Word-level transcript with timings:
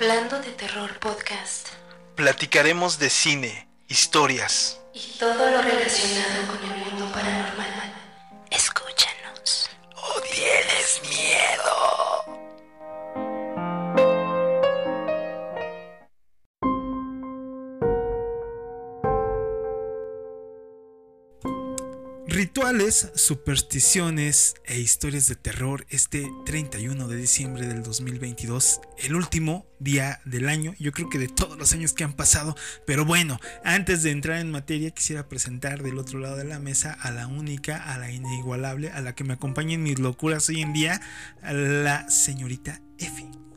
Hablando 0.00 0.38
de 0.38 0.52
Terror 0.52 0.96
Podcast. 1.00 1.70
Platicaremos 2.14 3.00
de 3.00 3.10
cine, 3.10 3.68
historias. 3.88 4.78
Y 4.94 5.18
todo 5.18 5.50
lo 5.50 5.60
relacionado 5.60 6.46
con 6.46 6.70
el 6.70 6.77
Supersticiones 22.90 24.54
e 24.64 24.80
historias 24.80 25.28
de 25.28 25.36
terror 25.36 25.84
este 25.90 26.26
31 26.46 27.06
de 27.06 27.16
diciembre 27.16 27.66
del 27.66 27.82
2022, 27.82 28.80
el 28.96 29.14
último 29.14 29.66
día 29.78 30.20
del 30.24 30.48
año, 30.48 30.74
yo 30.78 30.92
creo 30.92 31.10
que 31.10 31.18
de 31.18 31.28
todos 31.28 31.58
los 31.58 31.74
años 31.74 31.92
que 31.92 32.04
han 32.04 32.14
pasado, 32.14 32.56
pero 32.86 33.04
bueno, 33.04 33.38
antes 33.62 34.02
de 34.02 34.10
entrar 34.10 34.38
en 34.38 34.50
materia 34.50 34.90
quisiera 34.90 35.28
presentar 35.28 35.82
del 35.82 35.98
otro 35.98 36.18
lado 36.18 36.36
de 36.36 36.44
la 36.44 36.60
mesa 36.60 36.94
a 36.94 37.10
la 37.10 37.26
única, 37.26 37.76
a 37.76 37.98
la 37.98 38.10
inigualable, 38.10 38.90
a 38.90 39.02
la 39.02 39.14
que 39.14 39.24
me 39.24 39.34
acompaña 39.34 39.74
en 39.74 39.82
mis 39.82 39.98
locuras 39.98 40.48
hoy 40.48 40.62
en 40.62 40.72
día, 40.72 41.02
a 41.42 41.52
la 41.52 42.08
señorita 42.08 42.80
Effie. 42.96 43.47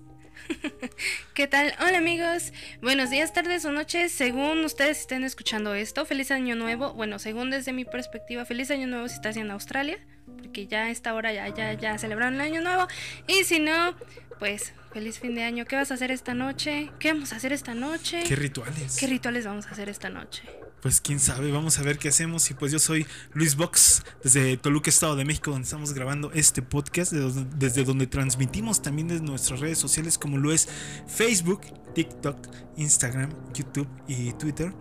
¿Qué 1.34 1.48
tal? 1.48 1.74
Hola 1.80 1.98
amigos, 1.98 2.52
buenos 2.82 3.10
días, 3.10 3.34
tardes 3.34 3.66
o 3.66 3.72
noches, 3.72 4.12
según 4.12 4.64
ustedes 4.64 5.02
estén 5.02 5.24
escuchando 5.24 5.74
esto. 5.74 6.06
Feliz 6.06 6.32
año 6.32 6.56
nuevo. 6.56 6.94
Bueno, 6.94 7.20
según 7.20 7.50
desde 7.50 7.74
mi 7.74 7.86
perspectiva, 7.86 8.46
feliz 8.46 8.72
año 8.72 8.88
nuevo 8.88 9.08
si 9.08 9.16
estás 9.16 9.38
en 9.38 9.52
Australia, 9.52 10.00
porque 10.38 10.68
ya 10.68 10.84
a 10.84 10.90
esta 10.90 11.14
hora 11.14 11.34
ya, 11.34 11.48
ya, 11.50 11.74
ya 11.74 11.98
celebraron 11.98 12.36
el 12.36 12.42
año 12.42 12.62
nuevo. 12.62 12.88
Y 13.28 13.44
si 13.44 13.60
no, 13.60 13.96
pues 14.40 14.74
feliz 14.94 15.20
fin 15.20 15.36
de 15.36 15.44
año. 15.44 15.66
¿Qué 15.66 15.76
vas 15.76 15.92
a 15.92 15.94
hacer 15.94 16.12
esta 16.12 16.34
noche? 16.34 16.90
¿Qué 17.00 17.14
vamos 17.14 17.34
a 17.34 17.38
hacer 17.38 17.54
esta 17.54 17.74
noche? 17.74 18.24
¿Qué 18.28 18.36
rituales? 18.36 18.98
¿Qué 18.98 19.08
rituales 19.08 19.46
vamos 19.46 19.68
a 19.68 19.72
hacer 19.72 19.90
esta 19.90 20.10
noche? 20.10 20.44
Pues 20.82 21.00
quién 21.00 21.20
sabe, 21.20 21.52
vamos 21.52 21.78
a 21.78 21.84
ver 21.84 22.00
qué 22.00 22.10
hacemos. 22.10 22.50
Y 22.50 22.56
pues 22.56 22.72
yo 22.72 22.80
soy 22.80 23.06
Luis 23.34 23.56
Box, 23.56 24.04
desde 24.24 24.58
Toluca, 24.58 24.90
Estado 24.90 25.16
de 25.16 25.26
México, 25.26 25.52
donde 25.52 25.66
estamos 25.66 25.94
grabando 25.94 26.32
este 26.34 26.62
podcast, 26.64 27.12
desde 27.14 27.84
donde 27.84 28.08
transmitimos 28.08 28.82
también 28.82 29.08
desde 29.08 29.24
nuestras 29.24 29.60
redes 29.60 29.78
sociales 29.78 30.18
como 30.18 30.38
lo 30.38 30.52
es 30.52 30.68
Facebook, 31.08 31.62
TikTok, 31.94 32.48
Instagram, 32.78 33.32
YouTube 33.54 33.88
y 34.08 34.32
Twitter. 34.34 34.74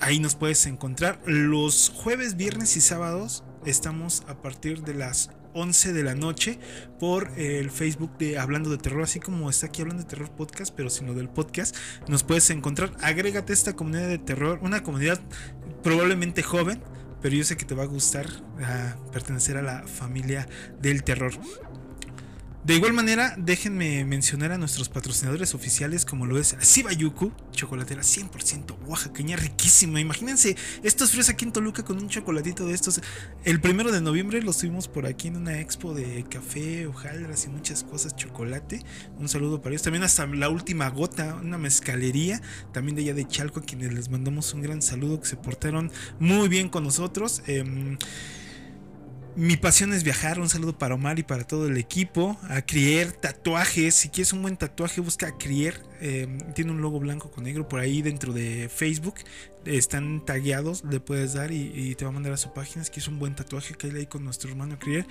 Ahí 0.00 0.20
nos 0.20 0.34
puedes 0.34 0.64
encontrar. 0.66 1.20
Los 1.26 1.90
jueves, 1.94 2.36
viernes 2.36 2.76
y 2.76 2.80
sábados 2.80 3.44
estamos 3.66 4.22
a 4.28 4.40
partir 4.40 4.82
de 4.82 4.94
las 4.94 5.30
11 5.54 5.92
de 5.92 6.02
la 6.02 6.14
noche 6.14 6.58
por 7.00 7.30
el 7.36 7.70
Facebook 7.70 8.16
de 8.18 8.38
Hablando 8.38 8.70
de 8.70 8.78
Terror, 8.78 9.02
así 9.02 9.20
como 9.20 9.50
está 9.50 9.66
aquí 9.66 9.82
Hablando 9.82 10.02
de 10.04 10.08
Terror 10.08 10.30
Podcast, 10.30 10.72
pero 10.74 10.90
sino 10.90 11.14
del 11.14 11.28
podcast, 11.28 11.76
nos 12.08 12.22
puedes 12.22 12.48
encontrar. 12.50 12.92
Agrégate 13.02 13.52
a 13.52 13.54
esta 13.54 13.74
comunidad 13.74 14.08
de 14.08 14.18
terror, 14.18 14.58
una 14.62 14.82
comunidad 14.82 15.20
probablemente 15.82 16.42
joven, 16.42 16.82
pero 17.22 17.34
yo 17.34 17.44
sé 17.44 17.56
que 17.56 17.64
te 17.64 17.74
va 17.74 17.84
a 17.84 17.86
gustar 17.86 18.26
ah, 18.62 18.96
pertenecer 19.12 19.56
a 19.56 19.62
la 19.62 19.86
familia 19.86 20.46
del 20.80 21.02
terror. 21.02 21.32
De 22.66 22.74
igual 22.74 22.92
manera, 22.94 23.32
déjenme 23.38 24.04
mencionar 24.04 24.50
a 24.50 24.58
nuestros 24.58 24.88
patrocinadores 24.88 25.54
oficiales 25.54 26.04
como 26.04 26.26
lo 26.26 26.36
es 26.36 26.56
Sibayuku, 26.58 27.30
chocolatera 27.52 28.02
100% 28.02 28.76
oaxaqueña, 28.88 29.36
riquísima. 29.36 30.00
Imagínense 30.00 30.56
estos 30.82 31.12
fríos 31.12 31.28
aquí 31.28 31.44
en 31.44 31.52
Toluca 31.52 31.84
con 31.84 31.96
un 31.96 32.08
chocolatito 32.08 32.66
de 32.66 32.74
estos. 32.74 33.00
El 33.44 33.60
primero 33.60 33.92
de 33.92 34.00
noviembre 34.00 34.42
los 34.42 34.58
tuvimos 34.58 34.88
por 34.88 35.06
aquí 35.06 35.28
en 35.28 35.36
una 35.36 35.60
expo 35.60 35.94
de 35.94 36.24
café, 36.28 36.88
hojaldras 36.88 37.44
y 37.44 37.50
muchas 37.50 37.84
cosas, 37.84 38.16
chocolate. 38.16 38.82
Un 39.16 39.28
saludo 39.28 39.62
para 39.62 39.74
ellos. 39.74 39.82
También 39.82 40.02
hasta 40.02 40.26
la 40.26 40.48
última 40.48 40.90
gota, 40.90 41.36
una 41.36 41.58
mezcalería, 41.58 42.42
también 42.72 42.96
de 42.96 43.02
allá 43.02 43.14
de 43.14 43.28
Chalco, 43.28 43.60
a 43.60 43.62
quienes 43.62 43.94
les 43.94 44.10
mandamos 44.10 44.52
un 44.54 44.62
gran 44.62 44.82
saludo, 44.82 45.20
que 45.20 45.28
se 45.28 45.36
portaron 45.36 45.92
muy 46.18 46.48
bien 46.48 46.68
con 46.68 46.82
nosotros. 46.82 47.44
Eh, 47.46 47.96
mi 49.36 49.58
pasión 49.58 49.92
es 49.92 50.02
viajar. 50.02 50.40
Un 50.40 50.48
saludo 50.48 50.78
para 50.78 50.94
Omar 50.94 51.18
y 51.18 51.22
para 51.22 51.44
todo 51.46 51.66
el 51.68 51.76
equipo. 51.76 52.38
A 52.48 52.62
Crier 52.62 53.12
Tatuajes. 53.12 53.94
Si 53.94 54.08
quieres 54.08 54.32
un 54.32 54.40
buen 54.40 54.56
tatuaje, 54.56 55.02
busca 55.02 55.28
a 55.28 55.38
Crier. 55.38 55.78
Em, 56.00 56.38
tiene 56.54 56.72
un 56.72 56.80
logo 56.80 56.98
blanco 56.98 57.30
con 57.30 57.44
negro 57.44 57.68
por 57.68 57.80
ahí 57.80 58.00
dentro 58.00 58.32
de 58.32 58.70
Facebook. 58.74 59.16
Están 59.66 60.24
tagueados. 60.24 60.84
Le 60.84 61.00
puedes 61.00 61.34
dar 61.34 61.52
y, 61.52 61.94
te 61.96 62.04
va 62.04 62.10
a 62.10 62.14
mandar 62.14 62.32
a 62.32 62.38
su 62.38 62.54
página. 62.54 62.82
Si 62.82 62.90
quieres 62.90 63.08
un 63.08 63.18
buen 63.18 63.34
tatuaje, 63.34 63.74
que 63.74 63.88
hay 63.88 63.96
ahí 63.96 64.06
con 64.06 64.24
nuestro 64.24 64.50
hermano 64.50 64.78
Crier. 64.78 65.06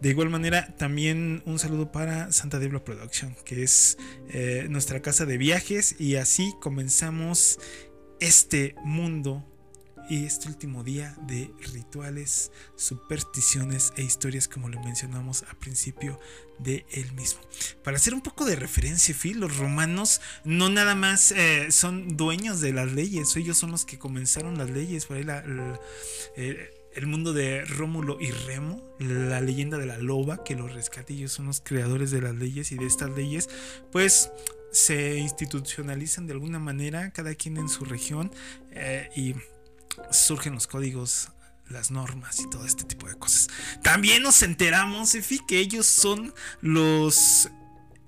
De 0.00 0.10
igual 0.10 0.28
manera, 0.28 0.74
también 0.76 1.42
un 1.46 1.58
saludo 1.58 1.90
para 1.90 2.30
Santa 2.30 2.58
Debla 2.58 2.84
Production, 2.84 3.34
que 3.44 3.62
es 3.62 3.96
eh, 4.28 4.66
nuestra 4.68 5.00
casa 5.00 5.24
de 5.24 5.38
viajes. 5.38 5.96
Y 5.98 6.16
así 6.16 6.52
comenzamos 6.60 7.58
este 8.20 8.74
mundo 8.84 9.44
y 10.12 10.26
este 10.26 10.48
último 10.48 10.84
día 10.84 11.16
de 11.22 11.50
rituales, 11.72 12.52
supersticiones 12.76 13.94
e 13.96 14.02
historias 14.02 14.46
como 14.46 14.68
lo 14.68 14.78
mencionamos 14.82 15.42
al 15.44 15.56
principio 15.56 16.20
de 16.58 16.84
él 16.90 17.10
mismo. 17.14 17.40
Para 17.82 17.96
hacer 17.96 18.12
un 18.12 18.20
poco 18.20 18.44
de 18.44 18.54
referencia, 18.54 19.14
Phil, 19.14 19.40
los 19.40 19.56
romanos 19.56 20.20
no 20.44 20.68
nada 20.68 20.94
más 20.94 21.32
eh, 21.32 21.72
son 21.72 22.14
dueños 22.14 22.60
de 22.60 22.74
las 22.74 22.92
leyes, 22.92 23.34
ellos 23.36 23.56
son 23.56 23.70
los 23.70 23.86
que 23.86 23.98
comenzaron 23.98 24.58
las 24.58 24.68
leyes, 24.68 25.06
por 25.06 25.16
ahí 25.16 25.24
el 26.36 27.06
mundo 27.06 27.32
de 27.32 27.64
Rómulo 27.64 28.18
y 28.20 28.32
Remo, 28.32 28.94
la 28.98 29.40
leyenda 29.40 29.78
de 29.78 29.86
la 29.86 29.96
loba 29.96 30.44
que 30.44 30.56
los 30.56 30.74
rescata, 30.74 31.14
ellos 31.14 31.32
son 31.32 31.46
los 31.46 31.62
creadores 31.62 32.10
de 32.10 32.20
las 32.20 32.34
leyes 32.34 32.70
y 32.70 32.76
de 32.76 32.84
estas 32.84 33.12
leyes, 33.12 33.48
pues 33.90 34.30
se 34.72 35.16
institucionalizan 35.16 36.26
de 36.26 36.34
alguna 36.34 36.58
manera, 36.58 37.12
cada 37.12 37.34
quien 37.34 37.56
en 37.56 37.70
su 37.70 37.86
región, 37.86 38.30
eh, 38.72 39.08
y 39.16 39.36
surgen 40.10 40.54
los 40.54 40.66
códigos, 40.66 41.30
las 41.68 41.90
normas 41.90 42.40
y 42.40 42.50
todo 42.50 42.66
este 42.66 42.84
tipo 42.84 43.08
de 43.08 43.14
cosas. 43.14 43.48
También 43.82 44.22
nos 44.22 44.42
enteramos, 44.42 45.14
Efi, 45.14 45.40
que 45.46 45.58
ellos 45.58 45.86
son 45.86 46.34
los... 46.60 47.48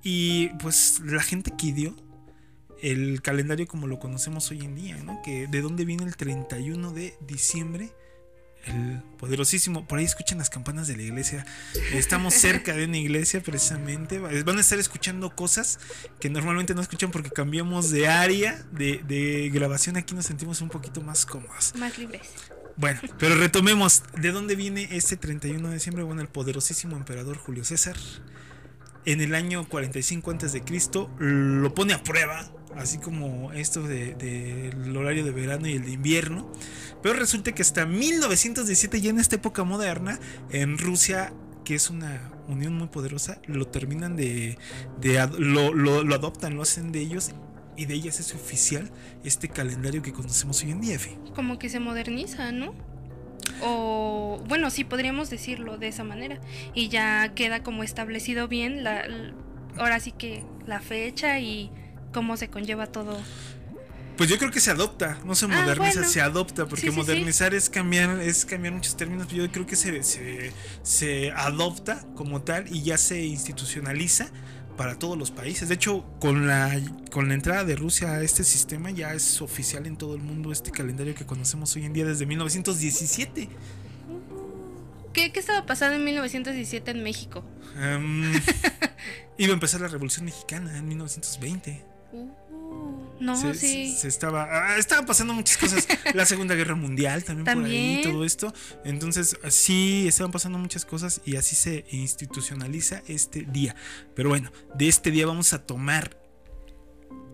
Y 0.02 0.48
pues 0.60 1.00
la 1.04 1.22
gente 1.22 1.52
que 1.56 1.72
dio 1.72 1.96
el 2.82 3.22
calendario 3.22 3.66
como 3.66 3.86
lo 3.86 3.98
conocemos 3.98 4.50
hoy 4.50 4.60
en 4.60 4.74
día, 4.74 4.96
¿no? 5.02 5.22
Que 5.22 5.46
de 5.46 5.62
dónde 5.62 5.86
viene 5.86 6.04
el 6.04 6.16
31 6.16 6.92
de 6.92 7.16
diciembre 7.26 7.90
el 8.66 9.02
poderosísimo. 9.18 9.86
Por 9.86 9.98
ahí 9.98 10.04
escuchan 10.04 10.38
las 10.38 10.50
campanas 10.50 10.86
de 10.86 10.96
la 10.96 11.02
iglesia. 11.02 11.46
Estamos 11.92 12.34
cerca 12.34 12.74
de 12.74 12.84
una 12.84 12.98
iglesia 12.98 13.42
precisamente. 13.42 14.18
Van 14.18 14.58
a 14.58 14.60
estar 14.60 14.78
escuchando 14.78 15.34
cosas 15.34 15.78
que 16.20 16.30
normalmente 16.30 16.74
no 16.74 16.80
escuchan 16.80 17.10
porque 17.10 17.30
cambiamos 17.30 17.90
de 17.90 18.08
área 18.08 18.64
de, 18.72 19.50
grabación. 19.52 19.96
Aquí 19.96 20.14
nos 20.14 20.26
sentimos 20.26 20.60
un 20.60 20.68
poquito 20.68 21.00
más 21.00 21.26
cómodos. 21.26 21.74
Más 21.76 21.98
libres. 21.98 22.22
Bueno, 22.76 23.00
pero 23.18 23.36
retomemos. 23.36 24.02
¿De 24.16 24.32
dónde 24.32 24.56
viene 24.56 24.88
este 24.90 25.16
31 25.16 25.68
de 25.68 25.74
diciembre? 25.74 26.02
Bueno, 26.04 26.22
el 26.22 26.28
poderosísimo 26.28 26.96
emperador 26.96 27.36
Julio 27.36 27.64
César. 27.64 27.96
En 29.06 29.20
el 29.20 29.34
año 29.34 29.68
45 29.68 30.30
a.C. 30.30 30.62
lo 31.18 31.74
pone 31.74 31.92
a 31.92 32.02
prueba 32.02 32.50
así 32.76 32.98
como 32.98 33.52
esto 33.52 33.82
del 33.82 34.18
de, 34.18 34.98
horario 34.98 35.24
de 35.24 35.30
verano 35.30 35.68
y 35.68 35.72
el 35.72 35.84
de 35.84 35.92
invierno. 35.92 36.50
Pero 37.02 37.14
resulta 37.14 37.52
que 37.52 37.62
hasta 37.62 37.86
1917, 37.86 39.00
ya 39.00 39.10
en 39.10 39.18
esta 39.18 39.36
época 39.36 39.64
moderna, 39.64 40.18
en 40.50 40.78
Rusia, 40.78 41.32
que 41.64 41.74
es 41.74 41.90
una 41.90 42.32
unión 42.48 42.74
muy 42.74 42.88
poderosa, 42.88 43.40
lo 43.46 43.66
terminan 43.66 44.16
de... 44.16 44.58
de 45.00 45.28
lo, 45.38 45.74
lo, 45.74 46.14
adoptan, 46.14 46.56
lo 46.56 46.62
hacen 46.62 46.92
de 46.92 47.00
ellos 47.00 47.32
y 47.76 47.86
de 47.86 47.94
ellas 47.94 48.20
es 48.20 48.34
oficial 48.34 48.90
este 49.24 49.48
calendario 49.48 50.02
que 50.02 50.12
conocemos 50.12 50.62
hoy 50.62 50.70
en 50.70 50.80
día. 50.80 50.98
Como 51.34 51.58
que 51.58 51.68
se 51.68 51.80
moderniza, 51.80 52.52
¿no? 52.52 52.74
O 53.62 54.42
bueno, 54.48 54.70
sí 54.70 54.84
podríamos 54.84 55.28
decirlo 55.28 55.76
de 55.76 55.88
esa 55.88 56.04
manera. 56.04 56.40
Y 56.72 56.88
ya 56.88 57.34
queda 57.34 57.62
como 57.62 57.82
establecido 57.82 58.48
bien 58.48 58.84
la 58.84 59.04
ahora 59.76 60.00
sí 60.00 60.12
que 60.12 60.44
la 60.66 60.80
fecha 60.80 61.38
y 61.40 61.70
cómo 62.14 62.38
se 62.38 62.48
conlleva 62.48 62.86
todo. 62.86 63.18
Pues 64.16 64.30
yo 64.30 64.38
creo 64.38 64.52
que 64.52 64.60
se 64.60 64.70
adopta, 64.70 65.18
no 65.24 65.34
se 65.34 65.46
ah, 65.46 65.48
moderniza, 65.48 66.04
se 66.04 66.20
adopta, 66.20 66.66
porque 66.66 66.92
modernizar 66.92 67.52
es 67.52 67.68
cambiar, 67.68 68.20
es 68.20 68.44
cambiar 68.44 68.72
muchos 68.72 68.96
términos. 68.96 69.26
Yo 69.28 69.50
creo 69.50 69.66
que 69.66 69.74
se, 69.74 70.02
se, 70.04 70.52
se, 70.82 71.32
adopta 71.32 72.06
como 72.14 72.42
tal 72.42 72.72
y 72.72 72.82
ya 72.82 72.96
se 72.96 73.24
institucionaliza 73.24 74.30
para 74.76 74.98
todos 74.98 75.18
los 75.18 75.32
países. 75.32 75.68
De 75.68 75.74
hecho, 75.74 76.04
con 76.20 76.46
la, 76.46 76.80
con 77.10 77.26
la 77.26 77.34
entrada 77.34 77.64
de 77.64 77.74
Rusia 77.74 78.12
a 78.12 78.22
este 78.22 78.44
sistema 78.44 78.92
ya 78.92 79.12
es 79.14 79.42
oficial 79.42 79.84
en 79.86 79.96
todo 79.96 80.14
el 80.14 80.22
mundo 80.22 80.52
este 80.52 80.70
calendario 80.70 81.16
que 81.16 81.26
conocemos 81.26 81.74
hoy 81.74 81.84
en 81.84 81.92
día 81.92 82.04
desde 82.04 82.24
1917. 82.24 83.48
¿Qué, 85.12 85.32
qué 85.32 85.40
estaba 85.40 85.66
pasando 85.66 85.96
en 85.96 86.04
1917 86.04 86.90
en 86.92 87.02
México? 87.02 87.44
Em, 87.80 88.32
iba 89.38 89.50
a 89.50 89.54
empezar 89.54 89.80
la 89.80 89.88
Revolución 89.88 90.24
Mexicana 90.24 90.76
en 90.78 90.86
1920. 90.86 91.93
No, 93.20 93.40
se, 93.40 93.54
sí. 93.54 93.94
Se, 93.96 94.08
estaba, 94.08 94.48
ah, 94.50 94.76
estaban 94.78 95.06
pasando 95.06 95.32
muchas 95.32 95.56
cosas. 95.56 95.86
la 96.14 96.26
Segunda 96.26 96.54
Guerra 96.54 96.74
Mundial 96.74 97.24
también, 97.24 97.44
por 97.44 97.64
ahí, 97.64 98.00
todo 98.02 98.24
esto. 98.24 98.52
Entonces, 98.84 99.36
sí, 99.48 100.06
estaban 100.08 100.32
pasando 100.32 100.58
muchas 100.58 100.84
cosas 100.84 101.20
y 101.24 101.36
así 101.36 101.54
se 101.54 101.86
institucionaliza 101.90 103.02
este 103.06 103.42
día. 103.42 103.76
Pero 104.14 104.28
bueno, 104.30 104.50
de 104.74 104.88
este 104.88 105.10
día 105.10 105.26
vamos 105.26 105.52
a 105.52 105.64
tomar 105.64 106.24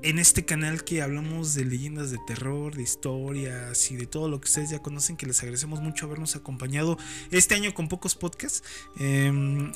en 0.02 0.18
este 0.18 0.44
canal 0.44 0.84
que 0.84 1.02
hablamos 1.02 1.54
de 1.54 1.64
leyendas 1.64 2.10
de 2.10 2.18
terror, 2.26 2.74
de 2.74 2.82
historias 2.82 3.90
y 3.90 3.96
de 3.96 4.06
todo 4.06 4.28
lo 4.28 4.40
que 4.40 4.46
ustedes 4.46 4.70
ya 4.70 4.78
conocen, 4.80 5.16
que 5.16 5.26
les 5.26 5.40
agradecemos 5.40 5.80
mucho 5.80 6.06
habernos 6.06 6.36
acompañado 6.36 6.98
este 7.30 7.54
año 7.54 7.74
con 7.74 7.88
pocos 7.88 8.14
podcasts. 8.14 8.62
Em, 8.98 9.72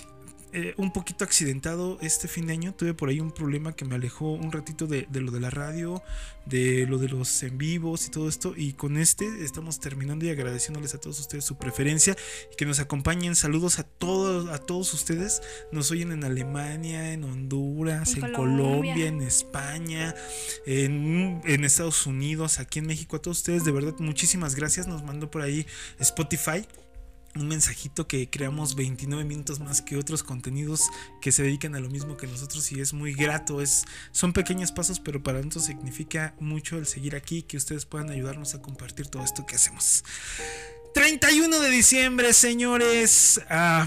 eh, 0.56 0.72
un 0.76 0.92
poquito 0.92 1.24
accidentado 1.24 1.98
este 2.00 2.28
fin 2.28 2.46
de 2.46 2.52
año. 2.52 2.72
Tuve 2.74 2.94
por 2.94 3.08
ahí 3.08 3.18
un 3.18 3.32
problema 3.32 3.74
que 3.74 3.84
me 3.84 3.96
alejó 3.96 4.30
un 4.34 4.52
ratito 4.52 4.86
de, 4.86 5.08
lo 5.10 5.32
de 5.32 5.40
la 5.40 5.50
radio, 5.50 6.00
de 6.46 6.86
lo 6.86 6.98
de 6.98 7.08
los 7.08 7.42
en 7.42 7.58
vivos 7.58 8.06
y 8.06 8.10
todo 8.10 8.28
esto. 8.28 8.54
Y 8.56 8.74
con 8.74 8.96
este 8.96 9.44
estamos 9.44 9.80
terminando 9.80 10.26
y 10.26 10.30
agradeciéndoles 10.30 10.94
a 10.94 11.00
todos 11.00 11.18
ustedes 11.18 11.44
su 11.44 11.58
preferencia 11.58 12.14
y 12.52 12.54
que 12.54 12.66
nos 12.66 12.78
acompañen. 12.78 13.34
Saludos 13.34 13.80
a 13.80 13.82
todos, 13.82 14.48
a 14.48 14.58
todos 14.58 14.94
ustedes. 14.94 15.42
Nos 15.72 15.90
oyen 15.90 16.12
en 16.12 16.22
Alemania, 16.22 17.12
en 17.12 17.24
Honduras, 17.24 18.14
en, 18.14 18.32
Colombia. 18.32 19.08
en 19.08 19.22
España, 19.22 20.14
en, 20.66 21.42
en 21.44 21.64
Estados 21.64 22.06
Unidos, 22.06 22.60
aquí 22.60 22.78
en 22.78 22.86
México. 22.86 23.16
A 23.16 23.22
todos 23.22 23.38
ustedes, 23.38 23.64
de 23.64 23.72
verdad, 23.72 23.94
muchísimas 23.98 24.54
gracias. 24.54 24.86
Nos 24.86 25.02
mandó 25.02 25.32
por 25.32 25.42
ahí 25.42 25.66
Spotify 25.98 26.64
un 27.36 27.48
mensajito 27.48 28.06
que 28.06 28.30
creamos 28.30 28.76
29 28.76 29.24
minutos 29.24 29.60
más 29.60 29.82
que 29.82 29.96
otros 29.96 30.22
contenidos 30.22 30.82
que 31.20 31.32
se 31.32 31.42
dedican 31.42 31.74
a 31.74 31.80
lo 31.80 31.90
mismo 31.90 32.16
que 32.16 32.26
nosotros 32.26 32.70
y 32.72 32.80
es 32.80 32.92
muy 32.92 33.14
grato. 33.14 33.60
Es, 33.60 33.84
son 34.12 34.32
pequeños 34.32 34.72
pasos, 34.72 35.00
pero 35.00 35.22
para 35.22 35.38
nosotros 35.38 35.66
significa 35.66 36.34
mucho 36.40 36.78
el 36.78 36.86
seguir 36.86 37.16
aquí, 37.16 37.42
que 37.42 37.56
ustedes 37.56 37.86
puedan 37.86 38.10
ayudarnos 38.10 38.54
a 38.54 38.62
compartir 38.62 39.08
todo 39.08 39.24
esto 39.24 39.46
que 39.46 39.56
hacemos. 39.56 40.04
31 40.94 41.60
de 41.60 41.70
diciembre, 41.70 42.32
señores. 42.32 43.40
Ah, 43.50 43.86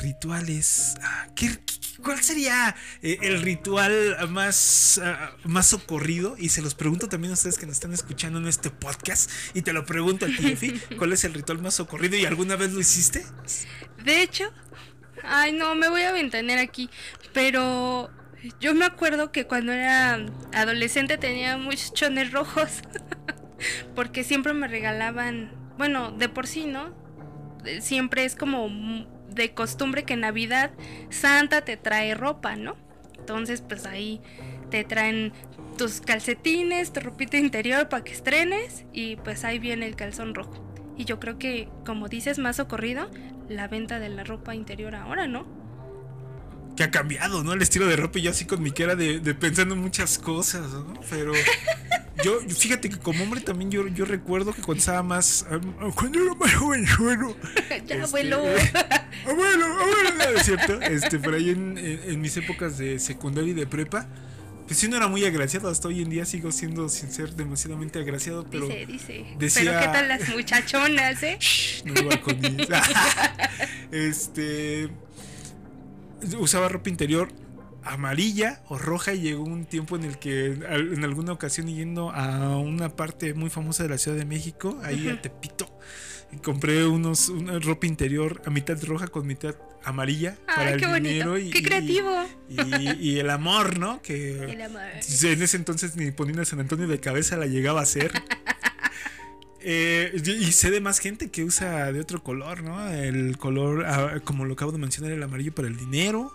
rituales. 0.00 0.94
Ah, 1.02 1.28
¿qué, 1.34 1.50
¿Cuál 2.02 2.20
sería 2.20 2.74
eh, 3.02 3.18
el 3.22 3.42
ritual 3.42 4.16
más, 4.30 5.00
ah, 5.02 5.32
más 5.44 5.66
socorrido? 5.68 6.34
Y 6.38 6.48
se 6.48 6.62
los 6.62 6.74
pregunto 6.74 7.08
también 7.08 7.30
a 7.30 7.34
ustedes 7.34 7.58
que 7.58 7.66
nos 7.66 7.76
están 7.76 7.92
escuchando 7.92 8.38
en 8.38 8.48
este 8.48 8.70
podcast. 8.70 9.30
Y 9.54 9.62
te 9.62 9.72
lo 9.72 9.86
pregunto 9.86 10.26
a 10.26 10.28
ti, 10.28 10.52
Efi. 10.52 10.72
¿Cuál 10.98 11.12
es 11.12 11.24
el 11.24 11.34
ritual 11.34 11.60
más 11.60 11.74
socorrido 11.74 12.16
y 12.16 12.24
alguna 12.24 12.56
vez 12.56 12.72
lo 12.72 12.80
hiciste? 12.80 13.24
De 14.04 14.22
hecho, 14.22 14.52
ay 15.22 15.52
no, 15.52 15.74
me 15.74 15.88
voy 15.88 16.02
a 16.02 16.12
ventanear 16.12 16.58
aquí. 16.58 16.90
Pero 17.32 18.10
yo 18.60 18.74
me 18.74 18.84
acuerdo 18.84 19.30
que 19.30 19.46
cuando 19.46 19.72
era 19.72 20.26
adolescente 20.52 21.18
tenía 21.18 21.56
muchos 21.56 21.92
chones 21.92 22.32
rojos. 22.32 22.82
Porque 23.94 24.24
siempre 24.24 24.54
me 24.54 24.66
regalaban, 24.66 25.52
bueno, 25.78 26.10
de 26.10 26.28
por 26.28 26.48
sí, 26.48 26.66
¿no? 26.66 26.92
Siempre 27.80 28.24
es 28.24 28.34
como 28.34 28.68
de 29.34 29.54
costumbre 29.54 30.04
que 30.04 30.14
en 30.14 30.20
Navidad 30.20 30.70
Santa 31.10 31.62
te 31.62 31.76
trae 31.76 32.14
ropa, 32.14 32.56
¿no? 32.56 32.76
Entonces, 33.18 33.60
pues 33.60 33.86
ahí 33.86 34.20
te 34.70 34.84
traen 34.84 35.32
tus 35.76 36.00
calcetines, 36.00 36.92
tu 36.92 37.00
ropita 37.00 37.36
interior 37.36 37.88
para 37.88 38.04
que 38.04 38.12
estrenes 38.12 38.84
y 38.92 39.16
pues 39.16 39.44
ahí 39.44 39.58
viene 39.58 39.86
el 39.86 39.96
calzón 39.96 40.34
rojo. 40.34 40.64
Y 40.96 41.04
yo 41.04 41.20
creo 41.20 41.38
que, 41.38 41.68
como 41.86 42.08
dices, 42.08 42.38
más 42.38 42.60
ocurrido 42.60 43.10
la 43.48 43.68
venta 43.68 43.98
de 43.98 44.08
la 44.08 44.24
ropa 44.24 44.54
interior 44.54 44.94
ahora, 44.94 45.26
¿no? 45.26 45.46
Que 46.76 46.84
ha 46.84 46.90
cambiado, 46.90 47.44
¿no? 47.44 47.52
El 47.52 47.62
estilo 47.62 47.86
de 47.86 47.96
ropa 47.96 48.18
y 48.18 48.22
yo 48.22 48.30
así 48.30 48.44
con 48.44 48.62
mi 48.62 48.72
cara 48.72 48.96
de, 48.96 49.20
de 49.20 49.34
pensando 49.34 49.74
en 49.74 49.80
muchas 49.80 50.18
cosas, 50.18 50.70
¿no? 50.72 50.94
Pero 51.10 51.32
yo, 52.22 52.40
fíjate 52.40 52.90
que 52.90 52.98
como 52.98 53.24
hombre 53.24 53.40
también 53.40 53.70
yo, 53.70 53.86
yo 53.88 54.04
recuerdo 54.04 54.52
que 54.52 54.60
cuando 54.60 54.80
estaba 54.80 55.02
más. 55.02 55.46
Cuando 55.94 56.22
era 56.22 56.34
más 56.34 56.54
jovenzuelo. 56.54 57.36
ya, 57.68 57.76
este, 57.76 58.02
abuelo. 58.02 58.36
abuelo, 59.26 59.66
abuelo, 59.66 60.36
¿es 60.36 60.44
cierto? 60.44 60.80
Este, 60.82 61.18
por 61.18 61.34
ahí 61.34 61.50
en, 61.50 61.78
en, 61.78 62.20
mis 62.20 62.36
épocas 62.36 62.76
de 62.78 62.98
secundaria 62.98 63.50
y 63.50 63.54
de 63.54 63.66
prepa. 63.66 64.06
Pues 64.66 64.78
sí, 64.78 64.88
no 64.88 64.96
era 64.96 65.08
muy 65.08 65.24
agraciado. 65.24 65.68
Hasta 65.68 65.88
hoy 65.88 66.02
en 66.02 66.10
día 66.10 66.24
sigo 66.24 66.52
siendo, 66.52 66.88
sin 66.88 67.10
ser 67.10 67.34
demasiadamente 67.34 67.98
agraciado. 67.98 68.46
Pero 68.50 68.66
dice, 68.66 68.86
dice. 68.86 69.26
Decía, 69.38 69.72
pero 69.72 69.80
¿qué 69.80 69.86
tal 69.86 70.08
las 70.08 70.28
muchachonas, 70.28 71.22
eh? 71.22 71.36
Shh, 71.40 71.84
no 71.84 72.02
me 72.02 72.20
con 72.20 72.38
Este. 73.90 74.88
Usaba 76.38 76.68
ropa 76.68 76.88
interior 76.88 77.41
amarilla 77.84 78.62
o 78.68 78.78
roja 78.78 79.12
y 79.14 79.20
llegó 79.20 79.44
un 79.44 79.64
tiempo 79.64 79.96
en 79.96 80.04
el 80.04 80.18
que 80.18 80.46
en 80.46 81.04
alguna 81.04 81.32
ocasión 81.32 81.66
yendo 81.66 82.10
a 82.10 82.56
una 82.58 82.90
parte 82.90 83.34
muy 83.34 83.50
famosa 83.50 83.82
de 83.82 83.88
la 83.88 83.98
Ciudad 83.98 84.16
de 84.16 84.24
México, 84.24 84.78
ahí 84.82 85.08
a 85.08 85.20
Tepito, 85.20 85.66
compré 86.42 86.86
unos 86.86 87.28
una 87.28 87.58
ropa 87.58 87.86
interior 87.86 88.40
a 88.46 88.50
mitad 88.50 88.82
roja 88.84 89.08
con 89.08 89.26
mitad 89.26 89.54
amarilla 89.84 90.36
para 90.46 90.72
el 90.72 90.80
dinero 90.80 91.38
y, 91.38 91.50
qué 91.50 91.62
creativo 91.62 92.24
y, 92.48 93.18
el 93.18 93.30
amor, 93.30 93.78
¿no? 93.78 94.00
Que 94.00 94.42
en 95.22 95.42
ese 95.42 95.56
entonces 95.56 95.96
ni 95.96 96.10
poniendo 96.10 96.42
a 96.42 96.44
San 96.44 96.60
Antonio 96.60 96.86
de 96.86 97.00
cabeza 97.00 97.36
la 97.36 97.46
llegaba 97.46 97.80
a 97.80 97.82
hacer. 97.82 98.12
Eh, 99.64 100.20
y 100.24 100.52
sé 100.52 100.70
de 100.70 100.80
más 100.80 100.98
gente 100.98 101.30
que 101.30 101.44
usa 101.44 101.92
de 101.92 102.00
otro 102.00 102.22
color, 102.22 102.62
¿no? 102.62 102.88
El 102.88 103.38
color, 103.38 103.84
ah, 103.86 104.20
como 104.24 104.44
lo 104.44 104.54
acabo 104.54 104.72
de 104.72 104.78
mencionar, 104.78 105.12
el 105.12 105.22
amarillo 105.22 105.54
para 105.54 105.68
el 105.68 105.76
dinero, 105.76 106.32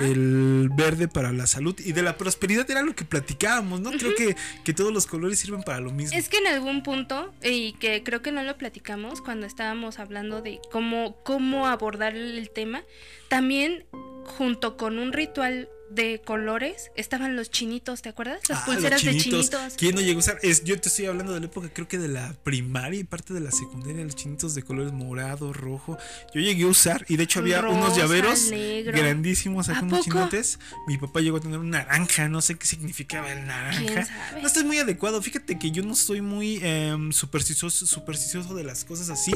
el 0.00 0.70
verde 0.74 1.08
para 1.08 1.32
la 1.32 1.46
salud 1.46 1.74
y 1.78 1.92
de 1.92 2.02
la 2.02 2.16
prosperidad 2.16 2.70
era 2.70 2.82
lo 2.82 2.94
que 2.94 3.04
platicábamos, 3.04 3.80
¿no? 3.80 3.92
Creo 3.92 4.14
que, 4.14 4.36
que 4.64 4.72
todos 4.72 4.92
los 4.92 5.06
colores 5.06 5.38
sirven 5.38 5.62
para 5.62 5.80
lo 5.80 5.90
mismo. 5.90 6.16
Es 6.16 6.28
que 6.28 6.38
en 6.38 6.46
algún 6.46 6.82
punto, 6.82 7.32
y 7.42 7.72
que 7.74 8.02
creo 8.02 8.22
que 8.22 8.32
no 8.32 8.42
lo 8.42 8.56
platicamos 8.56 9.20
cuando 9.20 9.46
estábamos 9.46 9.98
hablando 9.98 10.42
de 10.42 10.60
cómo, 10.70 11.16
cómo 11.24 11.66
abordar 11.66 12.16
el 12.16 12.50
tema, 12.50 12.82
también 13.28 13.84
junto 14.24 14.76
con 14.76 14.98
un 14.98 15.12
ritual 15.12 15.68
de 15.90 16.20
colores 16.24 16.90
estaban 16.96 17.36
los 17.36 17.50
chinitos, 17.50 18.02
¿te 18.02 18.08
acuerdas? 18.08 18.40
Las 18.48 18.60
ah, 18.60 18.64
pulseras 18.66 19.02
de 19.04 19.16
chinitos. 19.16 19.74
¿Quién 19.76 19.94
no 19.94 20.00
llegó 20.00 20.18
a 20.18 20.20
usar? 20.20 20.38
Es, 20.42 20.64
yo 20.64 20.80
te 20.80 20.88
estoy 20.88 21.06
hablando 21.06 21.32
de 21.32 21.40
la 21.40 21.46
época, 21.46 21.70
creo 21.72 21.88
que 21.88 21.98
de 21.98 22.08
la 22.08 22.34
primaria 22.44 23.00
y 23.00 23.04
parte 23.04 23.34
de 23.34 23.40
la 23.40 23.50
secundaria, 23.50 24.04
los 24.04 24.16
chinitos 24.16 24.54
de 24.54 24.62
colores 24.62 24.92
morado, 24.92 25.52
rojo. 25.52 25.96
Yo 26.34 26.40
llegué 26.40 26.64
a 26.64 26.68
usar, 26.68 27.04
y 27.08 27.16
de 27.16 27.24
hecho 27.24 27.40
había 27.40 27.60
unos 27.60 27.96
llaveros 27.96 28.50
grandísimos, 28.84 29.68
acá 29.68 29.82
unos 29.82 30.04
chinotes. 30.04 30.58
Mi 30.86 30.98
papá 30.98 31.20
llegó 31.20 31.38
a 31.38 31.40
tener 31.40 31.58
un 31.58 31.70
naranja, 31.70 32.28
no 32.28 32.40
sé 32.42 32.56
qué 32.56 32.66
significaba 32.66 33.32
el 33.32 33.46
naranja. 33.46 34.06
No 34.40 34.46
estoy 34.46 34.64
muy 34.64 34.78
adecuado. 34.78 35.22
Fíjate 35.22 35.58
que 35.58 35.70
yo 35.70 35.82
no 35.82 35.94
soy 35.94 36.20
muy 36.20 36.60
em, 36.62 37.12
supersticioso, 37.12 37.86
supersticioso 37.86 38.54
de 38.54 38.64
las 38.64 38.84
cosas 38.84 39.10
así. 39.10 39.32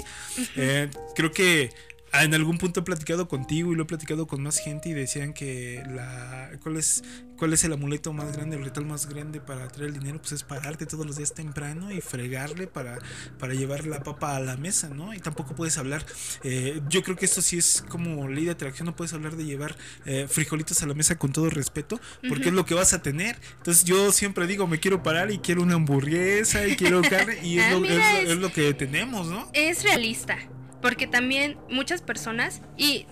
Eh, 0.57 0.91
creo 1.15 1.33
que 1.33 1.71
en 2.13 2.35
algún 2.35 2.59
punto 2.59 2.81
he 2.81 2.83
platicado 2.83 3.29
contigo 3.29 3.73
y 3.73 3.77
lo 3.77 3.85
he 3.85 3.87
platicado 3.87 4.27
con 4.27 4.43
más 4.43 4.59
gente 4.59 4.89
y 4.89 4.93
decían 4.93 5.33
que 5.33 5.83
la 5.87 6.51
cuál 6.63 6.77
es 6.77 7.03
cuál 7.41 7.55
es 7.55 7.65
el 7.65 7.73
amuleto 7.73 8.13
más 8.13 8.37
grande, 8.37 8.57
el 8.57 8.65
ritual 8.65 8.85
más 8.85 9.07
grande 9.07 9.41
para 9.41 9.67
traer 9.69 9.89
el 9.89 9.99
dinero, 9.99 10.19
pues 10.19 10.33
es 10.33 10.43
pararte 10.43 10.85
todos 10.85 11.07
los 11.07 11.17
días 11.17 11.33
temprano 11.33 11.91
y 11.91 12.03
fregarle 12.03 12.67
para, 12.67 12.99
para 13.39 13.55
llevar 13.55 13.87
la 13.87 14.03
papa 14.03 14.37
a 14.37 14.41
la 14.41 14.59
mesa, 14.59 14.91
¿no? 14.91 15.15
Y 15.15 15.21
tampoco 15.21 15.55
puedes 15.55 15.79
hablar, 15.79 16.05
eh, 16.45 16.83
yo 16.91 17.03
creo 17.03 17.17
que 17.17 17.25
esto 17.25 17.41
sí 17.41 17.57
es 17.57 17.83
como 17.89 18.29
ley 18.29 18.45
de 18.45 18.51
atracción, 18.51 18.85
no 18.85 18.95
puedes 18.95 19.15
hablar 19.15 19.37
de 19.37 19.47
llevar 19.47 19.75
eh, 20.05 20.27
frijolitos 20.29 20.83
a 20.83 20.87
la 20.87 20.93
mesa 20.93 21.17
con 21.17 21.33
todo 21.33 21.49
respeto, 21.49 21.99
porque 22.29 22.51
es 22.51 22.55
lo 22.55 22.67
que 22.67 22.75
vas 22.75 22.93
a 22.93 23.01
tener. 23.01 23.39
Entonces 23.57 23.85
yo 23.85 24.13
siempre 24.13 24.47
digo, 24.47 24.67
me 24.67 24.79
quiero 24.79 25.03
parar 25.03 25.31
y 25.31 25.39
quiero 25.39 25.63
una 25.63 25.77
hamburguesa 25.77 26.67
y 26.67 26.77
quiero 26.77 27.01
carne 27.01 27.39
y 27.43 27.59
es, 27.59 27.65
ah, 27.73 27.79
lo, 27.79 27.87
es 27.87 28.37
lo 28.37 28.53
que 28.53 28.75
tenemos, 28.75 29.29
¿no? 29.29 29.51
Es 29.55 29.83
realista. 29.83 30.37
Porque 30.81 31.07
también 31.07 31.57
muchas 31.69 32.03
personas, 32.03 32.63
y 32.77 33.07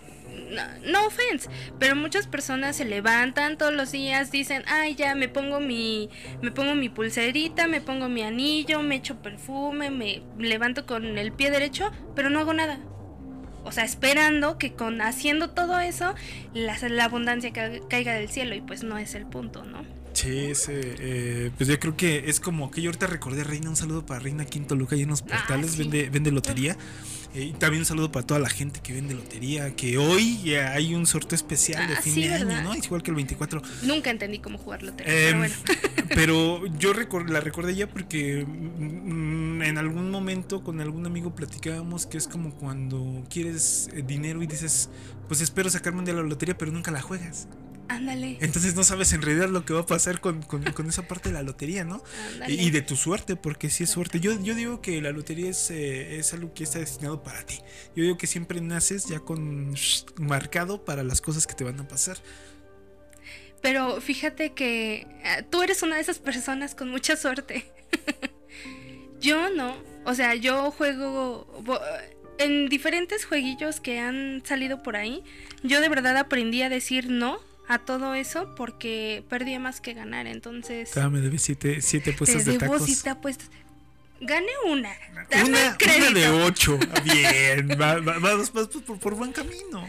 no, 0.84 1.06
offense, 1.06 1.48
pero 1.78 1.94
muchas 1.96 2.26
personas 2.26 2.76
se 2.76 2.84
levantan 2.84 3.58
todos 3.58 3.72
los 3.72 3.92
días, 3.92 4.30
dicen, 4.30 4.62
ay 4.66 4.94
ya 4.94 5.14
me 5.14 5.28
pongo 5.28 5.60
mi, 5.60 6.08
me 6.42 6.50
pongo 6.50 6.74
mi 6.74 6.88
pulserita, 6.88 7.66
me 7.66 7.80
pongo 7.80 8.08
mi 8.08 8.22
anillo, 8.22 8.82
me 8.82 8.96
echo 8.96 9.16
perfume, 9.16 9.90
me 9.90 10.22
levanto 10.38 10.86
con 10.86 11.18
el 11.18 11.32
pie 11.32 11.50
derecho, 11.50 11.90
pero 12.14 12.30
no 12.30 12.40
hago 12.40 12.54
nada. 12.54 12.78
O 13.64 13.72
sea, 13.72 13.84
esperando 13.84 14.56
que 14.56 14.72
con 14.72 15.02
haciendo 15.02 15.50
todo 15.50 15.78
eso, 15.78 16.14
la, 16.54 16.78
la 16.88 17.04
abundancia 17.04 17.52
caiga 17.52 18.14
del 18.14 18.28
cielo, 18.30 18.54
y 18.54 18.62
pues 18.62 18.82
no 18.82 18.96
es 18.96 19.14
el 19.14 19.26
punto, 19.26 19.64
¿no? 19.64 19.84
Sí, 20.14 20.52
eh, 20.68 21.50
pues 21.56 21.68
yo 21.68 21.78
creo 21.78 21.96
que 21.96 22.24
es 22.28 22.40
como 22.40 22.70
que 22.70 22.82
yo 22.82 22.88
ahorita 22.88 23.06
recordé 23.06 23.44
Reina, 23.44 23.68
un 23.68 23.76
saludo 23.76 24.04
para 24.04 24.20
Reina 24.20 24.44
Quinto 24.46 24.74
Luca 24.74 24.96
y 24.96 25.02
en 25.02 25.10
los 25.10 25.22
ah, 25.22 25.26
portales, 25.26 25.76
vende, 25.76 26.08
vende 26.10 26.30
lotería. 26.32 26.76
Eh, 27.34 27.42
y 27.42 27.52
también 27.52 27.82
un 27.82 27.86
saludo 27.86 28.10
para 28.10 28.26
toda 28.26 28.40
la 28.40 28.48
gente 28.48 28.80
que 28.80 28.92
vende 28.94 29.14
lotería, 29.14 29.74
que 29.76 29.98
hoy 29.98 30.54
hay 30.54 30.94
un 30.94 31.06
sorteo 31.06 31.36
especial 31.36 31.86
de 31.86 31.94
ah, 31.94 32.02
fin 32.02 32.14
de 32.14 32.34
año, 32.34 32.62
¿no? 32.62 32.74
Es 32.74 32.86
igual 32.86 33.02
que 33.02 33.10
el 33.10 33.16
24. 33.16 33.62
Nunca 33.82 34.10
entendí 34.10 34.38
cómo 34.38 34.58
jugar 34.58 34.82
lotería, 34.82 35.12
pero 35.12 35.30
em, 35.30 35.38
bueno. 35.38 35.54
Pero 36.14 36.66
yo 36.78 36.94
la 36.94 37.40
recordé 37.40 37.74
ya 37.74 37.86
porque 37.86 38.44
mm, 38.46 39.62
en 39.62 39.78
algún 39.78 40.10
momento 40.10 40.64
con 40.64 40.80
algún 40.80 41.04
amigo 41.04 41.34
platicábamos 41.34 42.06
que 42.06 42.16
es 42.16 42.26
como 42.26 42.54
cuando 42.54 43.24
quieres 43.28 43.90
eh, 43.92 44.02
dinero 44.06 44.42
y 44.42 44.46
dices, 44.46 44.88
pues 45.26 45.42
espero 45.42 45.68
sacarme 45.68 45.98
un 45.98 46.04
día 46.06 46.14
la 46.14 46.22
lotería, 46.22 46.56
pero 46.56 46.72
nunca 46.72 46.90
la 46.90 47.02
juegas. 47.02 47.46
Ándale. 47.88 48.36
Entonces 48.40 48.74
no 48.74 48.84
sabes 48.84 49.12
en 49.14 49.22
realidad 49.22 49.48
lo 49.48 49.64
que 49.64 49.72
va 49.72 49.80
a 49.80 49.86
pasar 49.86 50.20
con, 50.20 50.44
esa 50.88 51.08
parte 51.08 51.30
de 51.30 51.34
la 51.34 51.42
lotería, 51.42 51.84
¿no? 51.84 52.02
Y, 52.46 52.70
de 52.70 52.82
tu 52.82 52.96
suerte, 52.96 53.34
porque 53.34 53.70
sí 53.70 53.84
es 53.84 53.90
suerte. 53.90 54.20
Yo, 54.20 54.38
yo 54.42 54.54
digo 54.54 54.82
que 54.82 55.00
la 55.00 55.10
lotería 55.10 55.50
es, 55.50 55.70
eh, 55.70 56.18
es 56.18 56.34
algo 56.34 56.52
que 56.52 56.64
está 56.64 56.78
destinado 56.78 57.22
para 57.22 57.44
ti. 57.44 57.56
Yo 57.96 58.02
digo 58.02 58.18
que 58.18 58.26
siempre 58.26 58.60
naces 58.60 59.06
ya 59.06 59.20
con 59.20 59.74
marcado 60.18 60.84
para 60.84 61.02
las 61.02 61.20
cosas 61.22 61.46
que 61.46 61.54
te 61.54 61.64
van 61.64 61.80
a 61.80 61.88
pasar. 61.88 62.18
Pero 63.62 64.00
fíjate 64.00 64.52
que 64.52 65.06
eh, 65.24 65.44
tú 65.50 65.62
eres 65.62 65.82
una 65.82 65.96
de 65.96 66.02
esas 66.02 66.18
personas 66.18 66.74
con 66.74 66.90
mucha 66.90 67.16
suerte. 67.16 67.64
yo 69.20 69.50
no. 69.50 69.76
O 70.04 70.14
sea, 70.14 70.34
yo 70.34 70.70
juego 70.70 71.46
en 72.38 72.68
diferentes 72.68 73.24
jueguillos 73.24 73.80
que 73.80 73.98
han 73.98 74.42
salido 74.44 74.82
por 74.82 74.96
ahí. 74.96 75.24
Yo 75.62 75.80
de 75.80 75.88
verdad 75.88 76.16
aprendí 76.16 76.62
a 76.62 76.68
decir 76.68 77.10
no 77.10 77.47
a 77.68 77.78
todo 77.78 78.14
eso 78.14 78.54
porque 78.56 79.22
perdía 79.28 79.60
más 79.60 79.80
que 79.80 79.94
ganar. 79.94 80.26
Entonces, 80.26 80.90
Todavía 80.90 81.18
me 81.18 81.24
debes 81.24 81.42
siete, 81.42 81.80
siete 81.82 82.12
te 82.12 82.18
puestos 82.18 82.44
de 82.44 82.52
debo 82.58 82.72
tacos. 82.72 82.86
si 82.86 83.02
te 83.02 83.10
apuestas. 83.10 83.48
Gané 84.20 84.50
una. 84.66 84.92
Dame 85.30 85.50
Una, 85.50 85.76
una 85.96 86.10
de 86.10 86.28
ocho. 86.28 86.78
Bien, 87.04 87.68
va- 87.80 88.00
va- 88.00 88.18
vas, 88.18 88.52
vas 88.52 88.66
por, 88.68 88.98
por 88.98 89.14
buen 89.14 89.32
camino. 89.32 89.88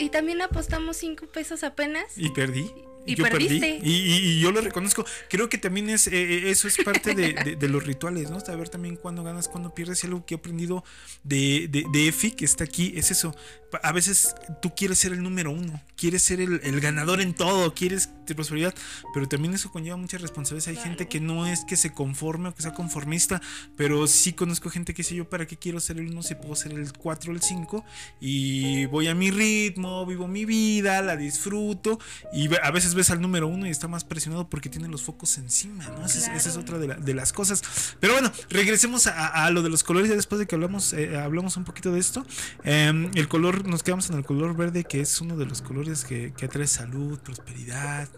Y 0.00 0.08
también 0.10 0.42
apostamos 0.42 0.96
cinco 0.96 1.26
pesos 1.26 1.62
apenas. 1.62 2.04
Y 2.16 2.30
perdí. 2.30 2.70
Y 3.06 3.14
yo 3.14 3.24
perdiste. 3.24 3.74
perdí. 3.76 3.88
Y, 3.88 3.94
y- 3.94 4.18
y 4.32 4.40
yo 4.40 4.50
lo 4.52 4.60
reconozco. 4.60 5.06
Creo 5.30 5.48
que 5.48 5.56
también 5.56 5.88
es 5.88 6.08
eh, 6.08 6.10
eh, 6.12 6.50
eso 6.50 6.66
es 6.68 6.76
parte 6.84 7.14
de, 7.14 7.32
de- 7.32 7.56
de 7.56 7.68
los 7.68 7.84
rituales, 7.86 8.30
¿no? 8.30 8.40
Saber 8.40 8.68
también 8.68 8.96
cuándo 8.96 9.22
ganas, 9.22 9.48
cuándo 9.48 9.72
pierdes. 9.74 10.02
Y 10.02 10.08
algo 10.08 10.26
que 10.26 10.34
he 10.34 10.38
aprendido 10.38 10.84
de, 11.22 11.68
de, 11.70 11.84
de 11.90 12.08
Efi, 12.08 12.32
que 12.32 12.44
está 12.44 12.64
aquí, 12.64 12.92
es 12.96 13.10
eso. 13.12 13.34
A 13.82 13.92
veces 13.92 14.34
tú 14.62 14.74
quieres 14.74 14.98
ser 14.98 15.12
el 15.12 15.22
número 15.22 15.50
uno, 15.50 15.80
quieres 15.96 16.22
ser 16.22 16.40
el, 16.40 16.60
el 16.64 16.80
ganador 16.80 17.20
en 17.20 17.34
todo, 17.34 17.74
quieres 17.74 18.08
prosperidad, 18.34 18.74
pero 19.14 19.26
también 19.26 19.54
eso 19.54 19.70
conlleva 19.72 19.96
mucha 19.96 20.18
responsabilidad. 20.18 20.68
Hay 20.68 20.74
Claro. 20.74 20.88
gente 20.90 21.08
que 21.08 21.18
no 21.20 21.46
es 21.46 21.64
que 21.64 21.76
se 21.76 21.92
conforme 21.92 22.50
o 22.50 22.54
que 22.54 22.60
sea 22.62 22.74
conformista, 22.74 23.40
pero 23.76 24.06
sí 24.06 24.32
conozco 24.34 24.68
gente 24.70 24.92
que 24.92 25.02
dice 25.02 25.14
yo, 25.14 25.28
¿para 25.28 25.46
qué 25.46 25.56
quiero 25.56 25.80
ser 25.80 25.98
el 25.98 26.08
uno 26.10 26.22
si 26.22 26.34
puedo 26.34 26.54
ser 26.54 26.72
el 26.72 26.92
4 26.92 27.32
o 27.32 27.34
el 27.34 27.40
5? 27.42 27.84
Y 28.20 28.86
voy 28.86 29.08
a 29.08 29.14
mi 29.14 29.30
ritmo, 29.30 30.04
vivo 30.06 30.28
mi 30.28 30.44
vida, 30.44 31.00
la 31.02 31.16
disfruto. 31.16 31.98
Y 32.32 32.48
a 32.62 32.70
veces 32.70 32.94
ves 32.94 33.10
al 33.10 33.20
número 33.20 33.46
uno 33.48 33.66
y 33.66 33.70
está 33.70 33.88
más 33.88 34.04
presionado 34.04 34.48
porque 34.50 34.68
tiene 34.68 34.88
los 34.88 35.02
focos 35.02 35.38
encima, 35.38 35.86
¿no? 35.88 36.04
Esa, 36.04 36.18
es- 36.18 36.28
esa 36.28 36.50
es 36.50 36.56
otra 36.56 36.78
de, 36.78 36.88
la- 36.88 36.96
de 36.96 37.14
las 37.14 37.32
cosas. 37.32 37.62
Pero 38.00 38.12
bueno, 38.14 38.30
regresemos 38.50 39.06
a, 39.06 39.50
lo 39.50 39.62
de 39.62 39.70
los 39.70 39.84
colores 39.84 40.10
ya 40.10 40.16
después 40.16 40.38
de 40.38 40.46
que 40.46 40.54
hablamos, 40.54 40.92
eh, 40.92 41.16
hablamos 41.16 41.56
un 41.56 41.64
poquito 41.64 41.92
de 41.92 42.00
esto. 42.00 42.26
Em, 42.64 43.10
el 43.14 43.28
color, 43.28 43.57
nos 43.64 43.82
quedamos 43.82 44.08
en 44.10 44.16
el 44.16 44.24
color 44.24 44.56
verde, 44.56 44.84
que 44.84 45.00
es 45.00 45.20
uno 45.20 45.36
de 45.36 45.46
los 45.46 45.62
colores 45.62 46.04
que, 46.04 46.32
que 46.36 46.46
atrae 46.46 46.66
salud, 46.66 47.18
prosperidad, 47.20 48.08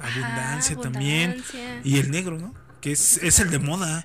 abundancia 0.00 0.76
también. 0.76 1.42
Y 1.84 1.98
el 1.98 2.10
negro, 2.10 2.38
¿no? 2.38 2.54
Que 2.80 2.92
es, 2.92 3.18
es 3.22 3.38
el 3.40 3.50
de 3.50 3.58
moda. 3.58 4.04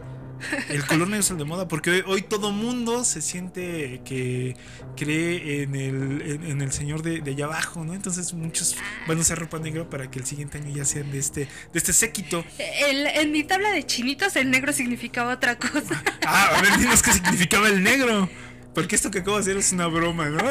El 0.67 0.85
color 0.85 1.07
negro 1.07 1.21
es 1.21 1.31
el 1.31 1.38
de 1.38 1.45
moda 1.45 1.69
porque 1.69 1.89
hoy, 1.91 2.03
hoy 2.05 2.21
todo 2.21 2.51
mundo 2.51 3.05
se 3.05 3.21
siente 3.21 4.01
que 4.03 4.57
cree 4.97 5.62
en 5.63 5.73
el, 5.75 6.21
en, 6.21 6.43
en 6.43 6.62
el 6.62 6.71
señor 6.73 7.01
de, 7.01 7.21
de 7.21 7.31
allá 7.31 7.45
abajo, 7.45 7.85
¿no? 7.85 7.93
Entonces 7.93 8.33
muchos 8.33 8.75
van 9.07 9.17
a 9.19 9.21
usar 9.21 9.39
ropa 9.39 9.59
negra 9.59 9.89
para 9.89 10.12
que 10.12 10.19
el 10.19 10.25
siguiente 10.25 10.57
año 10.57 10.75
ya 10.75 10.83
sean 10.83 11.09
de 11.12 11.19
este, 11.19 11.41
de 11.45 11.50
este 11.79 11.93
séquito. 11.93 12.43
El- 12.57 13.07
en 13.07 13.31
mi 13.31 13.43
tabla 13.45 13.69
de 13.71 13.85
chinitos 13.85 14.35
el 14.35 14.51
negro 14.51 14.73
significaba 14.73 15.33
otra 15.33 15.57
cosa. 15.57 16.03
Ah, 16.25 16.50
a 16.57 16.62
ver, 16.62 16.77
dinos 16.77 17.01
qué 17.01 17.13
significaba 17.13 17.69
el 17.69 17.81
negro. 17.81 18.27
Porque 18.73 18.95
esto 18.95 19.11
que 19.11 19.19
acabo 19.19 19.37
de 19.37 19.41
hacer 19.41 19.57
es 19.57 19.71
una 19.71 19.87
broma, 19.87 20.29
¿no? 20.29 20.43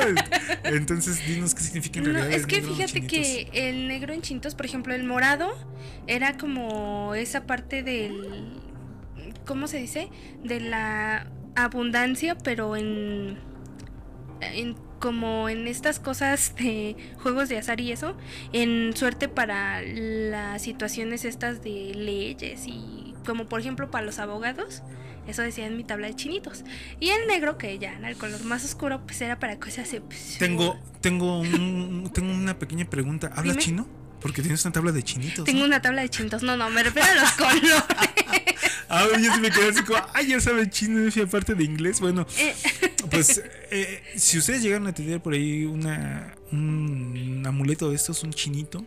Entonces, 0.64 1.26
dinos 1.26 1.54
qué 1.54 1.62
significa 1.62 1.98
en 1.98 2.06
No, 2.06 2.12
realidad. 2.12 2.36
es 2.36 2.42
el 2.42 2.46
que 2.48 2.56
negro 2.60 2.70
en 2.70 2.76
fíjate 2.76 3.06
que 3.06 3.48
el 3.52 3.88
negro 3.88 4.12
en 4.12 4.22
chinitos, 4.22 4.54
por 4.54 4.64
ejemplo, 4.66 4.94
el 4.94 5.04
morado 5.04 5.52
era 6.06 6.36
como 6.36 7.14
esa 7.14 7.46
parte 7.46 7.82
del 7.82 8.60
¿cómo 9.46 9.66
se 9.66 9.78
dice? 9.78 10.08
De 10.44 10.60
la 10.60 11.30
abundancia, 11.56 12.36
pero 12.38 12.76
en 12.76 13.38
en 14.40 14.74
como 14.98 15.48
en 15.48 15.66
estas 15.66 15.98
cosas 15.98 16.54
de 16.56 16.96
juegos 17.22 17.48
de 17.48 17.58
azar 17.58 17.80
y 17.80 17.90
eso, 17.90 18.16
en 18.52 18.96
suerte 18.96 19.28
para 19.28 19.82
las 19.82 20.62
situaciones 20.62 21.24
estas 21.24 21.62
de 21.62 21.92
leyes 21.94 22.66
y 22.68 23.11
como 23.24 23.46
por 23.48 23.60
ejemplo 23.60 23.90
para 23.90 24.04
los 24.04 24.18
abogados, 24.18 24.82
eso 25.26 25.42
decía 25.42 25.66
en 25.66 25.76
mi 25.76 25.84
tabla 25.84 26.08
de 26.08 26.14
chinitos. 26.16 26.64
Y 27.00 27.10
el 27.10 27.26
negro, 27.28 27.56
que 27.58 27.78
ya 27.78 27.96
era 27.98 28.08
el 28.08 28.16
color 28.16 28.42
más 28.44 28.64
oscuro, 28.64 29.02
pues 29.06 29.20
era 29.20 29.38
para 29.38 29.58
cosas 29.58 29.90
de... 29.92 30.02
Tengo, 30.38 30.78
tengo, 31.00 31.40
un- 31.40 32.10
tengo 32.12 32.32
una 32.32 32.58
pequeña 32.58 32.84
pregunta. 32.90 33.28
¿Hablas 33.28 33.54
Dime. 33.56 33.62
chino? 33.62 33.88
Porque 34.20 34.40
tienes 34.42 34.64
una 34.64 34.72
tabla 34.72 34.92
de 34.92 35.02
chinitos. 35.02 35.44
Tengo 35.44 35.60
¿no? 35.60 35.66
una 35.66 35.82
tabla 35.82 36.02
de 36.02 36.08
chinitos. 36.08 36.42
No, 36.42 36.56
no, 36.56 36.70
me 36.70 36.82
refiero 36.82 37.08
a 37.10 37.14
los 37.14 37.32
colores. 37.32 37.84
Ah, 38.94 39.06
yo 39.18 39.32
sí 39.32 39.40
me 39.40 39.50
quedé 39.50 39.70
así 39.70 39.82
como, 39.84 40.00
ay, 40.12 40.26
ya 40.28 40.38
sabe 40.38 40.68
chino, 40.68 41.00
y 41.08 41.20
aparte 41.22 41.54
de 41.54 41.64
inglés. 41.64 41.98
Bueno, 41.98 42.26
Eh, 42.36 42.54
pues 43.10 43.42
eh, 43.70 44.02
si 44.16 44.36
ustedes 44.36 44.60
llegaron 44.62 44.86
a 44.86 44.92
tener 44.92 45.18
por 45.22 45.32
ahí 45.32 45.64
una, 45.64 46.34
un 46.50 47.42
amuleto 47.46 47.88
de 47.88 47.96
estos, 47.96 48.22
un 48.22 48.34
chinito, 48.34 48.84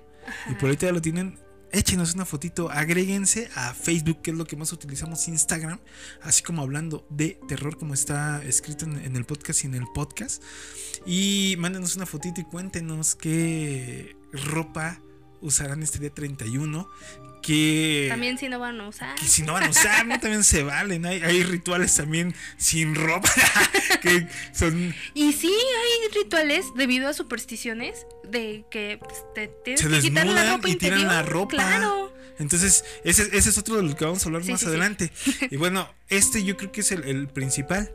y 0.48 0.54
por 0.56 0.70
ahí 0.70 0.78
ya 0.80 0.92
lo 0.92 1.02
tienen, 1.02 1.40
échenos 1.76 2.16
una 2.16 2.26
fotito, 2.26 2.72
agréguense 2.72 3.50
a 3.56 3.74
Facebook, 3.74 4.22
que 4.22 4.32
es 4.32 4.38
lo 4.38 4.46
que 4.46 4.56
más 4.56 4.72
utilizamos, 4.72 5.28
Instagram, 5.28 5.80
así 6.22 6.42
como 6.42 6.62
hablando 6.62 7.06
de 7.10 7.38
terror, 7.48 7.78
como 7.78 7.94
está 7.94 8.42
escrito 8.44 8.86
en, 8.86 8.98
en 8.98 9.16
el 9.16 9.26
podcast 9.26 9.64
y 9.64 9.68
en 9.68 9.76
el 9.76 9.86
podcast. 9.94 10.42
Y 11.06 11.56
mándenos 11.60 11.96
una 11.96 12.06
fotito 12.06 12.40
y 12.42 12.46
cuéntenos 12.46 13.16
qué 13.16 14.16
ropa 14.32 15.02
usarán 15.42 15.84
este 15.84 16.00
día 16.00 16.10
31. 16.10 16.88
Que 17.46 18.08
También 18.10 18.38
si 18.38 18.50
no 18.50 18.58
van 18.60 18.80
a 18.82 18.88
usar. 18.88 19.14
que 19.16 19.26
si 19.28 19.44
no 19.44 19.54
van 19.54 19.66
a 19.66 19.70
usar, 19.70 20.06
¿no? 20.08 20.20
también 20.20 20.44
se 20.44 20.64
valen. 20.64 21.06
Hay, 21.06 21.22
hay 21.22 21.44
rituales 21.44 21.96
también 21.96 22.34
sin 22.58 22.96
ropa 22.96 23.30
que 24.02 24.28
son 24.54 24.96
Y 25.14 25.34
sí, 25.34 25.54
hay 25.54 26.10
rituales 26.24 26.66
debido 26.76 27.08
a 27.08 27.14
supersticiones 27.14 28.08
de 28.28 28.66
que 28.72 29.00
pues, 29.00 29.24
te 29.36 29.48
tienes 29.64 29.82
Se 29.82 29.90
que 29.90 30.00
quitar 30.00 30.26
la 30.26 30.56
ropa 30.56 30.70
y 30.70 30.76
tiran 30.76 31.04
la 31.08 31.22
ropa. 31.22 31.50
Claro. 31.56 32.14
Entonces, 32.40 32.84
ese, 33.04 33.24
ese 33.38 33.50
es 33.50 33.58
otro 33.58 33.76
de 33.78 33.84
lo 33.84 33.96
que 33.96 34.04
vamos 34.06 34.24
a 34.24 34.26
hablar 34.28 34.44
Sí, 34.44 34.52
más 34.52 34.60
sí, 34.62 34.66
sí. 34.66 34.70
adelante. 34.70 35.12
Y 35.52 35.56
bueno, 35.58 35.88
este 36.10 36.44
yo 36.44 36.58
creo 36.58 36.72
que 36.72 36.82
es 36.82 36.92
el, 36.92 37.04
el 37.04 37.28
principal. 37.28 37.94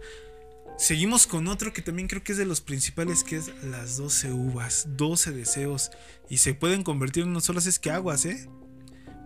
Seguimos 0.79 1.27
con 1.27 1.47
otro 1.49 1.73
que 1.75 1.83
también 1.83 2.09
creo 2.09 2.23
que 2.23 2.33
es 2.33 2.39
de 2.39 2.47
los 2.47 2.63
principales, 2.63 3.23
que 3.25 3.37
es 3.37 3.51
las 3.65 3.97
12 3.99 4.33
uvas, 4.33 4.85
12 4.97 5.33
deseos. 5.33 5.91
Y 6.31 6.39
se 6.39 6.55
pueden 6.55 6.85
convertir 6.85 7.25
en 7.25 7.33
no 7.35 7.41
solo 7.41 7.59
es 7.59 7.79
que 7.79 7.91
aguas, 7.91 8.25
¿eh? 8.25 8.49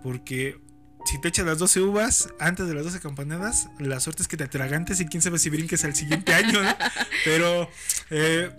Porque 0.04 0.60
si 1.06 1.18
te 1.18 1.28
echas 1.28 1.46
las 1.46 1.58
12 1.58 1.80
uvas 1.80 2.28
antes 2.38 2.68
de 2.68 2.74
las 2.74 2.84
12 2.84 3.00
campanadas, 3.00 3.68
la 3.78 4.00
suerte 4.00 4.22
es 4.22 4.28
que 4.28 4.36
te 4.36 4.44
atragantes 4.44 5.00
y 5.00 5.06
quién 5.06 5.22
sabe 5.22 5.38
si 5.38 5.48
brinques 5.48 5.82
al 5.84 5.94
siguiente 5.94 6.34
año, 6.34 6.62
¿no? 6.62 6.76
Pero 7.24 7.70
eh, 8.10 8.50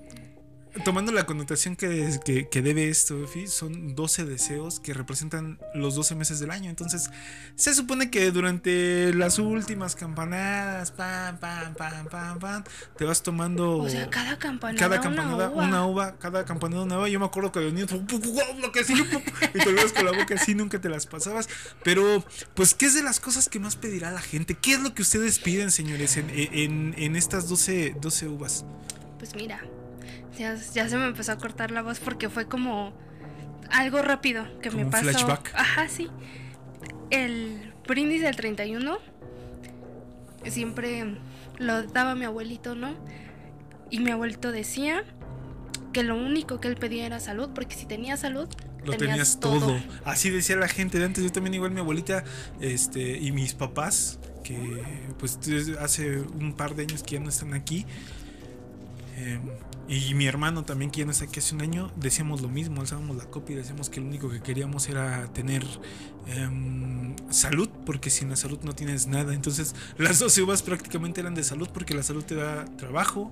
tomando 0.83 1.11
la 1.11 1.25
connotación 1.25 1.75
que, 1.75 2.19
que, 2.23 2.49
que 2.49 2.61
debe 2.61 2.89
esto, 2.89 3.23
Efi, 3.23 3.47
son 3.47 3.95
12 3.95 4.25
deseos 4.25 4.79
que 4.79 4.93
representan 4.93 5.59
los 5.73 5.95
12 5.95 6.15
meses 6.15 6.39
del 6.39 6.51
año. 6.51 6.69
Entonces, 6.69 7.09
se 7.55 7.73
supone 7.73 8.09
que 8.09 8.31
durante 8.31 9.13
las 9.13 9.39
últimas 9.39 9.95
campanadas, 9.95 10.91
pam, 10.91 11.37
pam, 11.39 11.75
pam, 11.75 12.07
pam, 12.07 12.39
pam, 12.39 12.63
te 12.97 13.05
vas 13.05 13.23
tomando. 13.23 13.77
O 13.77 13.89
sea, 13.89 14.09
cada 14.09 14.37
campanada. 14.37 14.79
Cada 14.79 14.95
una 14.95 15.03
campanada, 15.03 15.49
uva. 15.49 15.63
una 15.63 15.85
uva, 15.85 16.17
cada 16.17 16.45
campanada 16.45 16.83
una 16.83 16.97
uva. 16.97 17.09
Yo 17.09 17.19
me 17.19 17.25
acuerdo 17.25 17.51
que 17.51 17.61
los 17.61 17.73
niños, 17.73 17.91
lo 17.91 18.71
que 18.71 18.81
y 18.81 19.59
te 19.59 19.71
lo 19.71 19.93
con 19.93 20.05
la 20.05 20.11
boca 20.11 20.35
así, 20.35 20.55
nunca 20.55 20.79
te 20.81 20.89
las 20.89 21.05
pasabas. 21.05 21.47
Pero, 21.83 22.23
pues, 22.53 22.73
¿qué 22.73 22.87
es 22.87 22.93
de 22.93 23.03
las 23.03 23.19
cosas 23.19 23.49
que 23.49 23.59
más 23.59 23.75
pedirá 23.75 24.11
la 24.11 24.21
gente? 24.21 24.55
¿Qué 24.55 24.73
es 24.73 24.81
lo 24.81 24.93
que 24.93 25.01
ustedes 25.01 25.39
piden, 25.39 25.71
señores, 25.71 26.17
en, 26.17 26.29
en, 26.29 26.95
en 26.97 27.15
estas 27.15 27.47
12, 27.47 27.95
12 28.01 28.27
uvas? 28.27 28.65
Pues 29.17 29.35
mira, 29.35 29.61
ya, 30.37 30.55
ya 30.73 30.89
se 30.89 30.97
me 30.97 31.05
empezó 31.05 31.31
a 31.33 31.37
cortar 31.37 31.71
la 31.71 31.81
voz 31.81 31.99
porque 31.99 32.29
fue 32.29 32.47
como 32.47 32.93
algo 33.71 34.01
rápido 34.01 34.45
que 34.61 34.69
Como 34.69 34.79
me 34.81 34.85
un 34.85 34.91
pasó. 34.91 35.03
flashback. 35.05 35.51
Ajá, 35.55 35.87
sí. 35.89 36.09
El 37.09 37.73
brindis 37.87 38.21
del 38.21 38.35
31 38.35 38.97
siempre 40.45 41.17
lo 41.57 41.83
daba 41.83 42.15
mi 42.15 42.25
abuelito, 42.25 42.75
¿no? 42.75 42.95
Y 43.89 43.99
mi 43.99 44.11
abuelito 44.11 44.51
decía 44.51 45.03
que 45.93 46.03
lo 46.03 46.15
único 46.15 46.59
que 46.59 46.67
él 46.67 46.75
pedía 46.75 47.05
era 47.05 47.19
salud, 47.19 47.49
porque 47.55 47.75
si 47.75 47.85
tenía 47.85 48.17
salud, 48.17 48.47
Lo 48.83 48.93
tenías, 48.97 49.39
todo. 49.39 49.79
Así 50.03 50.29
decía 50.29 50.55
la 50.57 50.67
gente 50.67 50.99
de 50.99 51.05
antes. 51.05 51.23
Yo 51.23 51.31
también 51.31 51.53
igual 51.55 51.71
mi 51.71 51.79
abuelita 51.79 52.23
este, 52.59 53.17
y 53.17 53.31
mis 53.31 53.53
papás, 53.53 54.19
que 54.43 54.83
pues 55.17 55.39
hace 55.79 56.19
un 56.19 56.53
par 56.53 56.75
de 56.75 56.83
años 56.83 57.01
que 57.01 57.15
ya 57.15 57.19
no 57.19 57.29
están 57.29 57.53
aquí. 57.53 57.85
eh, 59.17 59.39
y 59.87 60.13
mi 60.15 60.25
hermano 60.25 60.63
también 60.63 60.91
no 61.05 61.11
está 61.11 61.25
aquí 61.25 61.39
hace 61.39 61.53
un 61.53 61.61
año, 61.61 61.91
decíamos 61.95 62.41
lo 62.41 62.49
mismo, 62.49 62.81
alzábamos 62.81 63.17
la 63.17 63.25
copia 63.25 63.53
y 63.53 63.57
decíamos 63.57 63.89
que 63.89 63.99
lo 63.99 64.07
único 64.07 64.29
que 64.29 64.41
queríamos 64.41 64.89
era 64.89 65.31
tener 65.31 65.63
em, 66.27 67.15
salud, 67.29 67.69
porque 67.85 68.09
sin 68.09 68.29
la 68.29 68.35
salud 68.35 68.59
no 68.63 68.73
tienes 68.73 69.05
nada. 69.05 69.33
Entonces 69.33 69.75
las 69.97 70.17
12 70.19 70.41
uvas 70.41 70.63
prácticamente 70.63 71.21
eran 71.21 71.35
de 71.35 71.43
salud, 71.43 71.69
porque 71.71 71.93
la 71.93 72.01
salud 72.01 72.23
te 72.23 72.35
da 72.35 72.65
trabajo, 72.77 73.31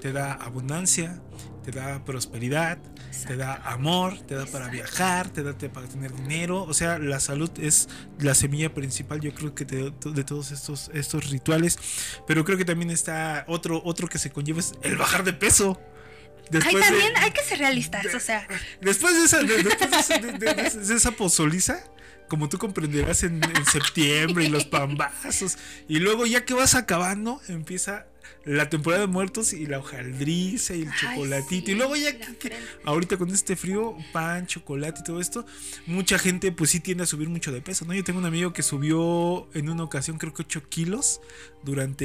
te 0.00 0.12
da 0.12 0.32
abundancia, 0.32 1.20
te 1.64 1.70
da 1.72 2.04
prosperidad, 2.04 2.78
te 3.26 3.36
da 3.36 3.54
amor, 3.64 4.18
te 4.20 4.34
da 4.34 4.46
para 4.46 4.68
viajar, 4.68 5.28
te 5.30 5.42
da 5.42 5.52
te- 5.56 5.68
para 5.68 5.86
tener 5.88 6.14
dinero. 6.14 6.62
O 6.62 6.74
sea, 6.74 6.98
la 6.98 7.18
salud 7.20 7.50
es 7.60 7.88
la 8.20 8.34
semilla 8.34 8.72
principal, 8.72 9.20
yo 9.20 9.34
creo 9.34 9.54
que 9.54 9.64
de, 9.64 9.92
de 10.04 10.24
todos 10.24 10.52
estos, 10.52 10.90
estos 10.94 11.30
rituales. 11.30 11.78
Pero 12.26 12.44
creo 12.44 12.56
que 12.58 12.64
también 12.64 12.90
está 12.90 13.44
otro, 13.48 13.80
otro 13.84 14.06
que 14.08 14.18
se 14.18 14.30
conlleva 14.30 14.60
es 14.60 14.74
el 14.82 14.96
bajar 14.96 15.24
de 15.24 15.32
peso. 15.32 15.80
Ay, 15.80 16.48
Después 16.50 16.74
de- 16.74 16.80
también 16.82 17.12
hay 17.16 17.30
que 17.32 17.42
ser 17.42 17.58
realistas, 17.58 18.06
o 18.14 18.20
sea. 18.20 18.46
Después 18.80 19.16
de 19.16 19.24
esa, 19.24 19.42
de, 19.42 19.62
después 19.64 20.08
de 20.08 20.18
de- 20.20 20.32
de- 20.38 20.54
de- 20.54 20.70
de 20.86 20.94
esa 20.94 21.10
pozoliza, 21.10 21.82
como 22.28 22.48
tú 22.48 22.58
comprenderás 22.58 23.24
en, 23.24 23.42
en 23.42 23.66
septiembre 23.66 24.44
y 24.44 24.48
los 24.48 24.64
pambazos, 24.66 25.58
y 25.88 25.98
luego 25.98 26.24
ya 26.26 26.44
que 26.44 26.54
vas 26.54 26.76
acabando, 26.76 27.40
empieza 27.48 28.06
la 28.46 28.70
temporada 28.70 29.02
de 29.02 29.08
muertos 29.08 29.52
y 29.52 29.66
la 29.66 29.80
hojaldriza 29.80 30.74
y 30.74 30.82
el 30.82 30.88
Ay, 30.88 30.94
chocolatito. 31.00 31.66
sí, 31.66 31.72
y 31.72 31.74
luego 31.74 31.96
ya 31.96 32.16
que, 32.16 32.36
que- 32.36 32.52
ahorita 32.84 33.16
con 33.18 33.28
este 33.30 33.56
frío, 33.56 33.96
pan, 34.12 34.46
chocolate 34.46 35.00
y 35.00 35.04
todo 35.04 35.20
esto, 35.20 35.44
mucha 35.86 36.16
gente 36.18 36.52
pues 36.52 36.70
sí 36.70 36.78
tiende 36.80 37.02
a 37.02 37.06
subir 37.06 37.28
mucho 37.28 37.50
de 37.50 37.60
peso, 37.60 37.84
¿no? 37.84 37.92
Yo 37.92 38.04
tengo 38.04 38.20
un 38.20 38.24
amigo 38.24 38.52
que 38.52 38.62
subió 38.62 39.48
en 39.52 39.68
una 39.68 39.82
ocasión 39.82 40.16
creo 40.16 40.32
que 40.32 40.42
8 40.42 40.62
kilos 40.68 41.20
durante 41.64 42.04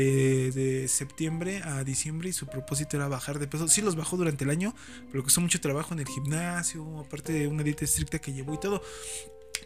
de 0.52 0.88
septiembre 0.88 1.62
a 1.64 1.84
diciembre 1.84 2.30
y 2.30 2.34
su 2.34 2.48
propósito 2.48 2.98
era 2.98 3.08
bajar 3.08 3.38
de 3.38 3.48
peso. 3.48 3.68
Sí 3.68 3.82
los 3.82 3.96
bajó 3.96 4.18
durante 4.18 4.44
el 4.44 4.50
año, 4.50 4.74
pero 5.12 5.24
costó 5.24 5.42
mucho 5.42 5.62
trabajo 5.62 5.94
en 5.94 6.00
el 6.00 6.08
gimnasio, 6.08 7.00
aparte 7.00 7.34
de 7.34 7.48
una 7.48 7.62
dieta 7.64 7.86
estricta 7.86 8.20
que 8.20 8.34
llevó 8.34 8.56
y 8.56 8.60
todo. 8.60 8.82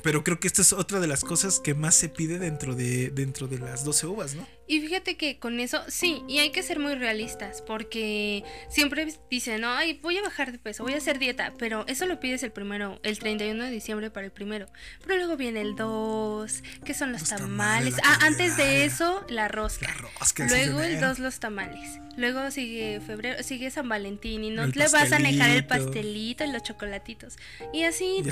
Pero 0.04 0.24
creo 0.26 0.40
que 0.40 0.48
esta 0.48 0.62
es 0.62 0.74
otra 0.74 1.00
de 1.00 1.08
las 1.08 1.24
cosas 1.24 1.60
que 1.62 1.74
más 1.74 1.96
se 1.96 2.10
pide 2.10 2.38
dentro 2.38 2.76
de, 2.76 3.12
dentro 3.12 3.48
de 3.48 3.60
las 3.60 3.86
12 3.86 4.08
uvas, 4.08 4.36
¿no? 4.36 4.46
Y 4.68 4.80
fíjate 4.82 5.16
que 5.16 5.38
con 5.38 5.60
eso, 5.60 5.84
sí, 5.88 6.24
y 6.28 6.40
hay 6.40 6.52
que 6.52 6.64
ser 6.64 6.80
muy 6.80 6.96
realistas, 6.96 7.62
porque 7.62 8.44
siempre 8.70 9.08
dicen, 9.30 9.62
no, 9.62 9.70
ay, 9.70 10.00
voy 10.02 10.18
a 10.18 10.24
bajar 10.24 10.52
de 10.52 10.58
peso, 10.58 10.84
voy 10.84 10.94
a 10.94 10.98
hacer 10.98 11.20
dieta, 11.20 11.54
pero 11.60 11.86
eso 11.88 12.06
lo 12.08 12.20
pides 12.20 12.42
el 12.44 12.52
primero, 12.52 13.00
el 13.04 13.20
31 13.20 13.64
de 13.64 13.70
diciembre 13.70 14.10
para 14.10 14.26
el 14.26 14.32
primero. 14.32 14.66
Pero 15.06 15.18
luego 15.18 15.38
viene 15.38 15.62
el 15.62 15.76
2, 15.76 16.64
que 16.84 16.94
son 16.96 17.12
los, 17.12 17.22
Los 17.22 17.30
tamales. 17.30 17.96
Ah, 18.04 18.20
antes 18.24 18.58
de 18.58 18.86
eso, 18.86 19.24
la 19.30 19.48
rosca. 19.48 19.88
La 19.88 19.94
rosca, 19.94 20.48
Luego 20.48 20.82
el 20.82 20.94
enero. 20.94 21.10
2 21.10 21.20
los 21.20 21.40
tamales. 21.40 22.00
Luego 22.18 22.50
sigue 22.50 23.02
febrero, 23.06 23.44
sigue 23.44 23.70
San 23.70 23.90
Valentín 23.90 24.44
y 24.46 24.50
no 24.50 24.64
El 24.64 24.72
le 24.72 24.88
vas 24.88 25.12
a 25.12 25.20
negar 25.20 25.50
el 25.50 25.66
pastelito. 25.68 26.46
y 26.46 26.52
los 26.52 26.64
chocolatitos. 26.64 27.36
Y 27.74 27.84
así, 27.84 28.24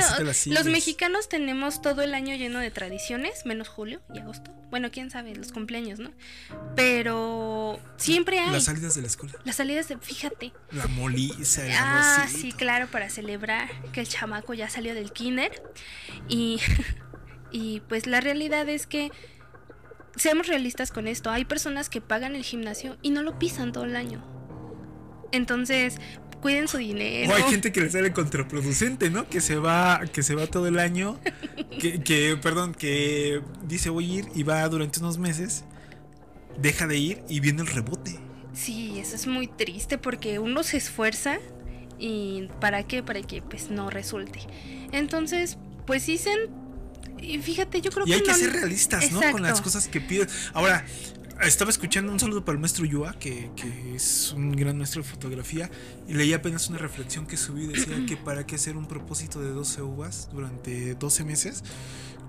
Y 0.46 0.50
los 0.52 0.66
mexicanos 0.66 1.28
tenemos 1.30 1.82
todo 1.82 2.02
el 2.02 2.14
año 2.14 2.36
lleno 2.36 2.60
de 2.60 2.72
tradiciones, 2.72 3.46
menos 3.46 3.68
julio 3.68 4.02
y 4.14 4.20
agosto. 4.20 4.52
Bueno, 4.70 4.90
quién 4.90 5.12
sabe, 5.12 5.36
los 5.36 5.52
cumpleaños, 5.52 6.00
¿no? 6.00 6.12
Pero 6.76 7.80
siempre 7.98 8.40
hay 8.40 8.52
Las 8.52 8.66
salidas 8.66 8.96
de 8.96 9.02
la 9.02 9.08
escuela. 9.08 9.34
las 9.44 9.56
salidas 9.56 9.88
de, 9.88 9.98
fíjate. 9.98 10.54
La 10.72 10.88
moliza, 10.88 11.66
el 11.66 11.72
Ah, 11.74 12.16
arrocito. 12.22 12.40
sí, 12.42 12.52
claro, 12.52 12.88
para 12.88 13.10
celebrar 13.10 13.70
que 13.92 14.02
el 14.02 14.08
chamaco 14.08 14.54
ya 14.54 14.70
salió 14.70 14.94
del 14.94 15.12
kinder. 15.12 15.52
Y, 16.30 16.60
y 17.52 17.82
pues 17.82 18.08
la 18.08 18.22
realidad 18.22 18.68
es 18.70 18.88
que 18.88 19.12
seamos 20.16 20.48
realistas 20.48 20.92
con 20.92 21.08
esto. 21.08 21.30
Hay 21.32 21.46
personas 21.46 21.90
que 21.90 22.02
pagan 22.02 22.36
el 22.36 22.44
gimnasio 22.44 22.98
y 23.02 23.12
no 23.12 23.24
lo 23.24 23.38
pisan 23.40 23.72
todo 23.72 23.86
el 23.86 23.96
año. 23.96 24.24
Entonces, 25.32 25.98
cuiden 26.42 26.68
su 26.68 26.78
dinero. 26.78 27.32
O 27.32 27.36
hay 27.36 27.44
gente 27.44 27.72
que 27.72 27.82
le 27.82 27.90
sale 27.90 28.14
contraproducente, 28.14 29.10
¿no? 29.10 29.28
Que 29.28 29.42
se 29.42 29.56
va, 29.56 30.02
que 30.12 30.22
se 30.22 30.36
va 30.36 30.46
todo 30.48 30.68
el 30.68 30.78
año, 30.78 31.20
que, 31.80 32.04
que, 32.04 32.38
perdón, 32.42 32.76
que 32.76 33.42
dice 33.64 33.90
voy 33.90 34.12
a 34.12 34.16
ir 34.20 34.26
y 34.36 34.44
va 34.44 34.68
durante 34.70 35.00
unos 35.00 35.18
meses, 35.18 35.64
deja 36.60 36.88
de 36.88 36.98
ir 36.98 37.24
y 37.30 37.40
viene 37.40 37.62
el 37.62 37.68
rebote. 37.68 38.20
Sí, 38.54 39.00
eso 39.00 39.16
es 39.16 39.26
muy 39.28 39.48
triste 39.48 39.98
porque 39.98 40.40
uno 40.40 40.64
se 40.64 40.78
esfuerza 40.78 41.38
y 42.00 42.50
¿para 42.60 42.84
qué? 42.84 43.02
Para 43.04 43.22
que 43.22 43.42
pues 43.42 43.70
no 43.72 43.90
resulte. 43.90 44.40
Entonces, 44.92 45.58
pues 45.88 46.06
dicen 46.06 46.38
y 47.22 47.40
fíjate, 47.40 47.82
yo 47.82 47.90
creo 47.92 48.06
Y 48.06 48.10
que 48.10 48.16
hay 48.16 48.22
que 48.24 48.32
no- 48.32 48.38
ser 48.38 48.52
realistas, 48.54 49.12
¿no? 49.12 49.22
Con 49.32 49.42
las 49.44 49.62
cosas 49.62 49.88
que 49.88 50.02
piden. 50.02 50.28
Ahora, 50.54 50.86
estaba 51.42 51.72
escuchando 51.72 52.12
un 52.12 52.20
saludo 52.20 52.44
para 52.46 52.54
el 52.56 52.60
maestro 52.60 52.86
Yua, 52.86 53.14
que, 53.18 53.50
que 53.56 53.96
es 53.96 54.34
un 54.36 54.52
gran 54.52 54.78
maestro 54.78 55.02
de 55.04 55.08
fotografía, 55.10 55.70
y 56.08 56.14
leí 56.14 56.34
apenas 56.34 56.70
una 56.70 56.78
reflexión 56.80 57.26
que 57.26 57.38
subí, 57.38 57.66
decía 57.66 58.06
que 58.08 58.18
para 58.18 58.46
qué 58.46 58.56
hacer 58.56 58.76
un 58.78 58.88
propósito 58.88 59.42
de 59.42 59.50
12 59.52 59.82
uvas 59.82 60.30
durante 60.32 60.96
12 60.96 61.24
meses, 61.24 61.64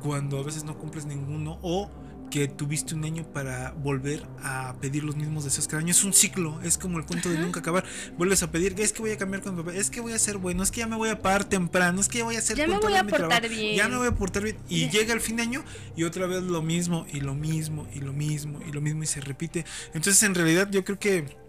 cuando 0.01 0.39
a 0.39 0.43
veces 0.43 0.65
no 0.65 0.79
cumples 0.79 1.07
ninguno, 1.07 1.59
o 1.63 1.91
que 2.35 2.49
tuviste 2.49 2.97
un 2.97 3.05
año 3.05 3.25
para 3.33 3.71
volver 3.75 4.27
a 4.43 4.75
pedir 4.81 5.05
los 5.05 5.15
mismos 5.15 5.45
deseos 5.45 5.69
cada 5.69 5.79
año. 5.79 5.93
Es 5.93 6.03
un 6.03 6.13
ciclo, 6.13 6.61
es 6.65 6.77
como 6.77 6.99
el 6.99 7.07
cuento 7.07 7.29
de 7.29 7.39
nunca 7.39 7.61
acabar. 7.61 7.85
Vuelves 8.19 8.43
a 8.43 8.51
pedir, 8.51 8.75
es 8.77 8.93
que 8.93 9.03
voy 9.03 9.13
a 9.13 9.17
cambiar 9.17 9.41
con 9.41 9.55
mi 9.55 9.63
papá, 9.63 9.77
es 9.77 9.89
que 9.89 10.01
voy 10.01 10.15
a 10.15 10.19
ser 10.19 10.39
bueno, 10.39 10.65
es 10.65 10.73
que 10.73 10.81
ya 10.81 10.89
me 10.89 10.97
voy 10.97 11.11
a 11.11 11.23
parar 11.23 11.45
temprano, 11.45 12.01
es 12.01 12.09
que 12.09 12.19
ya 12.19 12.25
voy 12.25 12.35
a 12.35 12.41
hacer 12.41 12.57
Ya 12.57 12.67
me 12.67 12.81
voy 12.81 12.95
a 12.95 13.05
portar 13.05 13.29
trabajo, 13.29 13.49
bien. 13.49 13.77
Ya 13.77 13.89
me 13.89 13.99
voy 13.99 14.09
a 14.09 14.17
portar 14.17 14.43
bien. 14.43 14.57
Y 14.69 14.89
llega 14.89 15.15
el 15.15 15.21
fin 15.21 15.37
de 15.37 15.43
año 15.43 15.65
y 15.95 16.03
otra 16.03 16.27
vez 16.27 16.43
lo 16.43 16.61
mismo, 16.61 17.07
y 17.13 17.21
lo 17.21 17.37
mismo, 17.37 17.87
y 17.95 18.01
lo 18.01 18.13
mismo, 18.13 18.59
y 18.69 18.73
lo 18.73 18.81
mismo, 18.81 19.05
y 19.05 19.07
se 19.07 19.21
repite. 19.21 19.65
Entonces, 19.93 20.21
en 20.25 20.35
realidad, 20.35 20.69
yo 20.73 20.85
creo 20.85 20.99
que. 20.99 21.44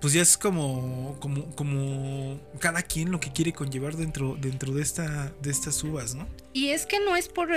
Pues 0.00 0.12
ya 0.12 0.22
es 0.22 0.36
como, 0.36 1.16
como, 1.20 1.54
como 1.56 2.38
cada 2.58 2.82
quien 2.82 3.10
lo 3.10 3.18
que 3.18 3.32
quiere 3.32 3.52
conllevar 3.52 3.96
dentro, 3.96 4.36
dentro 4.38 4.72
de 4.72 4.82
esta, 4.82 5.32
de 5.40 5.50
estas 5.50 5.82
uvas, 5.82 6.14
¿no? 6.14 6.28
Y 6.52 6.68
es 6.68 6.86
que 6.86 7.00
no 7.00 7.16
es 7.16 7.28
por 7.28 7.48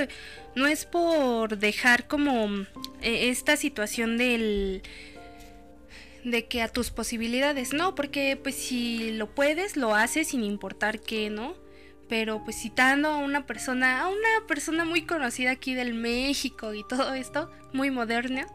no 0.55 0.67
es 0.67 0.85
por 0.85 1.57
dejar 1.57 2.07
como 2.07 2.47
eh, 3.01 3.29
esta 3.29 3.57
situación 3.57 4.17
del 4.17 4.83
de 6.23 6.45
que 6.45 6.61
a 6.61 6.67
tus 6.67 6.91
posibilidades, 6.91 7.73
no, 7.73 7.95
porque 7.95 8.37
pues 8.41 8.55
si 8.55 9.11
lo 9.11 9.33
puedes, 9.33 9.77
lo 9.77 9.95
haces 9.95 10.29
sin 10.29 10.43
importar 10.43 10.99
qué, 10.99 11.29
¿no? 11.29 11.55
Pero 12.07 12.43
pues 12.43 12.57
citando 12.57 13.09
a 13.09 13.17
una 13.17 13.45
persona, 13.45 14.01
a 14.01 14.07
una 14.07 14.47
persona 14.47 14.83
muy 14.83 15.03
conocida 15.03 15.51
aquí 15.51 15.75
del 15.75 15.93
México 15.93 16.73
y 16.73 16.83
todo 16.87 17.13
esto, 17.13 17.49
muy 17.73 17.91
moderna, 17.91 18.47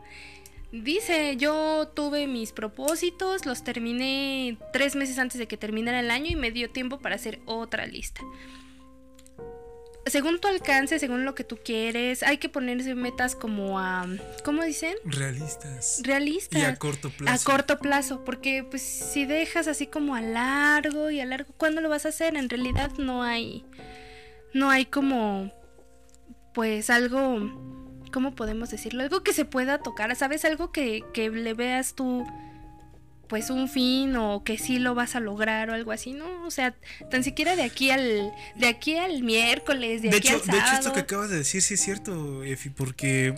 dice, 0.82 1.36
yo 1.36 1.88
tuve 1.94 2.26
mis 2.26 2.52
propósitos, 2.52 3.46
los 3.46 3.64
terminé 3.64 4.58
tres 4.72 4.96
meses 4.96 5.18
antes 5.18 5.38
de 5.38 5.46
que 5.46 5.56
terminara 5.56 6.00
el 6.00 6.10
año 6.10 6.26
y 6.30 6.36
me 6.36 6.50
dio 6.50 6.70
tiempo 6.70 6.98
para 6.98 7.14
hacer 7.16 7.40
otra 7.46 7.86
lista 7.86 8.22
según 10.06 10.38
tu 10.38 10.48
alcance, 10.48 10.98
según 10.98 11.24
lo 11.24 11.34
que 11.34 11.44
tú 11.44 11.58
quieres, 11.64 12.22
hay 12.22 12.38
que 12.38 12.48
ponerse 12.48 12.94
metas 12.94 13.34
como 13.34 13.78
a, 13.78 14.06
¿cómo 14.44 14.62
dicen? 14.62 14.94
Realistas. 15.04 16.00
Realistas. 16.02 16.60
Y 16.60 16.64
a 16.64 16.76
corto 16.76 17.10
plazo. 17.10 17.50
A 17.50 17.52
corto 17.52 17.78
plazo, 17.78 18.24
porque 18.24 18.64
pues 18.68 18.82
si 18.82 19.24
dejas 19.24 19.66
así 19.66 19.86
como 19.86 20.14
a 20.14 20.20
largo 20.20 21.10
y 21.10 21.20
a 21.20 21.24
largo, 21.24 21.52
¿cuándo 21.56 21.80
lo 21.80 21.88
vas 21.88 22.04
a 22.06 22.10
hacer? 22.10 22.36
En 22.36 22.48
realidad 22.48 22.90
no 22.98 23.22
hay, 23.22 23.64
no 24.52 24.70
hay 24.70 24.84
como, 24.84 25.52
pues 26.52 26.90
algo, 26.90 27.73
¿cómo 28.14 28.36
podemos 28.36 28.70
decirlo? 28.70 29.02
Algo 29.02 29.24
que 29.24 29.32
se 29.32 29.44
pueda 29.44 29.78
tocar, 29.78 30.14
¿sabes? 30.14 30.44
Algo 30.44 30.70
que, 30.70 31.02
que 31.12 31.30
le 31.30 31.52
veas 31.52 31.94
tú, 31.94 32.24
pues 33.26 33.50
un 33.50 33.68
fin 33.68 34.14
o 34.14 34.44
que 34.44 34.56
sí 34.56 34.78
lo 34.78 34.94
vas 34.94 35.16
a 35.16 35.20
lograr 35.20 35.68
o 35.68 35.74
algo 35.74 35.90
así, 35.90 36.12
¿no? 36.12 36.44
O 36.46 36.50
sea, 36.52 36.76
tan 37.10 37.24
siquiera 37.24 37.56
de 37.56 37.64
aquí 37.64 37.90
al, 37.90 38.32
de 38.54 38.68
aquí 38.68 38.96
al 38.96 39.24
miércoles, 39.24 40.00
de, 40.00 40.10
De 40.10 40.16
aquí 40.18 40.28
hecho, 40.28 40.36
al 40.36 40.40
de 40.42 40.46
sábado. 40.46 40.66
hecho, 40.68 40.78
esto 40.78 40.92
que 40.92 41.00
acabas 41.00 41.30
de 41.30 41.38
decir 41.38 41.60
sí 41.60 41.74
es 41.74 41.80
cierto, 41.80 42.44
Efi, 42.44 42.70
porque 42.70 43.34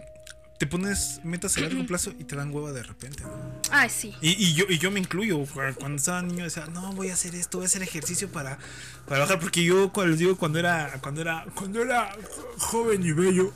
te 0.58 0.66
pones 0.66 1.20
metas 1.24 1.56
a 1.56 1.60
largo 1.60 1.86
plazo 1.86 2.12
y 2.18 2.24
te 2.24 2.36
dan 2.36 2.52
hueva 2.52 2.72
de 2.72 2.82
repente, 2.82 3.22
¿no? 3.22 3.30
Ay, 3.70 3.90
sí. 3.90 4.14
Y, 4.20 4.30
y 4.32 4.54
yo, 4.54 4.64
y 4.68 4.78
yo 4.78 4.90
me 4.90 5.00
incluyo, 5.00 5.44
cuando 5.78 5.96
estaba 5.96 6.22
niño 6.22 6.44
decía, 6.44 6.66
no, 6.66 6.92
voy 6.92 7.10
a 7.10 7.14
hacer 7.14 7.34
esto, 7.34 7.58
voy 7.58 7.64
a 7.64 7.68
hacer 7.68 7.82
ejercicio 7.82 8.30
para, 8.30 8.58
para 9.06 9.20
bajar, 9.20 9.40
porque 9.40 9.64
yo 9.64 9.92
cuando 9.92 10.10
les 10.10 10.18
digo 10.18 10.36
cuando 10.36 10.58
era, 10.58 10.98
cuando 11.00 11.20
era, 11.20 11.44
cuando 11.54 11.82
era 11.82 12.16
joven 12.58 13.04
y 13.04 13.12
bello, 13.12 13.52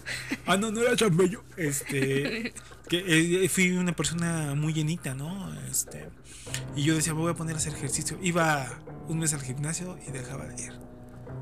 ah 0.46 0.56
no, 0.56 0.70
no 0.70 0.80
era 0.80 0.96
tan 0.96 1.16
bello, 1.16 1.44
este, 1.56 2.52
que 2.88 3.44
eh, 3.44 3.48
fui 3.48 3.70
una 3.70 3.92
persona 3.92 4.54
muy 4.54 4.72
llenita, 4.72 5.14
¿no? 5.14 5.52
Este, 5.70 6.08
y 6.76 6.84
yo 6.84 6.94
decía, 6.94 7.14
me 7.14 7.20
voy 7.20 7.32
a 7.32 7.34
poner 7.34 7.54
a 7.54 7.58
hacer 7.58 7.74
ejercicio. 7.74 8.18
Iba 8.22 8.80
un 9.08 9.18
mes 9.18 9.34
al 9.34 9.42
gimnasio 9.42 9.98
y 10.06 10.10
dejaba 10.10 10.46
de 10.46 10.62
ir. 10.62 10.89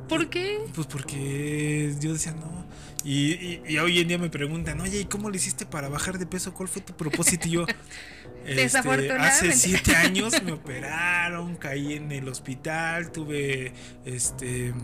¿Por 0.08 0.28
qué? 0.30 0.58
Pues 0.74 0.86
porque 0.86 1.94
yo 2.00 2.12
decía 2.12 2.32
no. 2.32 2.66
Y, 3.04 3.32
y- 3.34 3.62
y 3.68 3.78
hoy 3.78 4.00
en 4.00 4.08
día 4.08 4.18
me 4.18 4.28
preguntan, 4.28 4.80
oye, 4.80 5.00
¿y 5.00 5.04
cómo 5.04 5.30
le 5.30 5.36
hiciste 5.36 5.64
para 5.66 5.88
bajar 5.88 6.18
de 6.18 6.26
peso? 6.26 6.52
¿Cuál 6.52 6.68
fue 6.68 6.82
tu 6.82 6.94
propósito? 6.96 7.46
Y 7.46 7.52
yo, 7.52 7.66
este, 8.46 8.78
hace 9.12 9.52
siete 9.52 9.94
años 9.96 10.34
me 10.42 10.52
operaron, 10.52 11.56
caí 11.56 11.94
en 11.94 12.10
el 12.12 12.28
hospital, 12.28 13.12
tuve 13.12 13.72
este 14.04 14.74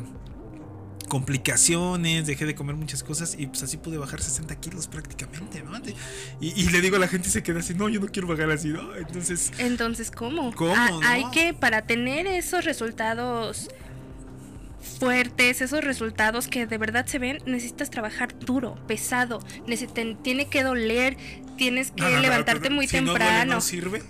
complicaciones, 1.09 2.27
dejé 2.27 2.47
de 2.47 2.55
comer 2.55 2.77
muchas 2.77 3.03
cosas 3.05 3.37
y 3.39 3.47
pues 3.47 3.63
así 3.63 3.77
pude 3.77 3.99
bajar 3.99 4.21
60 4.23 4.57
kilos 4.57 4.87
prácticamente, 4.89 5.63
¿no? 5.63 5.73
Y, 6.41 6.59
y 6.61 6.69
le 6.71 6.81
digo 6.81 6.97
a 6.97 6.99
la 6.99 7.09
gente 7.09 7.29
y 7.29 7.31
se 7.31 7.43
queda 7.43 7.61
así, 7.61 7.75
no, 7.75 7.89
yo 7.89 8.01
no 8.01 8.07
quiero 8.07 8.27
bajar 8.27 8.51
así, 8.51 8.69
¿no? 8.69 8.95
Entonces, 8.97 9.53
Entonces, 9.59 10.11
¿cómo? 10.11 10.53
¿Cómo, 10.55 10.73
Ah, 10.75 10.89
no? 10.91 11.01
Hay 11.03 11.25
que, 11.31 11.53
para 11.55 11.83
tener 11.83 12.27
esos 12.27 12.65
resultados 12.65 13.69
fuertes, 14.85 15.61
esos 15.61 15.83
resultados 15.83 16.49
que 16.49 16.67
de 16.67 16.79
verdad 16.79 17.07
se 17.07 17.19
ven, 17.19 17.39
necesitas 17.47 17.91
trabajar 17.91 18.39
duro, 18.39 18.77
pesado, 18.87 19.41
necesiten- 19.67 20.17
tiene 20.23 20.47
que 20.49 20.63
doler, 20.63 21.17
tienes 21.57 21.91
que 21.91 22.03
no, 22.03 22.11
no, 22.11 22.21
levantarte 22.21 22.71
muy 22.71 22.87
si 22.87 23.01
no 23.01 23.13
duele, 23.13 23.25
temprano. 23.25 23.55
no 23.55 23.61
sirve. 23.61 24.03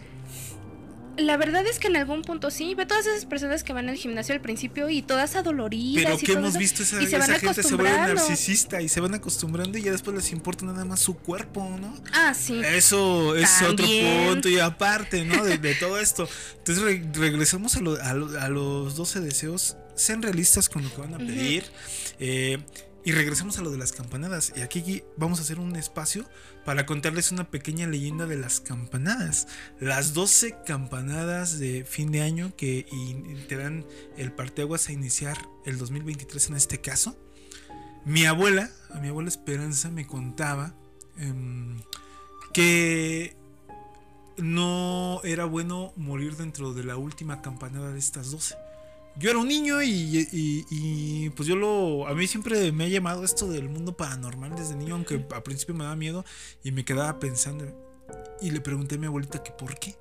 la 1.17 1.37
verdad 1.37 1.65
es 1.65 1.79
que 1.79 1.87
en 1.87 1.95
algún 1.97 2.23
punto 2.23 2.51
sí. 2.51 2.75
Ve 2.75 2.87
todas 2.87 3.07
esas 3.07 3.25
personas 3.25 3.63
que 3.63 3.73
van 3.73 3.89
al 3.89 3.95
gimnasio 3.95 4.35
al 4.35 4.41
principio 4.41 4.91
y 4.91 5.01
todas 5.01 5.37
adoloridas. 5.37 6.05
Pero 6.05 6.19
y 6.21 6.25
que 6.25 6.33
hemos 6.33 6.51
eso, 6.51 6.59
visto 6.59 6.83
esa, 6.83 7.01
y 7.01 7.07
se 7.07 7.19
van 7.19 7.31
gente 7.39 7.63
se 7.63 7.75
vuelve 7.77 7.93
narcisista 7.97 8.83
y 8.83 8.89
se 8.89 8.99
van 9.01 9.15
acostumbrando 9.15 9.79
y 9.79 9.83
ya 9.83 9.93
después 9.93 10.17
les 10.17 10.33
importa 10.33 10.65
nada 10.67 10.85
más 10.85 10.99
su 10.99 11.15
cuerpo, 11.17 11.71
¿no? 11.81 11.95
Ah, 12.13 12.35
sí. 12.35 12.61
Eso 12.65 13.37
es 13.37 13.63
otro 13.63 13.87
punto 14.27 14.49
y 14.49 14.59
aparte, 14.59 15.25
¿no? 15.25 15.45
De, 15.45 15.57
de 15.59 15.75
todo 15.77 16.01
esto. 16.01 16.29
Entonces 16.59 16.83
re- 16.83 17.05
regresamos 17.15 17.77
a, 17.77 17.81
lo- 17.81 18.03
a 18.03 18.13
lo- 18.15 18.41
a 18.41 18.49
los 18.49 18.97
12 18.97 19.21
deseos. 19.21 19.77
Sean 19.95 20.23
realistas 20.23 20.69
con 20.69 20.83
lo 20.83 20.95
que 20.95 21.01
van 21.01 21.15
a 21.15 21.19
pedir. 21.19 21.65
eh, 22.19 22.59
y 23.07 23.13
regresamos 23.13 23.59
a 23.59 23.63
lo 23.63 23.71
de 23.71 23.77
las 23.77 23.93
campanadas. 23.93 24.53
Y 24.57 24.63
aquí 24.63 25.03
vamos 25.19 25.39
a 25.39 25.43
hacer 25.43 25.61
un 25.61 25.77
espacio 25.77 26.25
para 26.65 26.87
contarles 26.87 27.33
una 27.33 27.51
pequeña 27.51 27.87
leyenda 27.87 28.25
de 28.25 28.37
las 28.37 28.61
campanadas. 28.61 29.47
Las 29.79 30.15
12 30.15 30.57
campanadas 30.65 31.59
de 31.59 31.85
fin 31.85 32.11
de 32.11 32.23
año 32.23 32.57
que 32.57 32.87
te 33.47 33.57
dan 33.57 33.85
el 34.17 34.33
parteaguas 34.33 34.89
a 34.89 34.93
iniciar 34.93 35.37
el 35.67 35.77
2023 35.77 36.49
en 36.49 36.57
este 36.57 36.81
caso. 36.81 37.15
Mi 38.07 38.25
abuela, 38.25 38.71
mi 39.03 39.09
abuela 39.09 39.29
Esperanza 39.29 39.91
me 39.91 40.07
contaba 40.07 40.75
em, 41.19 41.83
que 42.55 43.37
no 44.39 45.21
era 45.25 45.45
bueno 45.45 45.93
morir 45.97 46.37
dentro 46.37 46.73
de 46.73 46.85
la 46.85 46.97
última 46.97 47.43
campanada 47.43 47.93
de 47.93 47.99
estas 47.99 48.31
12. 48.31 48.57
Yo 49.17 49.31
era 49.31 49.39
un 49.39 49.47
niño 49.49 49.81
y, 49.83 49.89
y- 50.33 50.67
y, 50.71 51.31
pues 51.31 51.49
yo 51.49 51.55
lo... 51.57 52.07
A 52.09 52.15
mí 52.15 52.27
siempre 52.27 52.73
me 52.73 52.85
ha 52.85 52.89
llamado 52.89 53.25
esto 53.25 53.49
del 53.49 53.69
mundo 53.69 53.97
paranormal 53.97 54.57
desde 54.57 54.75
niño, 54.75 54.95
aunque 54.97 55.25
al 55.33 55.43
principio 55.43 55.75
me 55.75 55.85
daba 55.85 55.95
miedo 55.97 56.25
y 56.65 56.73
me 56.73 56.85
quedaba 56.85 57.21
pensando. 57.21 57.65
Y 58.41 58.51
le 58.51 58.61
pregunté 58.61 58.97
a 58.97 58.99
mi 58.99 59.07
abuelita 59.07 59.43
que 59.43 59.53
por 59.53 59.79
qué. 59.79 59.97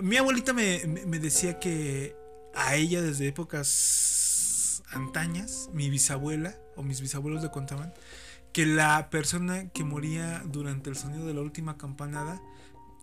Mi 0.00 0.16
abuelita 0.16 0.52
me, 0.52 0.84
me- 0.86 1.04
me 1.06 1.18
decía 1.18 1.58
que 1.58 2.14
a 2.54 2.76
ella 2.76 3.02
desde 3.02 3.26
épocas 3.26 4.82
antañas, 4.90 5.68
mi 5.72 5.90
bisabuela 5.90 6.56
o 6.76 6.82
mis 6.84 7.00
bisabuelos 7.00 7.42
le 7.42 7.50
contaban, 7.50 7.92
que 8.52 8.66
la 8.66 9.10
persona 9.10 9.68
que 9.70 9.82
moría 9.84 10.42
durante 10.46 10.90
el 10.90 10.96
sonido 10.96 11.26
de 11.26 11.34
la 11.34 11.40
última 11.40 11.76
campanada 11.76 12.40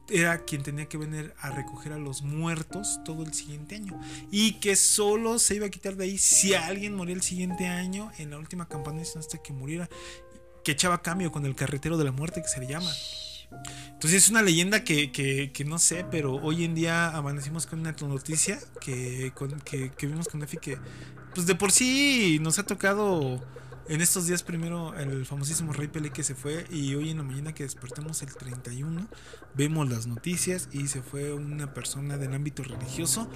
era 0.10 0.46
quien 0.46 0.64
tenía 0.64 0.88
que 0.88 0.98
venir 0.98 1.34
a 1.40 1.50
recoger 1.52 1.94
a 1.94 1.98
los 1.98 2.22
muertos 2.22 3.00
todo 3.04 3.24
el 3.24 3.34
siguiente 3.34 3.76
año. 3.76 4.00
Y 4.32 4.54
que 4.60 4.76
solo 4.76 5.40
se 5.40 5.56
iba 5.56 5.66
a 5.68 5.70
quitar 5.70 5.96
de 5.96 6.06
ahí 6.06 6.18
si 6.18 6.54
alguien 6.54 6.96
moría 6.96 7.16
el 7.16 7.22
siguiente 7.22 7.68
año 7.68 8.12
en 8.18 8.32
la 8.32 8.38
última 8.38 8.68
campanada 8.68 9.04
hasta 9.18 9.38
que 9.42 9.54
muriera 9.54 9.90
que 10.64 10.72
echaba 10.72 11.02
cambio 11.02 11.32
con 11.32 11.46
el 11.46 11.56
carretero 11.56 11.98
de 11.98 12.04
la 12.06 12.12
muerte 12.12 12.42
que 12.42 12.48
se 12.48 12.60
le 12.60 12.68
llama. 12.68 12.92
Entonces 13.90 14.24
es 14.24 14.30
una 14.30 14.42
leyenda 14.42 14.84
que, 14.84 15.12
que- 15.12 15.52
que 15.54 15.64
no 15.66 15.78
sé, 15.80 16.06
pero 16.10 16.36
hoy 16.36 16.64
en 16.66 16.76
día 16.76 17.10
amanecimos 17.16 17.66
con 17.68 17.80
una 17.80 17.92
noticia 18.02 18.60
que, 18.82 19.32
con- 19.36 19.60
que, 19.62 19.92
que 19.92 20.08
vimos 20.08 20.28
con 20.28 20.42
Efi 20.44 20.58
que 20.58 20.78
pues 21.34 21.46
de 21.48 21.56
por 21.56 21.72
sí 21.72 22.40
nos 22.42 22.58
ha 22.60 22.64
tocado 22.64 23.44
en 23.88 24.02
estos 24.02 24.28
días 24.28 24.44
primero 24.44 24.96
el 24.96 25.26
famosísimo 25.26 25.74
Rey 25.74 25.88
Pelé 25.88 26.10
que 26.10 26.24
se 26.24 26.36
fue 26.36 26.66
y 26.72 26.96
hoy 26.96 27.12
en 27.12 27.18
la 27.18 27.24
mañana 27.24 27.54
que 27.54 27.64
despertamos 27.64 28.22
el 28.22 28.34
31 28.34 29.08
vemos 29.54 29.90
las 29.90 30.08
noticias 30.08 30.70
y 30.72 30.88
se 30.88 31.02
fue 31.02 31.34
una 31.34 31.74
persona 31.74 32.18
del 32.18 32.34
ámbito 32.34 32.64
religioso. 32.64 33.28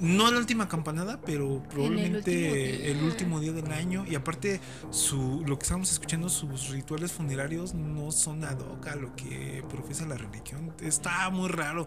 No 0.00 0.30
la 0.30 0.38
última 0.38 0.68
campanada, 0.68 1.18
pero 1.24 1.62
probablemente 1.70 2.90
el 2.90 3.02
último 3.02 3.36
último, 3.36 3.40
día. 3.40 3.52
del 3.52 3.72
año. 3.72 4.04
Y 4.06 4.14
aparte, 4.14 4.60
su, 4.90 5.42
lo 5.46 5.58
que 5.58 5.62
estamos 5.62 5.90
escuchando, 5.90 6.28
sus 6.28 6.68
rituales 6.68 7.12
funerarios 7.12 7.74
no 7.74 8.12
son 8.12 8.44
ad 8.44 8.58
hoc 8.58 8.86
a 8.88 8.96
lo 8.96 9.14
que 9.16 9.64
profesa 9.70 10.04
la 10.06 10.16
religión. 10.16 10.72
Está 10.82 11.30
muy 11.30 11.48
raro. 11.48 11.86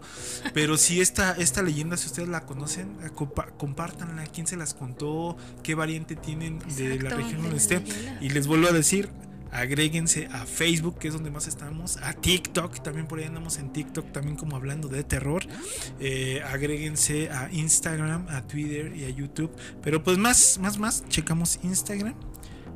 Pero 0.54 0.76
si 0.76 1.00
esta, 1.00 1.32
esta 1.32 1.62
leyenda, 1.62 1.96
si 1.96 2.06
ustedes 2.06 2.28
la 2.28 2.46
conocen, 2.46 2.96
compa- 3.14 3.52
compártanla. 3.56 4.24
¿Quién 4.26 4.46
se 4.46 4.56
las 4.56 4.74
contó? 4.74 5.36
¿Qué 5.62 5.74
variante 5.74 6.16
tienen 6.16 6.58
de 6.76 6.98
la 6.98 7.10
región 7.10 7.36
de 7.38 7.42
donde 7.42 7.56
esté? 7.56 7.82
Y 8.20 8.30
les 8.30 8.46
vuelvo 8.46 8.68
a 8.68 8.72
decir, 8.72 9.08
agréguense 9.52 10.26
a 10.32 10.46
Facebook, 10.46 10.98
que 10.98 11.08
es 11.08 11.14
donde 11.14 11.30
más 11.30 11.46
estamos, 11.48 11.96
a 11.98 12.12
TikTok, 12.12 12.82
también 12.82 13.06
por 13.06 13.18
ahí 13.18 13.24
andamos 13.24 13.58
en 13.58 13.72
TikTok, 13.72 14.12
también 14.12 14.36
como 14.36 14.56
hablando 14.56 14.88
de 14.88 15.02
terror. 15.04 15.42
Eh, 15.98 16.42
agréguense 16.46 17.30
a 17.30 17.48
Instagram, 17.52 18.26
a 18.28 18.46
Twitter 18.46 18.94
y 18.96 19.04
a 19.04 19.10
YouTube. 19.10 19.50
Pero 19.82 20.02
pues 20.02 20.18
más, 20.18 20.58
más, 20.58 20.78
más, 20.78 21.04
checamos 21.08 21.58
Instagram, 21.62 22.14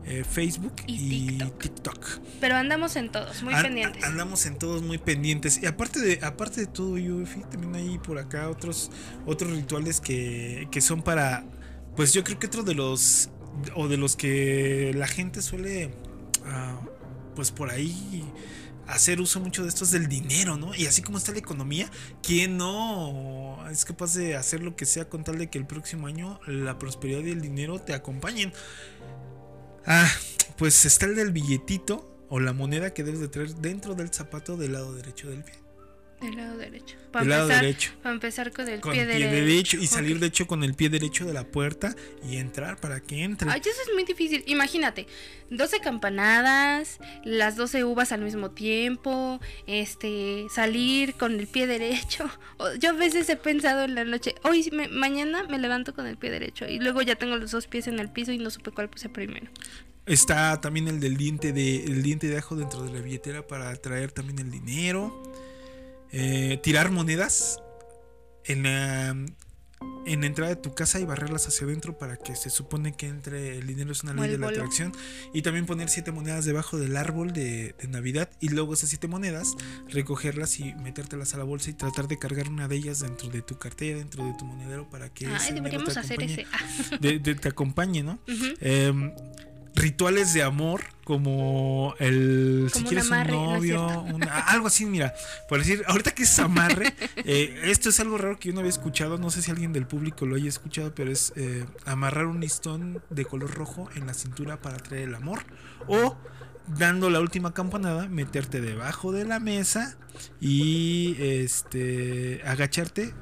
eh, 0.06 0.24
Facebook 0.28 0.74
Y 0.86 0.94
y, 0.94 1.26
TikTok. 1.38 1.58
TikTok. 1.62 2.06
Pero 2.40 2.56
andamos 2.56 2.96
en 2.96 3.10
todos, 3.10 3.42
muy 3.42 3.54
An- 3.54 3.62
pendientes. 3.62 4.04
Andamos 4.04 4.44
en 4.46 4.58
todos 4.58 4.82
muy 4.82 4.98
pendientes. 4.98 5.60
Y 5.62 5.66
aparte 5.66 6.00
de, 6.00 6.18
aparte 6.24 6.60
de 6.60 6.66
todo, 6.66 6.98
Yufi, 6.98 7.40
también 7.50 7.74
hay 7.74 7.98
por 7.98 8.18
acá 8.18 8.50
otros, 8.50 8.90
otros 9.26 9.50
rituales 9.52 10.00
que, 10.00 10.68
que 10.70 10.80
son 10.80 11.02
para. 11.02 11.44
Pues 11.96 12.12
yo 12.12 12.24
creo 12.24 12.38
que 12.38 12.46
otro 12.48 12.62
de 12.64 12.74
los. 12.74 13.30
O 13.76 13.86
de 13.86 13.96
los 13.96 14.16
que 14.16 14.92
la 14.96 15.06
gente 15.06 15.40
suele. 15.40 15.94
Ah, 16.44 16.80
pues 17.34 17.50
por 17.50 17.70
ahí. 17.70 18.24
Hacer 18.86 19.18
uso 19.22 19.40
mucho 19.40 19.62
de 19.62 19.70
estos 19.70 19.90
del 19.92 20.08
dinero, 20.08 20.58
¿no? 20.58 20.74
Y 20.74 20.84
así 20.84 21.00
como 21.00 21.16
está 21.16 21.32
la 21.32 21.38
economía, 21.38 21.90
¿quién 22.22 22.58
no 22.58 23.66
es 23.70 23.86
capaz 23.86 24.14
de 24.14 24.36
hacer 24.36 24.62
lo 24.62 24.76
que 24.76 24.84
sea 24.84 25.08
con 25.08 25.24
tal 25.24 25.38
de 25.38 25.48
que 25.48 25.56
el 25.56 25.66
próximo 25.66 26.06
año 26.06 26.38
la 26.46 26.78
prosperidad 26.78 27.24
y 27.24 27.30
el 27.30 27.40
dinero 27.40 27.80
te 27.80 27.94
acompañen? 27.94 28.52
Ah, 29.86 30.10
pues 30.58 30.84
está 30.84 31.06
el 31.06 31.16
del 31.16 31.32
billetito 31.32 32.26
o 32.28 32.40
la 32.40 32.52
moneda 32.52 32.92
que 32.92 33.04
debes 33.04 33.20
de 33.20 33.28
traer 33.28 33.54
dentro 33.54 33.94
del 33.94 34.12
zapato 34.12 34.58
del 34.58 34.72
lado 34.72 34.94
derecho 34.94 35.30
del 35.30 35.44
pie. 35.44 35.63
Del 36.20 36.36
lado 36.36 36.56
derecho. 36.56 36.96
Para 37.12 37.22
Del 37.22 37.30
lado 37.30 37.42
empezar, 37.44 37.62
derecho. 37.64 37.92
para 38.02 38.14
empezar 38.14 38.52
con 38.52 38.68
el 38.68 38.80
Con 38.80 38.92
pie, 38.92 39.04
pie, 39.04 39.14
derecho. 39.14 39.30
derecho. 39.30 39.76
y 39.78 39.86
salir 39.86 40.18
de 40.18 40.26
hecho 40.26 40.46
con 40.46 40.64
el 40.64 40.74
pie 40.74 40.88
derecho 40.88 41.24
de 41.26 41.32
la 41.34 41.44
puerta 41.44 41.94
y 42.28 42.36
entrar 42.38 42.78
para 42.80 43.00
que 43.00 43.22
entre. 43.22 43.50
Ay, 43.50 43.60
eso 43.60 43.70
es 43.86 43.92
muy 43.94 44.04
difícil. 44.04 44.42
Imagínate, 44.46 45.06
12 45.50 45.80
campanadas, 45.80 46.98
las 47.24 47.56
12 47.56 47.84
uvas 47.84 48.10
al 48.12 48.22
mismo 48.22 48.50
tiempo, 48.52 49.40
este, 49.66 50.46
salir 50.54 51.14
con 51.14 51.38
el 51.38 51.46
pie 51.46 51.66
derecho. 51.66 52.28
Yo 52.80 52.90
a 52.90 52.94
veces 52.94 53.28
he 53.28 53.36
pensado 53.36 53.84
en 53.84 53.94
la 53.94 54.04
noche, 54.04 54.34
hoy 54.42 54.68
me- 54.72 54.88
mañana 54.88 55.42
me 55.44 55.58
levanto 55.58 55.94
con 55.94 56.06
el 56.06 56.16
pie 56.16 56.30
derecho 56.30 56.66
y 56.66 56.78
luego 56.78 57.02
ya 57.02 57.16
tengo 57.16 57.36
los 57.36 57.50
dos 57.50 57.66
pies 57.66 57.86
en 57.86 57.98
el 57.98 58.10
piso 58.10 58.32
y 58.32 58.38
no 58.38 58.50
supe 58.50 58.70
cuál 58.70 58.88
puse 58.88 59.08
primero. 59.08 59.46
Está 60.06 60.60
también 60.60 60.86
el 60.88 61.00
del 61.00 61.16
diente 61.16 61.52
de 61.52 61.84
el 61.84 62.02
diente 62.02 62.26
de 62.28 62.36
ajo 62.38 62.56
dentro 62.56 62.82
de 62.82 62.92
la 62.92 63.00
billetera 63.00 63.46
para 63.46 63.74
traer 63.76 64.12
también 64.12 64.38
el 64.38 64.50
dinero. 64.50 65.22
Eh, 66.16 66.58
tirar 66.62 66.90
monedas 66.92 67.58
en 68.44 68.62
la, 68.62 69.08
en 70.06 70.20
la 70.20 70.26
entrada 70.26 70.54
de 70.54 70.60
tu 70.60 70.74
casa 70.74 71.00
y 71.00 71.04
barrerlas 71.04 71.48
hacia 71.48 71.66
adentro 71.66 71.98
para 71.98 72.16
que 72.18 72.36
se 72.36 72.50
supone 72.50 72.94
que 72.94 73.08
entre 73.08 73.58
el 73.58 73.66
dinero 73.66 73.90
es 73.90 74.02
una 74.04 74.14
ley 74.14 74.30
de 74.30 74.38
la 74.38 74.46
bolo. 74.46 74.58
atracción. 74.58 74.92
Y 75.32 75.42
también 75.42 75.66
poner 75.66 75.88
siete 75.88 76.12
monedas 76.12 76.44
debajo 76.44 76.78
del 76.78 76.96
árbol 76.96 77.32
de, 77.32 77.74
de 77.80 77.88
Navidad 77.88 78.30
y 78.40 78.50
luego 78.50 78.74
esas 78.74 78.90
siete 78.90 79.08
monedas 79.08 79.54
recogerlas 79.88 80.60
y 80.60 80.74
metértelas 80.74 81.34
a 81.34 81.38
la 81.38 81.44
bolsa 81.44 81.70
y 81.70 81.72
tratar 81.72 82.06
de 82.06 82.18
cargar 82.18 82.48
una 82.48 82.68
de 82.68 82.76
ellas 82.76 83.00
dentro 83.00 83.28
de 83.30 83.42
tu 83.42 83.58
cartera, 83.58 83.98
dentro 83.98 84.24
de 84.24 84.34
tu 84.38 84.44
monedero 84.44 84.88
para 84.90 85.08
que 85.12 85.26
Ay, 85.26 85.52
deberíamos 85.54 85.92
te 85.94 86.00
hacer 86.00 86.22
ese. 86.22 86.46
Ah, 86.52 86.98
de- 87.00 87.18
de- 87.18 87.34
te 87.34 87.48
acompañe, 87.48 88.02
¿no? 88.04 88.20
Em, 88.60 89.10
rituales 89.74 90.32
de 90.32 90.42
amor 90.42 90.82
como 91.04 91.94
el 91.98 92.70
si 92.72 92.78
un 92.80 92.84
quieres 92.86 93.06
amarre, 93.06 93.34
un 93.36 93.44
¿no 93.44 93.54
novio 93.56 93.88
cierto? 93.88 94.14
una- 94.14 94.38
algo 94.38 94.66
así 94.68 94.86
mira 94.86 95.12
por 95.48 95.58
decir 95.58 95.82
ahorita 95.86 96.12
que 96.12 96.22
es 96.22 96.38
amarre 96.38 96.94
eh, 97.16 97.60
esto 97.64 97.88
es 97.90 98.00
algo 98.00 98.16
raro 98.16 98.38
que 98.38 98.48
yo 98.48 98.54
no 98.54 98.60
había 98.60 98.70
escuchado 98.70 99.18
no 99.18 99.30
sé 99.30 99.42
si 99.42 99.50
alguien 99.50 99.72
del 99.72 99.86
público 99.86 100.26
lo 100.26 100.36
haya 100.36 100.48
escuchado 100.48 100.94
pero 100.94 101.10
es 101.10 101.32
eh, 101.36 101.66
amarrar 101.84 102.26
un 102.26 102.40
listón 102.40 103.02
de 103.10 103.24
color 103.24 103.50
rojo 103.52 103.88
en 103.96 104.06
la 104.06 104.14
cintura 104.14 104.62
para 104.62 104.76
traer 104.78 105.08
el 105.08 105.14
amor 105.14 105.40
o 105.88 106.16
dando 106.66 107.10
la 107.10 107.20
última 107.20 107.52
campanada 107.52 108.06
meterte 108.08 108.60
debajo 108.62 109.12
de 109.12 109.26
la 109.26 109.40
mesa 109.40 109.98
y 110.40 111.16
este 111.20 112.40
agacharte 112.46 113.12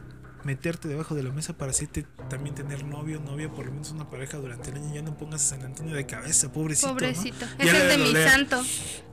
meterte 0.44 0.88
debajo 0.88 1.14
de 1.14 1.22
la 1.22 1.30
mesa 1.30 1.52
para 1.56 1.70
así 1.70 1.86
te- 1.86 2.04
también 2.28 2.54
tener 2.54 2.84
novio, 2.84 3.20
novia, 3.20 3.50
por 3.50 3.66
lo 3.66 3.72
menos 3.72 3.90
una 3.92 4.08
pareja 4.10 4.38
durante 4.38 4.70
el 4.70 4.76
año. 4.76 4.94
Ya 4.94 5.02
no 5.02 5.16
pongas 5.16 5.42
a 5.44 5.56
San 5.56 5.62
Antonio 5.64 5.94
de 5.94 6.06
cabeza, 6.06 6.52
pobrecito. 6.52 6.88
¿no? 6.88 6.94
Pobrecito. 6.94 7.46
Ya 7.58 7.64
Es 7.64 7.74
el 7.74 7.88
de 7.88 7.98
mi 7.98 8.12
santo. 8.28 8.62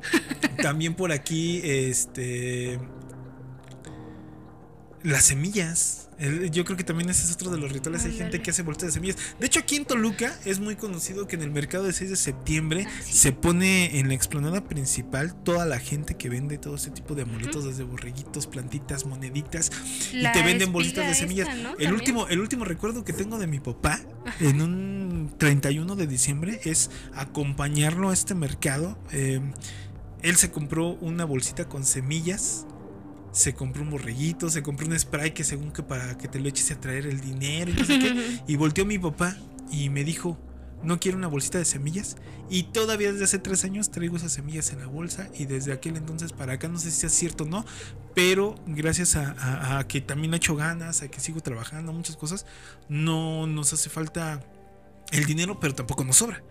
También 0.62 0.96
por 0.96 1.12
aquí, 1.12 1.62
este. 1.64 2.80
Las 5.04 5.24
semillas. 5.26 6.09
Yo 6.52 6.66
creo 6.66 6.76
que 6.76 6.84
también 6.84 7.10
ese 7.10 7.26
es 7.26 7.32
otro 7.34 7.50
de 7.50 7.58
los 7.58 7.72
rituales. 7.72 8.04
Hay 8.06 8.12
gente 8.18 8.42
que 8.42 8.52
hace 8.52 8.62
bolsas 8.62 8.88
de 8.88 8.92
semillas. 8.92 9.16
De 9.40 9.46
hecho, 9.48 9.60
aquí 9.62 9.78
en 9.78 9.86
Toluca 9.86 10.38
es 10.46 10.60
muy 10.60 10.76
conocido 10.76 11.28
que 11.28 11.36
en 11.38 11.44
el 11.44 11.52
mercado 11.52 11.86
de 11.86 11.94
6 11.94 12.10
de 12.10 12.16
septiembre 12.16 12.86
Ah, 12.88 12.92
sí. 13.04 13.14
se 13.14 13.32
pone 13.32 14.00
en 14.00 14.10
la 14.10 14.14
explanada 14.16 14.64
principal 14.66 15.34
toda 15.44 15.66
la 15.66 15.80
gente 15.80 16.16
que 16.16 16.28
vende 16.30 16.58
todo 16.58 16.76
ese 16.76 16.92
tipo 16.92 17.16
de 17.16 17.22
amuletos, 17.22 17.64
desde 17.66 17.84
borreguitos, 17.84 18.48
plantitas, 18.48 19.06
moneditas. 19.06 19.72
La 20.14 20.30
y 20.30 20.34
te 20.34 20.44
venden 20.44 20.72
bolsitas 20.74 21.08
de 21.08 21.16
semillas. 21.16 21.48
esta, 21.48 21.62
¿no? 21.62 21.70
el, 21.70 21.76
También. 21.76 21.94
último, 21.94 22.28
el 22.28 22.40
último 22.40 22.66
recuerdo 22.66 23.04
que 23.06 23.14
tengo 23.14 23.38
de 23.40 23.48
mi 23.48 23.60
papá 23.60 24.02
en 24.42 24.62
un 24.62 25.34
31 25.38 25.96
de 25.96 26.08
diciembre 26.08 26.60
es 26.66 26.90
acompañarlo 27.14 28.10
a 28.10 28.14
este 28.14 28.36
mercado. 28.36 28.98
Eh, 29.12 29.40
él 30.22 30.36
se 30.36 30.52
compró 30.52 30.90
una 30.96 31.24
bolsita 31.24 31.66
con 31.70 31.86
semillas 31.86 32.66
se 33.32 33.54
compró 33.54 33.84
un 33.84 33.92
borreguito, 33.92 34.50
se 34.50 34.64
compró 34.64 34.88
un 34.88 34.98
spray 35.00 35.32
que 35.32 35.44
según 35.44 35.72
que 35.72 35.84
para 35.84 36.18
que 36.18 36.28
te 36.28 36.40
lo 36.40 36.50
eches 36.50 36.72
a 36.72 36.80
traer 36.80 37.06
el 37.06 37.22
dinero 37.22 37.72
y 37.72 37.74
no 37.76 37.86
sé 37.86 38.00
qué. 38.00 38.40
Y 38.48 38.56
volteó 38.56 38.86
mi 38.86 38.98
papá 39.00 39.36
y 39.72 39.90
me 39.90 40.04
dijo, 40.04 40.38
no 40.84 41.00
quiero 41.00 41.18
una 41.18 41.28
bolsita 41.28 41.58
de 41.58 41.66
semillas. 41.66 42.16
Y 42.50 42.64
todavía 42.64 43.12
desde 43.12 43.26
hace 43.26 43.38
tres 43.38 43.64
años 43.66 43.92
traigo 43.92 44.18
esas 44.18 44.32
semillas 44.32 44.72
en 44.74 44.80
la 44.80 44.88
bolsa. 44.88 45.30
Y 45.38 45.46
desde 45.46 45.72
aquel 45.74 45.98
entonces 45.98 46.32
para 46.34 46.54
acá, 46.54 46.68
no 46.68 46.80
sé 46.80 46.90
si 46.90 47.06
es 47.06 47.14
cierto 47.14 47.44
o 47.44 47.48
no. 47.48 47.66
Pero 48.16 48.56
gracias 48.66 49.16
a, 49.16 49.32
a- 49.34 49.80
a 49.80 49.88
que 49.88 50.02
también 50.02 50.34
he 50.34 50.38
hecho 50.38 50.56
ganas, 50.56 51.02
a 51.04 51.08
que 51.10 51.20
sigo 51.20 51.42
trabajando, 51.42 51.94
muchas 51.94 52.16
cosas, 52.18 52.46
no 52.88 53.46
nos 53.46 53.72
hace 53.74 53.90
falta 53.90 54.42
el 55.12 55.26
dinero, 55.26 55.60
pero 55.60 55.76
tampoco 55.76 56.04
nos 56.04 56.18
sobra. 56.18 56.42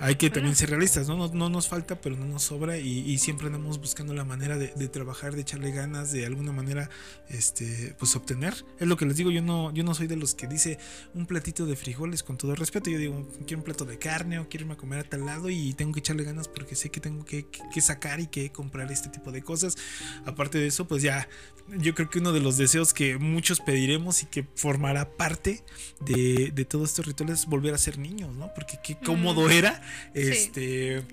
Hay 0.00 0.16
que 0.16 0.30
también 0.30 0.54
ser 0.56 0.70
realistas, 0.70 1.08
¿no? 1.08 1.16
No, 1.16 1.28
no 1.28 1.48
nos 1.48 1.68
falta, 1.68 2.00
pero 2.00 2.16
no 2.16 2.26
nos 2.26 2.42
sobra 2.42 2.78
y, 2.78 3.00
y 3.10 3.18
siempre 3.18 3.46
andamos 3.46 3.78
buscando 3.80 4.12
la 4.14 4.24
manera 4.24 4.58
de, 4.58 4.68
de 4.74 4.88
trabajar, 4.88 5.34
de 5.34 5.42
echarle 5.42 5.70
ganas, 5.70 6.12
de 6.12 6.26
alguna 6.26 6.52
manera, 6.52 6.90
este, 7.28 7.94
pues 7.98 8.14
obtener. 8.16 8.54
Es 8.78 8.86
lo 8.88 8.96
que 8.96 9.06
les 9.06 9.16
digo, 9.16 9.30
yo 9.30 9.42
no, 9.42 9.72
yo 9.72 9.84
no 9.84 9.94
soy 9.94 10.06
de 10.06 10.16
los 10.16 10.34
que 10.34 10.46
dice 10.46 10.78
un 11.14 11.26
platito 11.26 11.66
de 11.66 11.76
frijoles 11.76 12.22
con 12.22 12.36
todo 12.36 12.54
respeto. 12.54 12.90
Yo 12.90 12.98
digo, 12.98 13.28
quiero 13.46 13.58
un 13.58 13.64
plato 13.64 13.84
de 13.84 13.98
carne 13.98 14.38
o 14.38 14.48
quiero 14.48 14.64
irme 14.64 14.74
a 14.74 14.76
comer 14.76 15.00
a 15.00 15.04
tal 15.04 15.24
lado 15.26 15.48
y 15.50 15.72
tengo 15.74 15.92
que 15.92 16.00
echarle 16.00 16.24
ganas 16.24 16.48
porque 16.48 16.74
sé 16.74 16.90
que 16.90 17.00
tengo 17.00 17.24
que, 17.24 17.46
que- 17.48 17.60
que 17.72 17.80
sacar 17.80 18.20
y 18.20 18.26
que 18.26 18.50
comprar 18.52 18.90
este 18.92 19.08
tipo 19.08 19.32
de 19.32 19.42
cosas. 19.42 19.76
Aparte 20.26 20.58
de 20.58 20.66
eso, 20.66 20.86
pues 20.86 21.02
ya, 21.02 21.28
yo 21.78 21.94
creo 21.94 22.10
que 22.10 22.18
uno 22.18 22.32
de 22.32 22.40
los 22.40 22.56
deseos 22.56 22.92
que 22.92 23.16
muchos 23.18 23.60
pediremos 23.60 24.22
y 24.22 24.26
que 24.26 24.46
formará 24.54 25.08
parte 25.16 25.64
de, 26.00 26.50
de 26.54 26.64
todos 26.64 26.90
estos 26.90 27.06
rituales 27.06 27.40
es 27.40 27.46
volver 27.46 27.74
a 27.74 27.78
ser 27.78 27.98
niños, 27.98 28.34
¿no? 28.34 28.52
Porque 28.54 28.78
qué 28.82 28.96
cómodo 28.98 29.48
era 29.50 29.80
este 30.14 31.04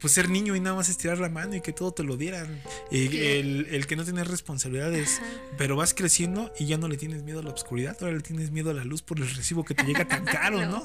pues 0.00 0.12
ser 0.12 0.28
niño 0.30 0.54
y 0.54 0.60
nada 0.60 0.76
más 0.76 0.88
estirar 0.88 1.18
la 1.18 1.28
mano 1.28 1.56
y 1.56 1.60
que 1.60 1.72
todo 1.72 1.92
te 1.92 2.04
lo 2.04 2.16
dieran. 2.16 2.60
El, 2.90 3.66
el 3.70 3.86
que 3.86 3.96
no 3.96 4.04
tener 4.04 4.28
responsabilidades, 4.28 5.18
Ajá. 5.18 5.26
pero 5.56 5.76
vas 5.76 5.94
creciendo 5.94 6.52
y 6.58 6.66
ya 6.66 6.78
no 6.78 6.88
le 6.88 6.96
tienes 6.96 7.22
miedo 7.22 7.40
a 7.40 7.42
la 7.42 7.50
oscuridad, 7.50 7.96
ahora 8.00 8.14
le 8.14 8.20
tienes 8.22 8.50
miedo 8.50 8.70
a 8.70 8.74
la 8.74 8.84
luz 8.84 9.02
por 9.02 9.18
el 9.18 9.28
recibo 9.28 9.64
que 9.64 9.74
te 9.74 9.84
llega 9.84 10.06
tan 10.06 10.24
caro, 10.24 10.66
¿no? 10.66 10.84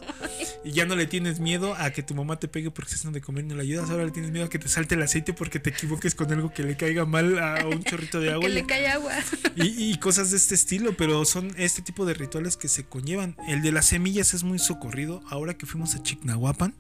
Y 0.63 0.71
ya 0.71 0.85
no 0.85 0.95
le 0.95 1.05
tienes 1.05 1.39
miedo 1.39 1.75
a 1.75 1.91
que 1.91 2.03
tu 2.03 2.15
mamá 2.15 2.39
te 2.39 2.47
pegue 2.47 2.71
porque 2.71 2.93
estás 2.95 3.11
de 3.13 3.21
comer 3.21 3.45
y 3.45 3.47
no 3.49 3.55
le 3.55 3.61
ayudas, 3.61 3.89
ahora 3.89 4.05
le 4.05 4.11
tienes 4.11 4.31
miedo 4.31 4.45
a 4.45 4.49
que 4.49 4.59
te 4.59 4.67
salte 4.67 4.95
el 4.95 5.01
aceite 5.01 5.33
porque 5.33 5.59
te 5.59 5.69
equivoques 5.69 6.15
con 6.15 6.31
algo 6.31 6.51
que 6.53 6.63
le 6.63 6.75
caiga 6.75 7.05
mal 7.05 7.37
a 7.39 7.67
un 7.67 7.83
chorrito 7.83 8.19
de 8.19 8.31
agua. 8.33 8.47
Que 8.47 8.53
le 8.53 8.65
cae 8.65 8.87
agua. 8.87 9.13
y, 9.55 9.91
y 9.91 9.97
cosas 9.97 10.31
de 10.31 10.37
este 10.37 10.55
estilo, 10.55 10.97
pero 10.97 11.23
son 11.25 11.53
este 11.57 11.81
tipo 11.81 12.05
de 12.05 12.13
rituales 12.15 12.57
que 12.57 12.67
se 12.67 12.85
conllevan. 12.85 13.35
El 13.47 13.61
de 13.61 13.71
las 13.71 13.85
semillas 13.85 14.33
es 14.33 14.43
muy 14.43 14.57
socorrido. 14.59 15.21
Ahora 15.29 15.55
que 15.55 15.65
fuimos 15.65 15.93
a 15.95 16.01
Chignahuapan 16.01 16.73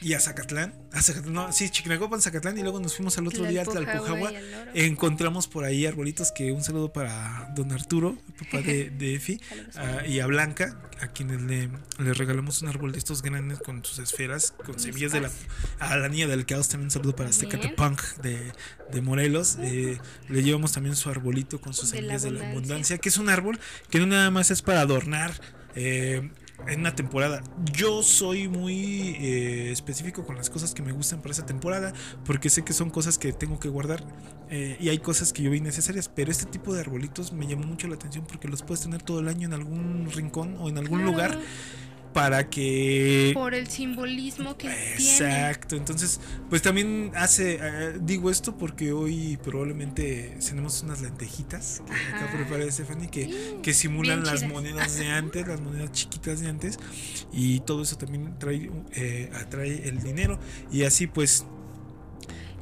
y 0.00 0.14
a 0.14 0.20
Zacatlán, 0.20 0.74
a 0.92 1.00
Zacatlán, 1.02 1.32
no, 1.32 1.52
sí, 1.52 1.70
Chignahuapan, 1.70 2.20
Zacatlán, 2.20 2.58
y 2.58 2.62
luego 2.62 2.80
nos 2.80 2.96
fuimos 2.96 3.16
al 3.18 3.26
otro 3.26 3.44
día 3.44 3.62
a 3.62 3.64
Tlalpujahua. 3.64 4.32
Encontramos 4.74 5.46
por 5.48 5.64
ahí 5.64 5.86
arbolitos 5.86 6.32
que 6.32 6.50
un 6.52 6.62
saludo 6.64 6.92
para 6.92 7.52
don 7.54 7.70
Arturo, 7.72 8.16
el 8.28 8.34
papá 8.46 8.62
de, 8.62 8.90
de 8.98 9.14
Efi, 9.14 9.40
ah, 9.76 10.06
y 10.06 10.20
a 10.20 10.26
Blanca, 10.26 10.80
a 11.00 11.08
quienes 11.08 11.42
le, 11.42 11.68
le 11.98 12.14
regalamos 12.14 12.62
un 12.62 12.68
árbol 12.68 12.92
de 12.92 12.98
estos 12.98 13.22
grandes 13.22 13.58
con 13.60 13.84
sus 13.84 13.98
esferas, 13.98 14.52
con 14.64 14.78
semillas 14.78 15.12
de 15.12 15.20
la... 15.22 15.30
A 15.78 15.96
la 15.96 16.08
niña 16.08 16.26
del 16.26 16.46
caos 16.46 16.68
también 16.68 16.86
un 16.86 16.90
saludo 16.92 17.14
para 17.16 17.30
este. 17.30 17.48
Catapunk 17.48 18.00
de, 18.22 18.52
de 18.92 19.00
Morelos. 19.02 19.56
eh, 19.60 19.98
le 20.28 20.42
llevamos 20.42 20.72
también 20.72 20.94
su 20.96 21.08
arbolito 21.10 21.60
con 21.60 21.74
sus 21.74 21.90
De 21.90 22.02
la 22.02 22.18
semillas 22.18 22.22
de 22.22 22.30
la 22.30 22.38
abundancia. 22.38 22.58
abundancia, 22.58 22.98
que 22.98 23.08
es 23.08 23.16
un 23.18 23.28
árbol 23.28 23.58
que 23.90 23.98
no 23.98 24.06
nada 24.06 24.30
más 24.30 24.50
es 24.50 24.62
para 24.62 24.80
adornar. 24.80 25.32
eh, 25.74 26.30
en 26.66 26.80
una 26.80 26.94
temporada. 26.94 27.42
Yo 27.72 28.02
soy 28.02 28.48
muy 28.48 29.16
eh, 29.20 29.70
específico 29.72 30.24
con 30.24 30.36
las 30.36 30.50
cosas 30.50 30.74
que 30.74 30.82
me 30.82 30.92
gustan 30.92 31.20
para 31.20 31.32
esa 31.32 31.46
temporada, 31.46 31.92
porque 32.24 32.50
sé 32.50 32.62
que 32.62 32.72
son 32.72 32.90
cosas 32.90 33.18
que 33.18 33.32
tengo 33.32 33.58
que 33.58 33.68
guardar 33.68 34.04
eh, 34.50 34.76
y 34.80 34.88
hay 34.88 34.98
cosas 34.98 35.32
que 35.32 35.42
yo 35.42 35.50
vi 35.50 35.60
necesarias, 35.60 36.10
pero 36.14 36.30
este 36.30 36.46
tipo 36.46 36.74
de 36.74 36.80
arbolitos 36.80 37.32
me 37.32 37.46
llamó 37.46 37.66
mucho 37.66 37.88
la 37.88 37.94
atención 37.94 38.24
porque 38.26 38.48
los 38.48 38.62
puedes 38.62 38.82
tener 38.82 39.02
todo 39.02 39.20
el 39.20 39.28
año 39.28 39.46
en 39.46 39.54
algún 39.54 40.08
rincón 40.12 40.56
o 40.58 40.68
en 40.68 40.78
algún 40.78 41.00
Claro, 41.00 41.12
lugar 41.12 41.38
para 42.12 42.50
que... 42.50 43.32
Por 43.34 43.54
el 43.54 43.68
simbolismo 43.68 44.56
que 44.56 44.68
tiene. 44.68 44.92
Exacto, 44.92 45.76
entonces 45.76 46.20
pues 46.48 46.62
también 46.62 47.12
hace, 47.14 47.58
eh, 47.60 47.98
digo 48.00 48.30
esto 48.30 48.56
porque 48.56 48.92
hoy 48.92 49.38
probablemente 49.42 50.36
tenemos 50.46 50.82
unas 50.82 51.00
lentejitas 51.00 51.82
que 51.86 52.14
acá 52.14 52.30
prepara 52.32 52.70
Stephanie 52.70 53.08
que, 53.08 53.22
Sí, 53.22 53.56
que 53.62 53.72
simulan 53.72 54.24
las 54.24 54.44
monedas 54.44 54.96
de 54.98 55.06
antes, 55.10 55.46
las 55.46 55.60
monedas 55.60 55.92
chiquitas 55.92 56.40
de 56.40 56.48
antes 56.48 56.78
y 57.32 57.60
todo 57.60 57.82
eso 57.82 57.96
también 57.96 58.38
trae, 58.38 58.70
eh, 58.94 59.30
atrae 59.34 59.88
el 59.88 60.02
dinero 60.02 60.38
y 60.70 60.84
así 60.84 61.06
pues... 61.06 61.46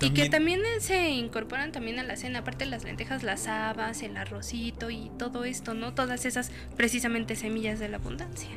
Y 0.03 0.11
que 0.15 0.31
también 0.31 0.63
se 0.81 1.11
incorporan 1.11 1.73
también 1.73 1.99
a 1.99 2.03
la 2.03 2.17
cena, 2.17 2.39
aparte 2.39 2.65
de 2.65 2.71
las 2.71 2.85
lentejas, 2.85 3.23
las 3.23 3.47
habas, 3.49 4.03
el 4.03 4.17
arrocito 4.17 4.89
y 4.89 5.11
todo 5.19 5.45
esto, 5.45 5.75
¿no? 5.75 5.93
Todas 5.93 6.25
esas 6.25 6.51
precisamente 6.75 7.37
semillas 7.37 7.79
de 7.79 7.91
la 7.91 7.99
abundancia. 7.99 8.49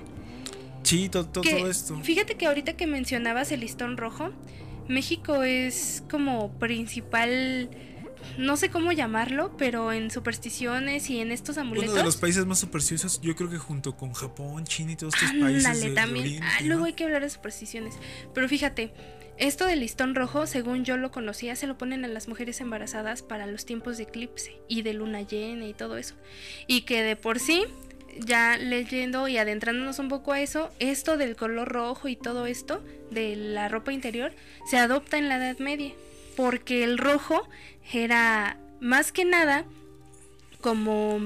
Sí, 0.84 1.10
Que, 1.10 1.10
todo 1.10 1.70
esto. 1.70 2.00
Fíjate 2.04 2.36
que 2.36 2.46
ahorita 2.46 2.74
que 2.74 2.88
mencionabas 2.88 3.52
el 3.52 3.62
listón 3.62 3.98
rojo, 3.98 4.32
México 4.88 5.44
es 5.44 6.04
como 6.10 6.52
principal, 6.60 7.70
no 8.38 8.58
sé 8.58 8.70
cómo 8.70 8.92
llamarlo, 8.92 9.56
pero 9.58 9.92
en 9.94 10.12
supersticiones 10.12 11.10
y 11.10 11.20
en 11.20 11.32
estos 11.32 11.58
amuletos. 11.58 11.90
Uno 11.92 11.98
de 12.00 12.04
los 12.04 12.18
países 12.18 12.46
más 12.46 12.60
supersticiosos, 12.60 13.22
yo 13.22 13.36
creo 13.36 13.50
que 13.50 13.58
junto 13.58 13.96
con 13.96 14.14
Japón, 14.14 14.66
China 14.66 14.92
y 14.92 14.96
todos 14.96 15.14
estos 15.16 15.30
países 15.32 15.66
Ándale, 15.66 15.80
de- 15.80 15.90
de 15.90 15.96
también. 15.96 16.26
Oriente, 16.26 16.48
Ah, 16.50 16.62
¿no? 16.62 16.68
luego 16.68 16.86
hay 16.86 16.94
que 16.94 17.04
hablar 17.06 17.22
de 17.22 17.30
supersticiones. 17.30 17.96
Pero 18.34 18.50
fíjate, 18.50 18.94
esto 19.38 19.66
del 19.66 19.80
listón 19.80 20.16
rojo, 20.16 20.46
según 20.48 20.84
yo 20.86 20.98
lo 20.98 21.12
conocía, 21.12 21.56
se 21.56 21.66
lo 21.66 21.78
ponen 21.78 22.06
a 22.06 22.08
las 22.08 22.28
mujeres 22.28 22.60
embarazadas 22.62 23.24
para 23.24 23.48
los 23.48 23.66
tiempos 23.66 23.98
de 23.98 24.04
eclipse 24.04 24.60
y 24.68 24.82
de 24.84 24.94
luna 24.94 25.22
llena 25.22 25.66
y 25.66 25.74
todo 25.74 25.98
eso. 25.98 26.16
Y 26.68 26.82
que 26.82 27.02
de 27.04 27.16
por 27.16 27.40
sí, 27.40 27.64
ya 28.20 28.58
leyendo 28.58 29.28
y 29.28 29.38
adentrándonos 29.38 30.00
un 30.00 30.10
poco 30.10 30.34
a 30.34 30.42
eso, 30.42 30.72
esto 30.80 31.18
del 31.18 31.36
color 31.36 31.70
rojo 31.70 32.08
y 32.08 32.16
todo 32.16 32.46
esto 32.46 32.84
de 33.12 33.36
la 33.36 33.68
ropa 33.68 33.94
interior 33.94 34.34
se 34.70 34.78
adopta 34.78 35.18
en 35.18 35.30
la 35.30 35.38
Edad 35.38 35.60
Media. 35.60 35.94
Porque 36.36 36.84
el 36.84 36.98
rojo 36.98 37.48
era 37.92 38.58
más 38.80 39.12
que 39.12 39.26
nada 39.26 39.66
como 40.62 41.20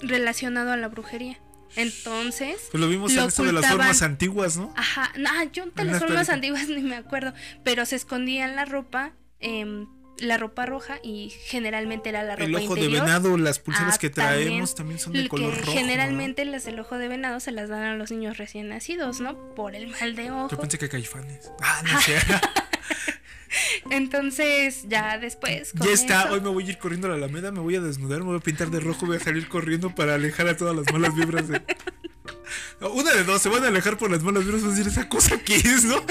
relacionado 0.00 0.72
a 0.72 0.76
la 0.76 0.88
brujería. 0.88 1.38
Entonces, 1.76 2.68
Pues 2.70 2.80
lo 2.80 2.88
vimos 2.88 3.12
lo 3.12 3.22
en 3.22 3.28
esto 3.28 3.44
de 3.44 3.52
las 3.52 3.66
formas 3.66 4.02
antiguas, 4.02 4.56
¿no? 4.56 4.72
Ajá, 4.76 5.12
no, 5.16 5.30
yo 5.52 5.66
de 5.66 5.84
las 5.84 5.98
formas 5.98 6.28
antiguas 6.28 6.68
ni 6.68 6.82
me 6.82 6.96
acuerdo, 6.96 7.34
pero 7.62 7.84
se 7.86 7.96
escondían 7.96 8.56
la 8.56 8.64
ropa, 8.64 9.12
em, 9.40 9.86
la 10.20 10.36
ropa 10.38 10.66
roja 10.66 10.98
y 11.02 11.30
generalmente 11.44 12.08
era 12.08 12.22
la 12.22 12.36
ropa 12.36 12.44
El 12.44 12.54
ojo 12.56 12.74
de 12.74 12.80
interior. 12.82 13.04
venado, 13.06 13.36
las 13.38 13.58
pulseras 13.58 13.94
Ah, 13.96 13.98
que 13.98 14.10
también. 14.10 14.46
traemos 14.48 14.74
también 14.74 14.98
son 15.00 15.12
de 15.12 15.28
color 15.28 15.56
rojo. 15.56 15.72
generalmente 15.72 16.44
las 16.44 16.64
del 16.64 16.80
ojo 16.80 16.98
de 16.98 17.08
venado 17.08 17.40
se 17.40 17.52
las 17.52 17.68
dan 17.68 17.82
a 17.82 17.94
los 17.96 18.10
niños 18.10 18.36
recién 18.38 18.68
nacidos, 18.68 19.20
¿no? 19.20 19.54
Por 19.54 19.74
el 19.74 19.88
mal 19.88 20.14
de 20.16 20.28
¿no? 20.28 20.44
ojo. 20.46 20.50
Yo 20.56 20.60
pensé 20.60 20.78
que 20.78 20.88
caifanes. 20.88 21.50
Ah, 21.62 21.82
no 21.84 22.00
sé. 22.02 22.16
Entonces, 23.90 24.84
ya 24.88 25.18
después. 25.18 25.72
con 25.72 25.86
ya 25.86 25.92
está, 25.92 26.22
eso- 26.24 26.34
hoy 26.34 26.40
me 26.40 26.48
voy 26.48 26.66
a 26.66 26.68
ir 26.70 26.78
corriendo 26.78 27.06
a 27.06 27.10
la 27.10 27.16
Alameda, 27.16 27.50
me 27.52 27.60
voy 27.60 27.76
a 27.76 27.80
desnudar, 27.80 28.20
me 28.20 28.26
voy 28.26 28.36
a 28.36 28.40
pintar 28.40 28.70
de 28.70 28.80
rojo, 28.80 29.06
voy 29.06 29.16
a 29.16 29.20
salir 29.20 29.48
corriendo 29.48 29.94
para 29.94 30.14
alejar 30.14 30.48
a 30.48 30.56
todas 30.56 30.76
las 30.76 30.92
malas 30.92 31.14
vibras 31.14 31.48
de. 31.48 31.62
Una 32.80 33.12
de 33.12 33.24
dos, 33.24 33.42
se 33.42 33.48
van 33.48 33.64
a 33.64 33.68
alejar 33.68 33.98
por 33.98 34.10
las 34.10 34.22
malas 34.22 34.44
vibras, 34.44 34.62
van 34.62 34.70
a 34.72 34.74
decir 34.74 34.90
esa 34.90 35.08
cosa 35.08 35.38
que 35.38 35.56
es, 35.56 35.84
¿no? 35.84 36.04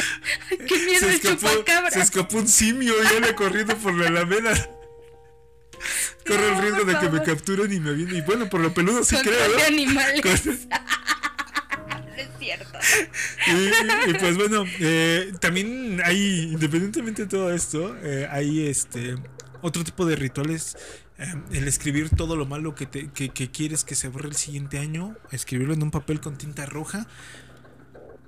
¡Qué 0.49 0.77
miedo 0.85 0.99
se, 0.99 1.05
el 1.07 1.11
escapó, 1.15 1.47
chupacabra! 1.49 1.91
se 1.91 1.99
escapó 2.01 2.37
un 2.37 2.47
simio 2.47 2.93
y 3.03 3.15
anda 3.15 3.35
corriendo 3.35 3.75
por 3.77 3.93
la 3.93 4.07
Alameda. 4.07 4.53
Corre 6.27 6.49
el 6.55 6.61
riesgo 6.61 6.83
de 6.83 6.99
que 6.99 7.09
me 7.09 7.23
capturen 7.23 7.71
y 7.71 7.79
me 7.79 7.93
vienen. 7.93 8.15
Y 8.17 8.21
bueno, 8.21 8.49
por 8.49 8.59
lo 8.59 8.73
peludo 8.73 9.03
sí 9.03 9.15
Control 9.15 9.35
creo, 9.35 9.57
¿no? 9.57 9.63
animales. 9.65 10.21
Con- 10.21 10.69
y 14.07 14.13
pues 14.13 14.37
bueno, 14.37 14.63
eh, 14.79 15.33
también 15.39 16.01
hay, 16.03 16.49
independientemente 16.53 17.23
de 17.23 17.27
todo 17.27 17.53
esto, 17.53 17.95
eh, 18.03 18.27
hay 18.29 18.67
este 18.67 19.15
otro 19.61 19.83
tipo 19.83 20.05
de 20.05 20.15
rituales. 20.15 20.77
eh, 21.17 21.33
el 21.51 21.67
escribir 21.67 22.09
todo 22.09 22.35
lo 22.35 22.45
malo 22.45 22.75
que, 22.75 22.85
te, 22.85 23.09
que, 23.09 23.29
que 23.29 23.49
quieres 23.49 23.83
que 23.83 23.95
se 23.95 24.07
borre 24.07 24.29
el 24.29 24.35
siguiente 24.35 24.77
año, 24.77 25.15
escribirlo 25.31 25.73
en 25.73 25.83
un 25.83 25.91
papel 25.91 26.21
con 26.21 26.37
tinta 26.37 26.65
roja, 26.65 27.07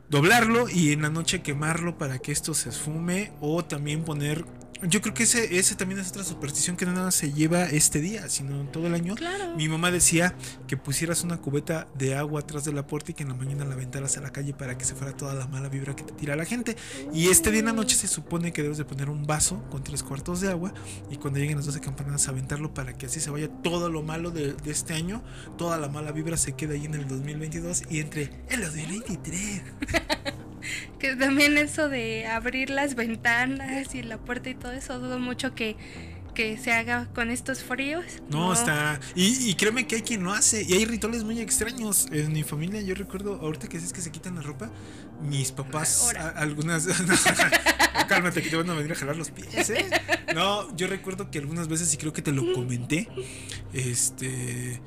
doblarlo 0.09 0.67
y 0.69 0.91
en 0.91 1.03
la 1.03 1.09
noche 1.09 1.41
quemarlo 1.41 1.97
para 1.97 2.19
que 2.19 2.31
esto 2.31 2.53
se 2.53 2.69
esfume 2.69 3.31
o 3.39 3.63
también 3.63 4.03
poner... 4.03 4.45
Yo 4.81 5.01
creo 5.01 5.13
que 5.13 5.23
ese, 5.23 5.57
ese 5.57 5.75
también 5.75 5.99
es 5.99 6.09
otra 6.09 6.23
superstición 6.23 6.77
que 6.77 6.85
no 6.85 6.93
nada 6.93 7.11
se 7.11 7.33
lleva 7.33 7.63
este 7.65 7.99
día, 7.99 8.29
sino 8.29 8.63
todo 8.69 8.87
el 8.87 8.93
año. 8.93 9.15
Claro. 9.15 9.55
Mi 9.57 9.67
mamá 9.67 9.91
decía 9.91 10.35
que 10.67 10.77
pusieras 10.77 11.23
una 11.23 11.37
cubeta 11.37 11.87
de 11.95 12.15
agua 12.15 12.41
atrás 12.41 12.63
de 12.63 12.71
la 12.71 12.87
puerta 12.87 13.11
y 13.11 13.13
que 13.13 13.23
en 13.23 13.29
la 13.29 13.35
mañana 13.35 13.65
la 13.65 13.73
aventaras 13.73 14.17
a 14.17 14.21
la 14.21 14.31
calle 14.31 14.53
para 14.53 14.77
que 14.77 14.85
se 14.85 14.95
fuera 14.95 15.15
toda 15.15 15.33
la 15.33 15.47
mala 15.47 15.67
vibra 15.67 15.95
que 15.95 16.03
te 16.03 16.13
tira 16.13 16.35
la 16.37 16.45
gente. 16.45 16.77
Y 17.13 17.27
este 17.27 17.51
día 17.51 17.59
en 17.59 17.65
la 17.65 17.73
noche 17.73 17.95
se 17.95 18.07
supone 18.07 18.53
que 18.53 18.63
debes 18.63 18.77
de 18.77 18.85
poner 18.85 19.09
un 19.09 19.25
vaso 19.25 19.61
con 19.69 19.83
tres 19.83 20.01
cuartos 20.01 20.39
de 20.39 20.49
agua 20.49 20.73
y 21.11 21.17
cuando 21.17 21.39
lleguen 21.39 21.57
las 21.57 21.65
12 21.65 21.81
campanadas 21.81 22.27
aventarlo 22.29 22.73
para 22.73 22.93
que 22.93 23.07
así 23.07 23.19
se 23.19 23.31
vaya 23.31 23.49
todo 23.61 23.89
lo 23.89 24.01
malo 24.01 24.31
de, 24.31 24.53
de 24.53 24.71
este 24.71 24.93
año, 24.93 25.21
toda 25.57 25.77
la 25.77 25.89
mala 25.89 26.13
vibra 26.13 26.37
se 26.37 26.53
queda 26.53 26.73
ahí 26.73 26.85
en 26.85 26.95
el 26.95 27.07
2022 27.07 27.83
y 27.89 27.99
entre 27.99 28.31
el 28.49 28.61
2023. 28.61 29.61
Que 30.99 31.15
también 31.15 31.57
eso 31.57 31.89
de 31.89 32.27
abrir 32.27 32.69
las 32.69 32.95
ventanas 32.95 33.95
y 33.95 34.03
la 34.03 34.17
puerta 34.17 34.49
y 34.49 34.55
todo 34.55 34.71
eso, 34.71 34.99
dudo 34.99 35.19
mucho 35.19 35.55
que 35.55 35.77
que 36.35 36.57
se 36.57 36.71
haga 36.71 37.09
con 37.13 37.31
estos 37.31 37.63
fríos. 37.63 38.05
No, 38.29 38.53
está. 38.53 38.97
Y, 39.13 39.49
y 39.49 39.55
créeme 39.55 39.85
que 39.87 39.95
hay 39.97 40.01
quien 40.03 40.23
lo 40.23 40.31
hace. 40.31 40.63
Y 40.63 40.71
hay 40.71 40.85
rituales 40.85 41.25
muy 41.25 41.41
extraños. 41.41 42.07
En 42.13 42.31
mi 42.31 42.43
familia, 42.43 42.79
yo 42.79 42.95
recuerdo, 42.95 43.41
ahorita 43.41 43.67
que 43.67 43.75
es 43.75 43.91
que 43.91 43.99
se 43.99 44.09
quitan 44.09 44.35
la 44.35 44.41
ropa, 44.41 44.69
mis 45.21 45.51
papás, 45.51 46.13
a- 46.17 46.29
algunas. 46.29 46.87
Cálmate, 48.07 48.41
que 48.41 48.49
te 48.49 48.55
van 48.55 48.69
a 48.69 48.73
venir 48.73 48.93
a 48.93 48.95
jalar 48.95 49.17
los 49.17 49.31
pies, 49.31 49.69
¿eh? 49.69 49.85
No, 50.33 50.73
yo 50.77 50.87
recuerdo 50.87 51.29
que 51.29 51.39
algunas 51.39 51.67
veces, 51.67 51.93
y 51.93 51.97
creo 51.97 52.13
que 52.13 52.21
te 52.21 52.31
lo 52.31 52.53
comenté, 52.53 53.09
este. 53.73 54.79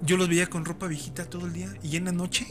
Yo 0.00 0.16
los 0.16 0.28
veía 0.28 0.46
con 0.46 0.64
ropa 0.64 0.86
viejita 0.86 1.24
todo 1.28 1.46
el 1.46 1.52
día. 1.52 1.68
Y 1.82 1.96
en 1.96 2.06
la 2.06 2.12
noche 2.12 2.46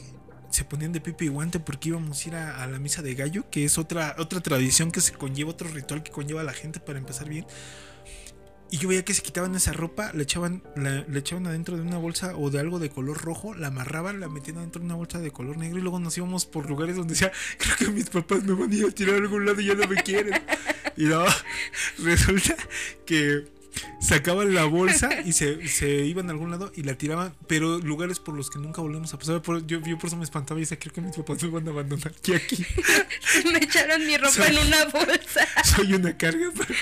se 0.50 0.64
ponían 0.64 0.92
de 0.94 1.02
pipi 1.02 1.26
y 1.26 1.28
guante 1.30 1.60
porque 1.60 1.90
íbamos 1.90 2.24
a 2.26 2.28
ir 2.30 2.36
a, 2.36 2.64
a 2.64 2.68
la 2.68 2.80
misa 2.80 3.02
de 3.02 3.16
gallo, 3.16 3.50
que 3.50 3.66
es 3.66 3.78
otra, 3.78 4.16
otra 4.18 4.40
tradición 4.42 4.92
que 4.92 5.02
se 5.02 5.12
conlleva, 5.14 5.52
otro 5.52 5.68
ritual 5.70 6.04
que 6.04 6.12
conlleva 6.12 6.42
a 6.42 6.44
la 6.44 6.54
gente 6.54 6.80
para 6.80 7.00
empezar 7.00 7.28
bien. 7.30 7.46
Y 8.70 8.80
yo 8.80 8.90
veía 8.90 9.06
que 9.06 9.14
se 9.14 9.22
quitaban 9.22 9.56
esa 9.56 9.72
ropa, 9.72 10.12
le 10.14 10.24
echaban, 10.24 10.62
la- 10.76 11.06
le 11.08 11.20
echaban 11.20 11.48
adentro 11.48 11.78
de 11.78 11.84
una 11.84 11.98
bolsa 11.98 12.36
o 12.36 12.50
de 12.50 12.60
algo 12.60 12.80
de 12.80 12.90
color 12.90 13.18
rojo, 13.18 13.54
la 13.56 13.68
amarraban, 13.68 14.20
la 14.20 14.28
metían 14.28 14.58
adentro 14.58 14.82
de 14.82 14.88
una 14.88 14.96
bolsa 14.96 15.20
de 15.20 15.32
color 15.32 15.58
negro 15.58 15.80
y 15.80 15.82
luego 15.82 16.00
nos 16.02 16.18
íbamos 16.18 16.46
por 16.46 16.68
lugares 16.70 16.98
donde 16.98 17.14
decía, 17.14 17.32
creo 17.58 17.76
que 17.78 17.88
mis 17.90 18.10
papás 18.10 18.44
me 18.44 18.54
van 18.54 18.70
a 18.72 18.76
ir 18.76 18.86
a 18.86 18.92
tirar 18.92 19.16
a 19.16 19.18
algún 19.20 19.46
lado 19.46 19.62
y 19.62 19.68
ya 19.68 19.74
no 19.74 19.88
me 19.88 20.04
quieren. 20.04 20.42
Y 20.98 21.06
no, 21.06 21.24
resulta 22.00 22.56
que 23.06 23.46
sacaban 24.00 24.54
la 24.54 24.66
bolsa 24.66 25.10
y 25.26 25.34
se, 25.34 25.68
se 25.68 25.90
iban 26.06 26.28
a 26.28 26.32
algún 26.32 26.52
lado 26.52 26.72
y 26.76 26.84
la 26.84 26.96
tiraban, 26.98 27.34
pero 27.48 27.80
lugares 27.80 28.20
por 28.20 28.36
los 28.36 28.50
que 28.50 28.60
nunca 28.60 28.82
volvemos 28.82 29.13
a 29.13 29.20
pasar. 29.20 29.42
Por- 29.42 29.66
yo, 29.68 29.80
yo 29.82 29.98
por 29.98 30.08
eso 30.08 30.18
me 30.18 30.24
espantaba 30.24 30.60
y 30.60 30.63
decía, 30.63 30.78
creo 30.80 30.94
que 30.94 31.02
mis 31.02 31.16
papás 31.16 31.42
me 31.44 31.50
van 31.50 31.68
a 31.68 31.72
abandonar 31.72 32.08
aquí, 32.18 32.34
aquí. 32.34 32.66
Me 33.52 33.60
echaron 33.60 34.06
mi 34.06 34.18
ropa 34.18 34.32
Soy- 34.32 34.56
en 34.56 34.68
una 34.68 34.86
bolsa. 34.86 35.48
soy 35.76 35.94
una 35.94 36.18
carga. 36.18 36.50
Pero, 36.56 36.76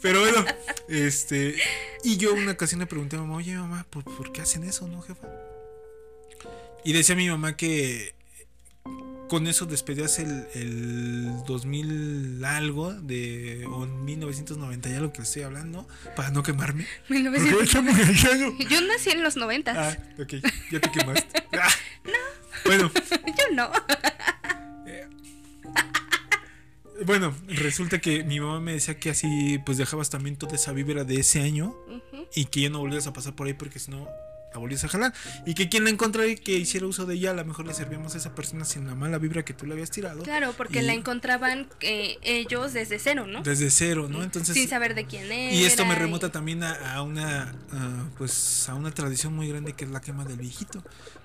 pero 0.00 0.20
bueno, 0.20 0.44
este. 0.88 1.56
Y 2.04 2.16
yo 2.16 2.34
una 2.34 2.52
ocasión 2.52 2.80
le 2.80 2.86
pregunté 2.86 3.16
a 3.16 3.20
mamá, 3.20 3.36
oye 3.36 3.54
mamá, 3.56 3.86
¿por, 3.90 4.04
por 4.04 4.32
qué 4.32 4.40
hacen 4.42 4.64
eso, 4.64 4.86
no, 4.88 5.02
jefa? 5.02 5.26
Y 6.84 6.92
decía 6.92 7.16
mi 7.16 7.28
mamá 7.28 7.56
que 7.56 8.14
con 9.28 9.46
eso 9.46 9.66
despedías 9.66 10.18
el, 10.18 10.46
el 10.54 11.44
2000 11.46 12.44
algo 12.44 12.92
de 12.94 13.64
o 13.66 13.84
en 13.84 14.04
1990 14.04 14.88
ya 14.90 15.00
lo 15.00 15.12
que 15.12 15.22
estoy 15.22 15.42
hablando 15.42 15.86
para 16.16 16.30
no 16.30 16.42
quemarme. 16.42 16.86
Porque 17.06 17.22
1900. 17.22 17.62
estamos 17.62 17.98
en 17.98 18.08
el 18.08 18.26
año. 18.32 18.68
Yo 18.68 18.80
nací 18.82 19.10
en 19.10 19.22
los 19.22 19.36
90. 19.36 19.72
Ah, 19.76 19.96
ok, 20.20 20.34
ya 20.72 20.80
te 20.80 20.90
quemaste. 20.90 21.44
Ah, 21.60 21.68
Bueno, 22.64 22.90
Yo 23.26 23.54
no. 23.54 23.70
Bueno, 27.06 27.34
resulta 27.48 28.00
que 28.00 28.24
mi 28.24 28.40
mamá 28.40 28.58
me 28.60 28.72
decía 28.72 28.98
que 28.98 29.10
así 29.10 29.58
pues 29.64 29.78
dejabas 29.78 30.10
también 30.10 30.36
toda 30.36 30.56
esa 30.56 30.72
vibra 30.72 31.04
de 31.04 31.20
ese 31.20 31.40
año 31.40 31.74
y 32.34 32.46
que 32.46 32.62
ya 32.62 32.70
no 32.70 32.80
volvías 32.80 33.06
a 33.06 33.12
pasar 33.12 33.34
por 33.36 33.46
ahí 33.46 33.54
porque 33.54 33.78
si 33.78 33.90
no 33.92 34.08
la 34.52 34.58
volvías 34.58 34.82
a 34.84 34.88
jalar. 34.88 35.12
Y 35.46 35.54
que 35.54 35.68
quien 35.68 35.84
la 35.84 35.90
encontrara 35.90 36.26
y 36.28 36.36
que 36.36 36.52
hiciera 36.52 36.86
uso 36.86 37.04
de 37.06 37.14
ella, 37.14 37.30
a 37.30 37.34
lo 37.34 37.44
mejor 37.44 37.66
le 37.66 37.74
servíamos 37.74 38.14
a 38.14 38.18
esa 38.18 38.34
persona 38.34 38.64
sin 38.64 38.86
la 38.86 38.94
mala 38.94 39.18
vibra 39.18 39.44
que 39.44 39.52
tú 39.54 39.66
le 39.66 39.74
habías 39.74 39.90
tirado. 39.90 40.22
Claro, 40.22 40.54
porque 40.56 40.80
Y- 40.80 40.82
la 40.86 40.94
encontraban 40.94 41.68
eh, 41.80 42.16
ellos 42.22 42.72
desde 42.72 42.98
cero, 42.98 43.26
¿no? 43.26 43.42
Desde 43.42 43.70
cero, 43.70 44.08
¿no? 44.10 44.22
Entonces... 44.22 44.54
Sin 44.54 44.68
saber 44.68 44.94
de 44.94 45.04
quién 45.06 45.30
era. 45.30 45.52
Y 45.54 45.64
esto 45.64 45.84
me 45.84 45.94
remota 45.94 46.28
y- 46.28 46.30
también 46.30 46.62
a, 46.62 46.94
a 46.94 47.02
una 47.02 47.54
pues 48.16 48.68
a 48.68 48.74
una 48.74 48.90
tradición 48.90 49.34
muy 49.34 49.48
grande 49.48 49.72
que 49.74 49.84
es 49.84 49.90
la 49.90 50.00
quema 50.00 50.24
del 50.24 50.38
viejito. 50.38 50.82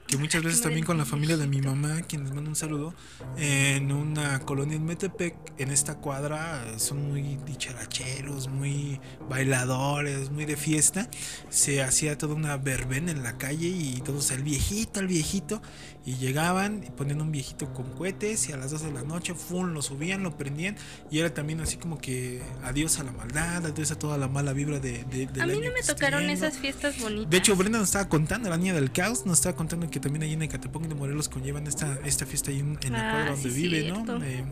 Que 0.07 0.17
muchas 0.17 0.43
veces 0.43 0.61
también 0.61 0.85
con 0.85 0.97
la 0.97 1.05
familia 1.05 1.37
de 1.37 1.47
mi 1.47 1.59
mamá, 1.61 2.01
quien 2.03 2.23
les 2.23 2.33
mando 2.33 2.49
un 2.49 2.55
saludo, 2.55 2.93
en 3.35 3.91
una 3.91 4.39
colonia 4.41 4.75
en 4.75 4.85
Metepec, 4.85 5.35
en 5.57 5.71
esta 5.71 5.95
cuadra, 5.95 6.77
son 6.77 7.09
muy 7.09 7.37
dicharacheros, 7.47 8.47
muy 8.47 8.99
bailadores, 9.27 10.29
muy 10.29 10.45
de 10.45 10.55
fiesta. 10.55 11.09
Se 11.49 11.81
hacía 11.81 12.17
toda 12.17 12.35
una 12.35 12.57
verbena 12.57 13.11
en 13.11 13.23
la 13.23 13.37
calle 13.37 13.67
y 13.67 14.01
todos 14.01 14.29
el 14.31 14.43
viejito, 14.43 14.99
el 14.99 15.07
viejito. 15.07 15.61
Y 16.05 16.15
llegaban 16.17 16.83
y 16.85 16.89
ponían 16.91 17.21
un 17.21 17.31
viejito 17.31 17.73
con 17.73 17.89
cohetes 17.91 18.49
y 18.49 18.51
a 18.51 18.57
las 18.57 18.71
2 18.71 18.81
de 18.83 18.91
la 18.91 19.03
noche, 19.03 19.33
¡fum! 19.35 19.73
lo 19.73 19.81
subían, 19.81 20.21
lo 20.21 20.35
prendían. 20.37 20.75
Y 21.09 21.19
era 21.19 21.33
también 21.33 21.61
así 21.61 21.77
como 21.77 21.97
que 21.97 22.41
adiós 22.63 22.99
a 22.99 23.03
la 23.03 23.13
maldad, 23.13 23.65
adiós 23.65 23.91
a 23.91 23.97
toda 23.99 24.17
la 24.17 24.27
mala 24.27 24.51
vibra 24.51 24.79
de, 24.81 25.05
de, 25.05 25.27
del 25.27 25.41
A 25.41 25.45
mí 25.45 25.53
no 25.59 25.71
me 25.71 25.81
tocaron 25.81 26.29
esas 26.29 26.57
fiestas 26.57 26.99
bonitas. 26.99 27.29
De 27.29 27.37
hecho, 27.37 27.55
Brenda 27.55 27.77
nos 27.79 27.87
estaba 27.87 28.09
contando, 28.09 28.49
la 28.49 28.57
niña 28.57 28.73
del 28.73 28.91
caos, 28.91 29.25
nos 29.25 29.37
estaba 29.39 29.55
contando 29.55 29.89
que 29.89 30.01
también 30.01 30.23
ahí 30.23 30.33
en 30.33 30.41
Ecatepec 30.41 30.81
de 30.83 30.95
Morelos 30.95 31.29
conllevan 31.29 31.67
esta, 31.67 31.97
esta 32.03 32.25
fiesta 32.25 32.51
ahí 32.51 32.59
en, 32.59 32.77
en 32.81 32.91
la 32.93 33.07
Ah, 33.09 33.11
cuadra 33.13 33.31
donde 33.31 33.49
sí, 33.49 33.55
vive, 33.61 33.81
cierto. 33.83 34.19
¿no? 34.19 34.25
Eh, 34.25 34.43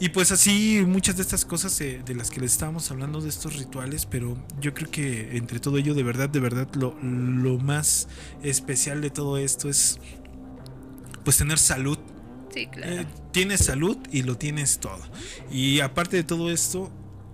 y 0.00 0.08
pues 0.08 0.32
así 0.32 0.82
muchas 0.86 1.16
de 1.16 1.22
estas 1.22 1.44
cosas 1.44 1.78
eh, 1.82 2.00
de 2.04 2.14
las 2.14 2.30
que 2.30 2.40
les 2.40 2.52
estábamos 2.52 2.90
hablando 2.90 3.20
de 3.20 3.28
estos 3.28 3.56
rituales, 3.56 4.06
pero 4.06 4.36
yo 4.60 4.72
creo 4.74 4.90
que 4.90 5.36
entre 5.36 5.60
todo 5.60 5.76
ello, 5.78 5.94
de 5.94 6.02
verdad, 6.02 6.28
de 6.28 6.40
verdad, 6.40 6.68
lo, 6.74 6.96
lo 7.02 7.58
más 7.58 8.08
especial 8.42 9.00
de 9.02 9.10
todo 9.10 9.36
esto 9.38 9.68
es 9.68 9.98
pues 11.24 11.36
tener 11.36 11.58
salud, 11.58 11.98
Sí, 12.54 12.66
claro. 12.66 12.92
eh, 13.02 13.06
tienes 13.32 13.60
salud 13.64 13.98
y 14.10 14.22
lo 14.22 14.36
tienes 14.36 14.78
todo. 14.78 14.98
Y 15.50 15.80
aparte 15.80 16.16
de 16.16 16.24
todo 16.24 16.50
esto, 16.50 16.90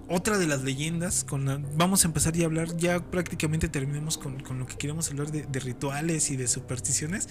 otra 0.09 0.37
de 0.39 0.47
las 0.47 0.63
leyendas, 0.63 1.25
con 1.25 1.45
la- 1.47 1.61
vamos 1.77 2.05
a 2.05 2.09
empezar 2.09 2.35
ya 2.35 2.43
a 2.45 2.47
hablar, 2.47 2.77
ya 2.77 2.99
prácticamente 3.11 3.69
terminamos 3.69 4.19
con, 4.19 4.41
con 4.43 4.59
lo 4.59 4.67
que 4.67 4.77
queremos 4.77 5.09
hablar 5.11 5.31
de, 5.31 5.43
de 5.47 5.61
rituales 5.61 6.31
y 6.31 6.37
de 6.37 6.49
supersticiones. 6.49 7.29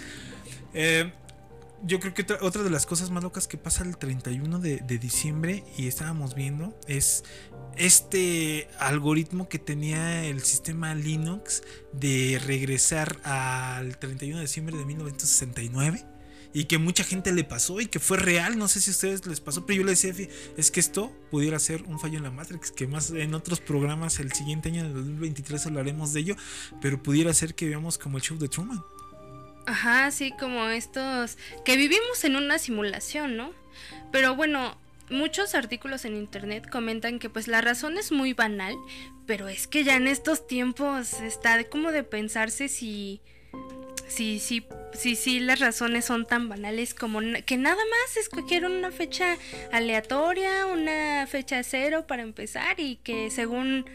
Eh, 0.74 1.12
yo 1.86 2.00
creo 2.00 2.13
que 2.13 2.24
otra, 2.24 2.38
otra 2.41 2.63
de 2.63 2.69
las 2.69 2.86
cosas 2.86 3.12
más 3.12 3.24
locas 3.24 3.48
que 3.48 3.58
pasa 3.58 3.84
el 3.84 3.98
31 3.98 4.60
de, 4.60 4.78
de 4.78 4.98
diciembre 4.98 5.63
y 5.78 5.88
estábamos 5.88 6.36
viendo 6.36 6.78
es 6.88 7.24
este 7.78 8.67
algoritmo 8.80 9.50
que 9.50 9.60
tenía 9.60 10.26
el 10.26 10.41
sistema 10.41 10.95
Linux 10.95 11.63
de 11.93 12.41
regresar 12.45 13.19
al 13.24 13.98
31 13.98 14.38
de 14.38 14.43
diciembre 14.43 14.78
de 14.78 14.86
1969 14.86 16.06
y 16.56 16.65
que 16.65 16.78
mucha 16.78 17.04
gente 17.04 17.34
le 17.34 17.43
pasó 17.43 17.82
y 17.82 17.88
que 17.88 18.00
fue 18.00 18.15
real. 18.15 18.58
No 18.58 18.69
sé 18.69 18.80
si 18.80 18.89
a 18.89 18.93
ustedes 18.93 19.28
les 19.28 19.41
pasó, 19.41 19.65
pero 19.65 19.80
yo 19.80 19.84
le 19.84 19.91
decía, 19.91 20.13
"Fi, 20.13 20.30
es 20.56 20.71
que 20.71 20.80
esto 20.80 21.12
pudiera 21.30 21.60
ser 21.60 21.84
un 21.84 22.00
fallo 22.00 22.17
en 22.17 22.24
la 22.24 22.32
Matrix, 22.32 22.71
que 22.71 22.88
más 22.88 23.12
en 23.12 23.34
otros 23.34 23.60
programas 23.60 24.21
el 24.21 24.32
siguiente 24.32 24.69
año, 24.69 24.80
en 24.80 24.88
el 24.88 24.93
2023, 24.93 25.65
hablaremos 25.65 26.13
de 26.13 26.21
ello, 26.21 26.36
pero 26.82 27.04
pudiera 27.04 27.34
ser 27.34 27.56
que 27.56 27.67
veamos 27.67 27.98
como 27.98 28.17
el 28.17 28.24
show 28.24 28.38
de 28.38 28.48
Truman. 28.48 28.82
Ajá, 29.65 30.12
sí, 30.12 30.32
como 30.39 30.67
estos 30.67 31.38
que 31.63 31.75
vivimos 31.75 32.23
en 32.23 32.36
una 32.36 32.60
simulación, 32.60 33.36
¿no? 33.36 33.51
Pero 34.12 34.36
bueno, 34.36 34.78
muchos 35.10 35.56
artículos 35.56 36.06
en 36.06 36.15
internet 36.15 36.69
comentan 36.69 37.19
que 37.19 37.30
pues 37.30 37.47
la 37.47 37.62
razón 37.62 37.97
es 37.97 38.12
muy 38.12 38.34
banal, 38.34 38.75
pero 39.25 39.47
es 39.47 39.67
que 39.67 39.84
ya 39.84 39.95
en 39.95 40.08
estos 40.08 40.47
tiempos 40.47 41.19
está 41.21 41.63
como 41.65 41.91
de 41.91 42.04
pensarse 42.04 42.67
si 42.67 43.21
si 44.08 44.39
si 44.39 44.65
si 44.93 45.15
si 45.15 45.39
las 45.39 45.60
razones 45.60 46.06
son 46.06 46.25
tan 46.25 46.47
banales 46.47 46.93
como 46.93 47.19
que 47.45 47.58
nada 47.58 47.75
más 47.75 48.17
escogieron 48.17 48.71
una 48.73 48.91
fecha 48.91 49.38
aleatoria, 49.71 50.67
una 50.67 51.25
fecha 51.28 51.63
cero 51.63 52.06
para 52.08 52.21
empezar 52.21 52.80
y 52.80 52.97
que 52.97 53.32
según 53.32 53.86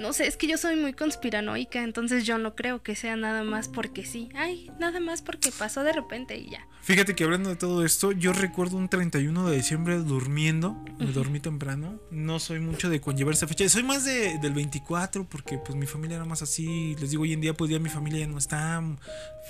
no 0.00 0.12
sé, 0.12 0.26
es 0.26 0.36
que 0.36 0.46
yo 0.46 0.56
soy 0.56 0.76
muy 0.76 0.94
conspiranoica, 0.94 1.82
entonces 1.82 2.24
yo 2.24 2.38
no 2.38 2.54
creo 2.54 2.82
que 2.82 2.96
sea 2.96 3.16
nada 3.16 3.44
más 3.44 3.68
porque 3.68 4.04
sí. 4.04 4.30
Ay, 4.34 4.70
nada 4.80 4.98
más 4.98 5.22
porque 5.22 5.52
pasó 5.52 5.84
de 5.84 5.92
repente 5.92 6.36
y 6.38 6.50
ya. 6.50 6.66
Fíjate 6.82 7.14
que 7.14 7.24
hablando 7.24 7.50
de 7.50 7.56
todo 7.56 7.84
esto, 7.84 8.10
yo 8.10 8.32
recuerdo 8.32 8.78
un 8.78 8.88
31 8.88 9.50
de 9.50 9.56
diciembre 9.56 9.98
durmiendo, 9.98 10.82
me 10.98 11.12
dormí 11.12 11.38
temprano, 11.38 12.00
no 12.10 12.40
soy 12.40 12.58
mucho 12.58 12.88
de 12.88 13.00
conllevar 13.00 13.34
esa 13.34 13.46
fecha, 13.46 13.68
soy 13.68 13.82
más 13.82 14.04
de, 14.06 14.38
del 14.38 14.54
24 14.54 15.28
porque 15.28 15.58
pues 15.58 15.76
mi 15.76 15.86
familia 15.86 16.16
era 16.16 16.24
más 16.24 16.40
así, 16.40 16.96
les 16.98 17.10
digo 17.10 17.24
hoy 17.24 17.34
en 17.34 17.42
día 17.42 17.52
pues 17.52 17.70
ya 17.70 17.78
mi 17.78 17.90
familia 17.90 18.20
ya 18.20 18.26
no 18.26 18.38
está, 18.38 18.82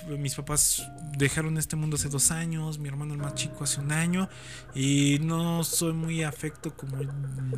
mis 0.09 0.35
papás 0.35 0.85
dejaron 1.17 1.57
este 1.57 1.77
mundo 1.77 1.95
hace 1.95 2.09
dos 2.09 2.31
años, 2.31 2.77
mi 2.77 2.89
hermano 2.89 3.13
el 3.13 3.19
más 3.21 3.35
chico 3.35 3.63
hace 3.63 3.79
un 3.79 3.93
año 3.93 4.27
y 4.75 5.19
no 5.21 5.63
soy 5.63 5.93
muy 5.93 6.23
afecto 6.23 6.75
como 6.75 6.97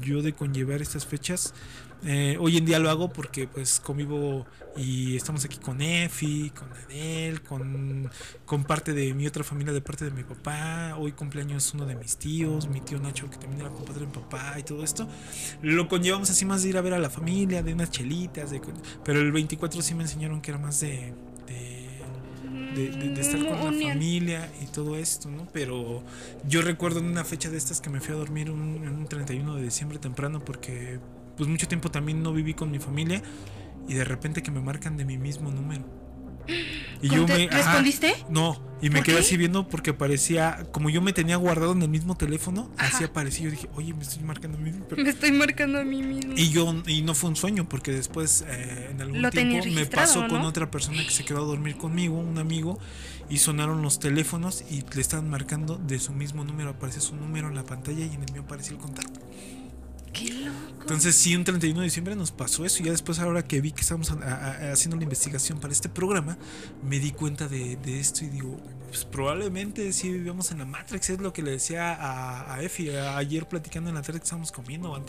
yo 0.02 0.22
de 0.22 0.34
conllevar 0.34 0.82
estas 0.84 1.08
fechas. 1.08 1.56
Eh, 2.06 2.38
hoy 2.42 2.58
en 2.58 2.66
día 2.66 2.80
lo 2.80 2.90
hago 2.90 3.14
porque 3.14 3.48
pues 3.48 3.80
convivo 3.80 4.46
y 4.76 5.16
estamos 5.16 5.46
aquí 5.46 5.58
con 5.58 5.82
Efi, 5.82 6.50
con 6.50 6.68
Adel, 6.74 7.42
con, 7.44 8.12
con 8.46 8.66
parte 8.66 8.92
de 8.94 9.14
mi 9.14 9.26
otra 9.26 9.44
familia 9.46 9.72
de 9.74 9.80
parte 9.82 10.04
de 10.06 10.12
mi 10.12 10.24
papá. 10.24 10.96
Hoy 10.98 11.14
cumpleaños 11.14 11.74
uno 11.74 11.86
de 11.86 11.96
mis 11.96 12.18
tíos, 12.18 12.68
mi 12.68 12.82
tío 12.82 13.00
Nacho 13.00 13.30
que 13.30 13.38
también 13.38 13.62
era 13.62 13.70
compadre 13.72 14.02
de 14.02 14.08
mi 14.08 14.12
papá 14.14 14.56
y 14.60 14.64
todo 14.64 14.84
esto. 14.84 15.08
Lo 15.62 15.88
conllevamos 15.88 16.30
así 16.30 16.46
más 16.46 16.64
de 16.64 16.70
ir 16.70 16.78
a 16.78 16.82
ver 16.82 16.94
a 16.94 17.00
la 17.00 17.10
familia, 17.10 17.64
de 17.64 17.74
unas 17.74 17.90
chelitas, 17.92 18.52
de, 18.52 18.62
pero 19.06 19.20
el 19.22 19.32
24 19.32 19.82
sí 19.82 19.96
me 19.96 20.04
enseñaron 20.04 20.42
que 20.42 20.52
era 20.52 20.60
más 20.60 20.80
de... 20.82 21.14
de 21.48 21.84
de, 22.76 22.90
de- 22.90 23.10
de 23.10 23.22
estar 23.22 23.40
con 23.46 23.64
la 23.64 23.72
familia 23.72 24.52
y 24.62 24.66
todo 24.66 24.96
esto, 24.98 25.30
¿no? 25.30 25.48
Pero 25.54 26.04
yo 26.44 26.62
recuerdo 26.64 27.00
en 27.00 27.06
una 27.06 27.24
fecha 27.24 27.50
de 27.52 27.58
estas 27.58 27.82
que 27.82 27.90
me 27.92 28.02
fui 28.02 28.14
a 28.16 28.18
dormir 28.18 28.50
un, 28.50 28.84
en 28.84 28.96
un 28.96 29.08
31 29.08 29.56
de 29.56 29.62
diciembre 29.64 30.00
temprano 30.00 30.44
porque 30.44 31.00
pues 31.38 31.50
mucho 31.50 31.68
tiempo 31.68 31.90
también 31.92 32.22
no 32.24 32.34
viví 32.34 32.54
con 32.54 32.72
mi 32.72 32.80
familia 32.80 33.22
y 33.88 33.94
de 33.96 34.04
repente 34.06 34.42
que 34.44 34.52
me 34.52 34.62
marcan 34.62 34.98
de 34.98 35.06
mi 35.06 35.18
mismo 35.18 35.52
número. 35.52 35.84
Y 37.02 37.08
yo 37.10 37.26
¿Conte- 37.26 37.38
me. 37.38 37.46
ajá, 37.46 37.58
¿Respondiste? 37.58 38.14
no, 38.30 38.62
y 38.82 38.90
me 38.90 38.98
¿Por 38.98 39.06
quedé 39.06 39.16
qué? 39.16 39.22
así 39.22 39.38
viendo 39.38 39.70
porque 39.70 39.94
parecía, 39.94 40.66
como 40.74 40.90
yo 40.90 41.02
me 41.02 41.14
tenía 41.14 41.38
guardado 41.38 41.72
en 41.72 41.82
el 41.82 41.88
mismo 41.88 42.16
teléfono, 42.16 42.70
Ajá. 42.78 42.98
así 42.98 43.04
apareció. 43.06 43.46
Yo 43.46 43.52
dije, 43.52 43.70
oye, 43.76 43.94
me 43.94 44.04
estoy 44.04 44.24
marcando 44.24 44.58
a 44.58 44.62
mí. 44.62 44.74
pero- 44.90 45.02
Me 45.04 45.10
estoy 45.10 45.32
marcando 45.32 45.80
a 45.80 45.86
mí 45.86 46.02
mismo. 46.04 46.34
Y 46.36 46.50
yo, 46.50 46.74
y 46.86 47.02
no 47.02 47.16
fue 47.16 47.30
un 47.30 47.38
sueño, 47.38 47.68
porque 47.70 47.92
después, 47.92 48.44
eh, 48.46 48.90
en 48.92 49.02
algún 49.02 49.22
Lo 49.22 49.32
tiempo, 49.32 49.66
me 49.74 49.86
pasó 49.86 50.28
con 50.28 50.42
otra 50.42 50.70
persona 50.70 51.02
que 51.04 51.12
se 51.12 51.24
quedó 51.24 51.44
a 51.44 51.46
dormir 51.46 51.78
conmigo, 51.78 52.18
un 52.20 52.38
amigo, 52.38 52.78
y 53.30 53.38
sonaron 53.38 53.82
los 53.82 54.00
teléfonos 54.00 54.66
y 54.70 54.84
le 54.94 55.00
estaban 55.02 55.30
marcando 55.30 55.78
de 55.78 55.98
su 55.98 56.12
mismo 56.12 56.44
número. 56.44 56.72
Aparecía 56.72 57.02
su 57.02 57.16
número 57.16 57.48
en 57.48 57.56
la 57.56 57.64
pantalla 57.64 58.04
y 58.06 58.14
en 58.14 58.22
el 58.24 58.32
mío 58.34 58.42
aparecía 58.42 58.74
el 58.74 58.80
contacto. 58.80 59.22
Qué 60.14 60.32
loco. 60.32 60.74
Entonces, 60.82 61.16
sí, 61.16 61.36
un 61.36 61.44
31 61.44 61.80
de 61.80 61.86
diciembre 61.86 62.16
nos 62.16 62.32
pasó 62.32 62.66
eso. 62.66 62.84
Y 62.84 62.86
ya 62.86 62.92
después, 62.92 63.20
ahora 63.20 63.44
que 63.44 63.62
vi 63.62 63.72
que 63.72 63.82
estábamos 63.82 64.12
haciendo 64.12 64.98
la 64.98 65.04
investigación 65.04 65.60
para 65.60 65.72
este 65.72 65.90
programa, 65.90 66.38
me 66.84 67.00
di 67.00 67.12
cuenta 67.12 67.48
de, 67.48 67.78
esto 68.00 68.26
y 68.26 68.28
digo, 68.28 68.58
pues 68.90 69.06
probablemente 69.06 69.92
sí 69.94 70.12
vivíamos 70.12 70.52
en 70.52 70.60
la 70.60 70.66
Matrix. 70.66 71.10
Es 71.10 71.20
lo 71.22 71.32
que 71.32 71.42
le 71.42 71.52
decía 71.52 71.94
a, 71.94 72.54
a 72.54 72.64
Efi 72.64 72.90
ayer 72.90 73.48
platicando 73.48 73.90
en 73.90 73.96
la 73.96 74.02
tarde 74.02 74.20
que 74.20 74.26
estábamos 74.26 74.52
comiendo, 74.52 74.92
o 74.92 75.06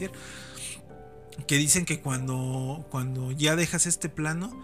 que 1.47 1.57
dicen 1.59 1.85
que 1.85 2.01
cuando, 2.01 2.87
cuando 2.91 3.33
ya 3.33 3.57
dejas 3.57 3.87
este 3.87 4.09
plano, 4.09 4.57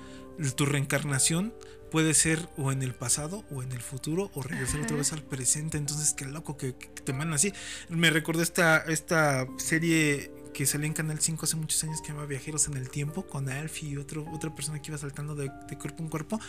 tu 0.56 0.64
reencarnación 0.64 1.52
puede 1.90 2.14
ser 2.14 2.48
o 2.56 2.72
en 2.72 2.82
el 2.82 2.94
pasado 2.94 3.44
o 3.50 3.62
en 3.62 3.72
el 3.72 3.80
futuro 3.80 4.30
o 4.34 4.42
regresar 4.42 4.76
Ajá. 4.76 4.84
otra 4.84 4.96
vez 4.98 5.12
al 5.12 5.22
presente. 5.22 5.76
Entonces, 5.78 6.12
qué 6.14 6.24
loco 6.24 6.56
que, 6.56 6.74
que 6.74 6.86
te 6.88 7.12
mandan 7.12 7.34
así. 7.34 7.52
Me 7.88 8.10
recordó 8.10 8.42
esta, 8.42 8.78
esta 8.78 9.46
serie 9.58 10.30
que 10.54 10.66
salió 10.66 10.86
en 10.86 10.92
Canal 10.94 11.20
5 11.20 11.44
hace 11.44 11.54
muchos 11.56 11.82
años 11.84 12.00
que 12.00 12.08
se 12.08 12.12
llama 12.12 12.26
Viajeros 12.26 12.66
en 12.66 12.76
el 12.76 12.90
Tiempo 12.90 13.24
con 13.26 13.48
Alf 13.48 13.84
y 13.84 13.96
otro, 13.96 14.26
otra 14.32 14.52
persona 14.54 14.80
que 14.82 14.90
iba 14.90 14.98
saltando 14.98 15.34
de, 15.36 15.48
de 15.68 15.78
cuerpo 15.78 16.02
en 16.02 16.08
cuerpo. 16.08 16.40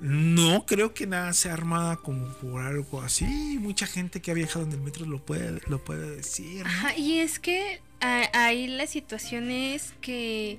No 0.00 0.66
creo 0.66 0.92
que 0.92 1.06
nada 1.06 1.32
sea 1.32 1.52
armada 1.54 1.96
como 1.96 2.26
por 2.34 2.60
algo 2.62 3.00
así. 3.02 3.24
Mucha 3.60 3.86
gente 3.86 4.20
que 4.20 4.30
ha 4.30 4.34
viajado 4.34 4.64
en 4.66 4.72
el 4.72 4.80
metro 4.80 5.06
lo 5.06 5.24
puede, 5.24 5.60
lo 5.68 5.82
puede 5.84 6.16
decir. 6.16 6.62
¿no? 6.64 6.68
Ajá, 6.68 6.96
y 6.96 7.18
es 7.20 7.38
que 7.38 7.80
a- 8.00 8.28
ahí 8.46 8.66
la 8.66 8.86
situación 8.86 9.50
es 9.50 9.94
que, 10.00 10.58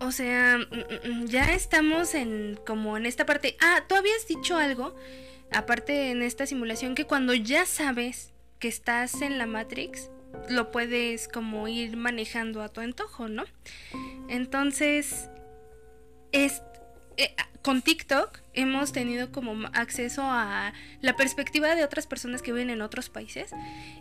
o 0.00 0.10
sea, 0.12 0.58
mm, 0.58 1.08
mm, 1.10 1.26
ya 1.26 1.52
estamos 1.52 2.14
en 2.14 2.58
como 2.66 2.96
en 2.96 3.06
esta 3.06 3.26
parte. 3.26 3.56
Ah, 3.60 3.84
tú 3.88 3.94
habías 3.94 4.26
dicho 4.26 4.56
algo, 4.56 4.94
aparte 5.52 6.10
en 6.10 6.22
esta 6.22 6.46
simulación, 6.46 6.94
que 6.94 7.04
cuando 7.04 7.34
ya 7.34 7.66
sabes 7.66 8.32
que 8.58 8.68
estás 8.68 9.22
en 9.22 9.38
la 9.38 9.46
Matrix, 9.46 10.10
lo 10.48 10.70
puedes 10.70 11.28
como 11.28 11.68
ir 11.68 11.96
manejando 11.96 12.62
a 12.62 12.68
tu 12.68 12.80
antojo, 12.80 13.28
¿no? 13.28 13.44
Entonces, 14.28 15.28
es, 16.32 16.62
eh, 17.16 17.34
con 17.62 17.82
TikTok 17.82 18.40
hemos 18.52 18.92
tenido 18.92 19.32
como 19.32 19.68
acceso 19.72 20.22
a 20.22 20.72
la 21.00 21.16
perspectiva 21.16 21.74
de 21.74 21.84
otras 21.84 22.06
personas 22.06 22.42
que 22.42 22.52
viven 22.52 22.70
en 22.70 22.82
otros 22.82 23.08
países 23.08 23.50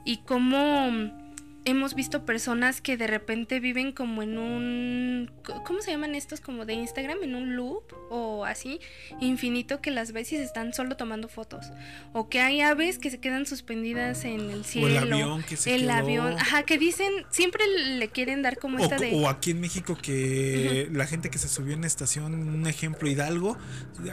y 0.03 0.17
cómo 0.17 0.91
mm, 0.91 1.24
hemos 1.65 1.95
visto 1.95 2.25
personas 2.25 2.81
que 2.81 2.97
de 2.97 3.07
repente 3.07 3.59
viven 3.59 3.91
como 3.91 4.21
en 4.23 4.37
un 4.37 5.31
¿cómo 5.65 5.81
se 5.81 5.91
llaman 5.91 6.15
estos 6.15 6.39
como 6.39 6.65
de 6.65 6.73
Instagram? 6.73 7.23
en 7.23 7.35
un 7.35 7.55
loop 7.55 7.83
o 8.09 8.45
así 8.45 8.79
infinito 9.19 9.81
que 9.81 9.91
las 9.91 10.09
se 10.09 10.41
están 10.41 10.73
solo 10.73 10.95
tomando 10.95 11.27
fotos 11.27 11.65
o 12.13 12.29
que 12.29 12.39
hay 12.39 12.61
aves 12.61 12.99
que 12.99 13.09
se 13.09 13.19
quedan 13.19 13.45
suspendidas 13.45 14.25
en 14.25 14.49
el 14.49 14.61
o 14.61 14.63
cielo 14.63 14.87
el 14.87 15.13
avión 15.13 15.43
que 15.43 15.57
se 15.57 15.75
el 15.75 15.81
quedó. 15.81 15.91
avión 15.93 16.39
ajá 16.39 16.63
que 16.63 16.77
dicen 16.77 17.11
siempre 17.29 17.63
le 17.67 18.07
quieren 18.09 18.41
dar 18.41 18.57
como 18.57 18.77
O, 18.77 18.81
esta 18.81 18.97
de 18.97 19.13
o 19.13 19.27
aquí 19.27 19.51
en 19.51 19.61
México 19.61 19.97
que 20.01 20.89
la 20.91 21.05
gente 21.07 21.29
que 21.29 21.37
se 21.37 21.47
subió 21.47 21.73
en 21.73 21.81
la 21.81 21.87
estación, 21.87 22.33
un 22.33 22.67
ejemplo, 22.67 23.09
Hidalgo, 23.09 23.57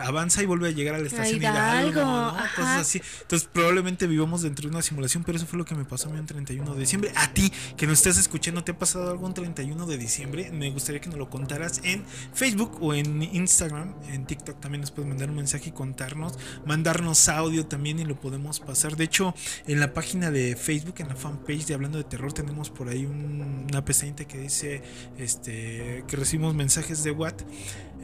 avanza 0.01 0.43
y 0.43 0.47
vuelve 0.47 0.69
a 0.69 0.71
llegar 0.73 0.95
a 0.95 0.99
la 0.99 1.07
estación 1.07 1.39
Hidalgo, 1.39 2.01
Hidalgo, 2.01 2.05
¿no? 2.05 2.37
cosas 2.57 2.81
así. 2.81 3.03
Entonces 3.23 3.49
probablemente 3.53 4.07
vivamos 4.07 4.43
dentro 4.43 4.69
de 4.69 4.75
una 4.75 4.83
simulación, 4.83 5.25
pero 5.25 5.37
eso 5.37 5.47
fue 5.47 5.59
lo 5.59 5.65
que 5.65 5.75
me 5.75 5.85
pasó 5.85 6.09
a 6.09 6.13
mí 6.13 6.19
un 6.19 6.27
31 6.27 6.75
de 6.75 6.81
diciembre. 6.81 7.13
A 7.17 7.33
ti, 7.33 7.42
que 7.77 7.87
nos 7.87 7.99
estás 7.99 8.19
escuchando, 8.19 8.63
¿te 8.65 8.73
ha 8.73 8.79
pasado 8.79 9.11
algo 9.11 9.27
un 9.27 9.35
31 9.35 9.87
de 9.87 9.99
diciembre? 9.99 10.51
Me 10.53 10.71
gustaría 10.71 11.01
que 11.01 11.09
nos 11.09 11.19
lo 11.19 11.31
contaras 11.31 11.81
en 11.85 12.05
Facebook 12.35 12.79
o 12.81 12.95
en 12.95 13.23
Instagram, 13.23 13.95
en 14.11 14.27
TikTok 14.27 14.61
también 14.61 14.81
nos 14.83 14.91
puedes 14.91 15.09
mandar 15.09 15.31
un 15.31 15.37
mensaje 15.37 15.71
y 15.71 15.73
contarnos, 15.73 16.39
mandarnos 16.67 17.29
audio 17.29 17.67
también 17.67 17.99
y 17.99 18.05
lo 18.05 18.19
podemos 18.21 18.61
pasar. 18.61 18.97
De 18.97 19.05
hecho, 19.05 19.35
en 19.67 19.81
la 19.81 19.93
página 19.95 20.31
de 20.31 20.57
Facebook, 20.57 20.95
en 20.99 21.09
la 21.09 21.17
fanpage 21.17 21.67
de 21.67 21.75
Hablando 21.75 21.99
de 21.99 22.05
Terror, 22.05 22.33
tenemos 22.33 22.71
por 22.71 22.89
ahí 22.89 23.05
un- 23.07 23.67
una 23.71 23.85
pestañita 23.85 24.25
que 24.27 24.39
dice 24.39 24.83
este 25.19 26.05
que 26.07 26.17
recibimos 26.17 26.55
mensajes 26.55 27.03
de 27.05 27.11
Watt. 27.11 27.43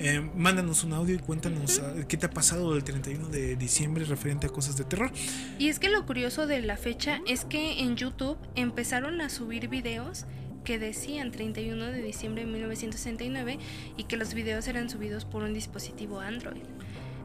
Eh, 0.00 0.20
mándanos 0.36 0.84
un 0.84 0.92
audio 0.92 1.16
y 1.16 1.18
cuéntanos 1.18 1.80
ah, 1.80 1.92
qué 2.06 2.16
te 2.16 2.26
ha 2.26 2.30
pasado 2.30 2.76
el 2.76 2.84
31 2.84 3.28
de 3.30 3.56
diciembre 3.56 4.04
referente 4.04 4.46
a 4.46 4.50
cosas 4.50 4.76
de 4.76 4.84
terror. 4.84 5.10
Y 5.58 5.68
es 5.68 5.80
que 5.80 5.88
lo 5.88 6.06
curioso 6.06 6.46
de 6.46 6.62
la 6.62 6.76
fecha 6.76 7.20
es 7.26 7.44
que 7.44 7.80
en 7.80 7.96
YouTube 7.96 8.38
empezaron 8.54 9.20
a 9.20 9.27
subir 9.28 9.68
videos 9.68 10.26
que 10.64 10.78
decían 10.78 11.30
31 11.30 11.86
de 11.86 12.02
diciembre 12.02 12.44
de 12.44 12.50
1969 12.50 13.58
y 13.96 14.04
que 14.04 14.16
los 14.16 14.34
videos 14.34 14.68
eran 14.68 14.90
subidos 14.90 15.24
por 15.24 15.42
un 15.42 15.54
dispositivo 15.54 16.20
Android. 16.20 16.62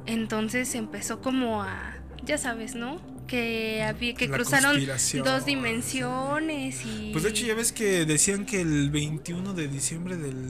Entonces 0.06 0.76
empezó 0.76 1.22
como 1.22 1.62
a, 1.62 1.98
ya 2.24 2.38
sabes, 2.38 2.76
¿no? 2.76 3.02
Que 3.28 3.84
había 3.84 4.14
que 4.14 4.28
La 4.28 4.36
cruzaron 4.36 4.78
dos 5.24 5.46
dimensiones 5.46 6.86
y 6.86 7.10
Pues 7.12 7.24
de 7.24 7.32
hecho 7.32 7.46
ya 7.46 7.56
ves 7.56 7.72
que 7.72 8.06
decían 8.06 8.46
que 8.46 8.62
el 8.62 8.90
21 8.92 9.54
de 9.54 9.68
diciembre 9.68 10.18
del 10.18 10.50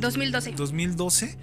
2012. 0.00 0.52
2012 0.52 1.26
eh, 1.26 1.36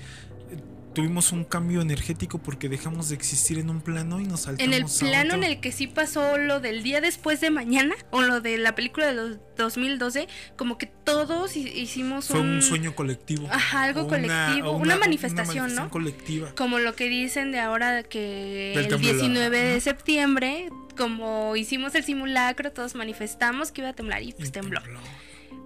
tuvimos 0.94 1.32
un 1.32 1.44
cambio 1.44 1.82
energético 1.82 2.38
porque 2.38 2.70
dejamos 2.70 3.10
de 3.10 3.16
existir 3.16 3.58
en 3.60 3.70
un 3.70 3.82
plano 3.82 4.20
y 4.20 4.26
nos 4.26 4.42
saltamos 4.42 4.68
en 4.68 4.74
el 4.74 4.84
a 4.84 5.00
plano 5.00 5.34
en 5.36 5.44
el 5.44 5.60
que 5.60 5.72
sí 5.72 5.88
pasó 5.88 6.38
lo 6.38 6.60
del 6.60 6.84
día 6.84 7.02
después 7.02 7.42
de 7.42 7.50
mañana 7.50 7.96
o 8.12 8.22
lo 8.22 8.42
de 8.42 8.58
la 8.58 8.76
película 8.76 9.08
de 9.08 9.14
los 9.14 9.38
2012, 9.58 10.28
como 10.56 10.78
que 10.78 10.86
todos 10.86 11.56
hi- 11.56 11.68
hicimos 11.76 12.28
fue 12.28 12.40
un 12.40 12.62
sueño 12.62 12.96
colectivo. 12.96 13.48
Ajá, 13.52 13.84
algo 13.84 14.08
colectivo, 14.08 14.70
o 14.72 14.78
una 14.78 14.96
manifestación, 14.98 15.74
¿no? 15.76 15.90
colectiva. 15.90 16.54
Como 16.56 16.80
lo 16.80 16.96
que 16.96 17.10
dicen 17.10 17.52
de 17.52 17.60
ahora 17.60 18.04
que 18.04 18.74
Del 18.76 18.86
el 18.86 18.90
temblor. 18.90 19.14
19 19.14 19.58
de 19.64 19.82
septiembre, 19.82 20.70
como 20.98 21.56
hicimos 21.56 21.96
el 21.96 22.04
simulacro, 22.04 22.72
todos 22.72 22.96
manifestamos 22.96 23.72
que 23.72 23.82
iba 23.82 23.90
a 23.90 23.94
temblar 23.94 24.22
y 24.24 24.30
Y 24.30 24.34
pues 24.34 24.52
tembló. 24.52 24.82
tembló. 24.82 25.00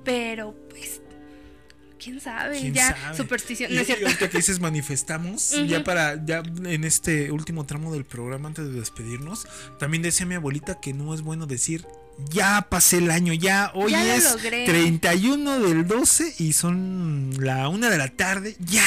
Pero 0.04 0.56
pues, 0.70 1.02
quién 2.08 2.22
sabe, 2.22 2.62
¿Quién 2.62 2.74
ya 2.74 2.96
sabe? 2.96 3.18
superstición, 3.18 3.74
no 3.76 3.82
es 3.82 3.88
cierto. 3.88 4.06
ahorita 4.06 4.30
que 4.30 4.38
dices 4.38 4.60
manifestamos, 4.62 5.54
ya 5.68 5.84
para, 5.84 6.24
ya 6.26 6.42
en 6.64 6.84
este 6.86 7.32
último 7.32 7.66
tramo 7.66 7.92
del 7.94 8.06
programa, 8.06 8.48
antes 8.48 8.66
de 8.66 8.80
despedirnos, 8.80 9.46
también 9.78 10.02
decía 10.04 10.26
mi 10.26 10.36
abuelita 10.36 10.80
que 10.80 10.94
no 10.94 11.14
es 11.14 11.22
bueno 11.22 11.48
decir 11.48 11.86
ya 12.32 12.66
pasé 12.70 12.98
el 12.98 13.12
año, 13.12 13.32
ya 13.34 13.72
hoy 13.76 13.92
Ya 13.92 14.16
es 14.16 14.24
logré. 14.24 14.66
31 14.66 15.60
del 15.60 15.86
12 15.86 16.36
y 16.40 16.54
son 16.54 17.32
la 17.40 17.70
una 17.70 17.90
de 17.92 17.98
la 17.98 18.08
tarde, 18.10 18.56
ya, 18.60 18.84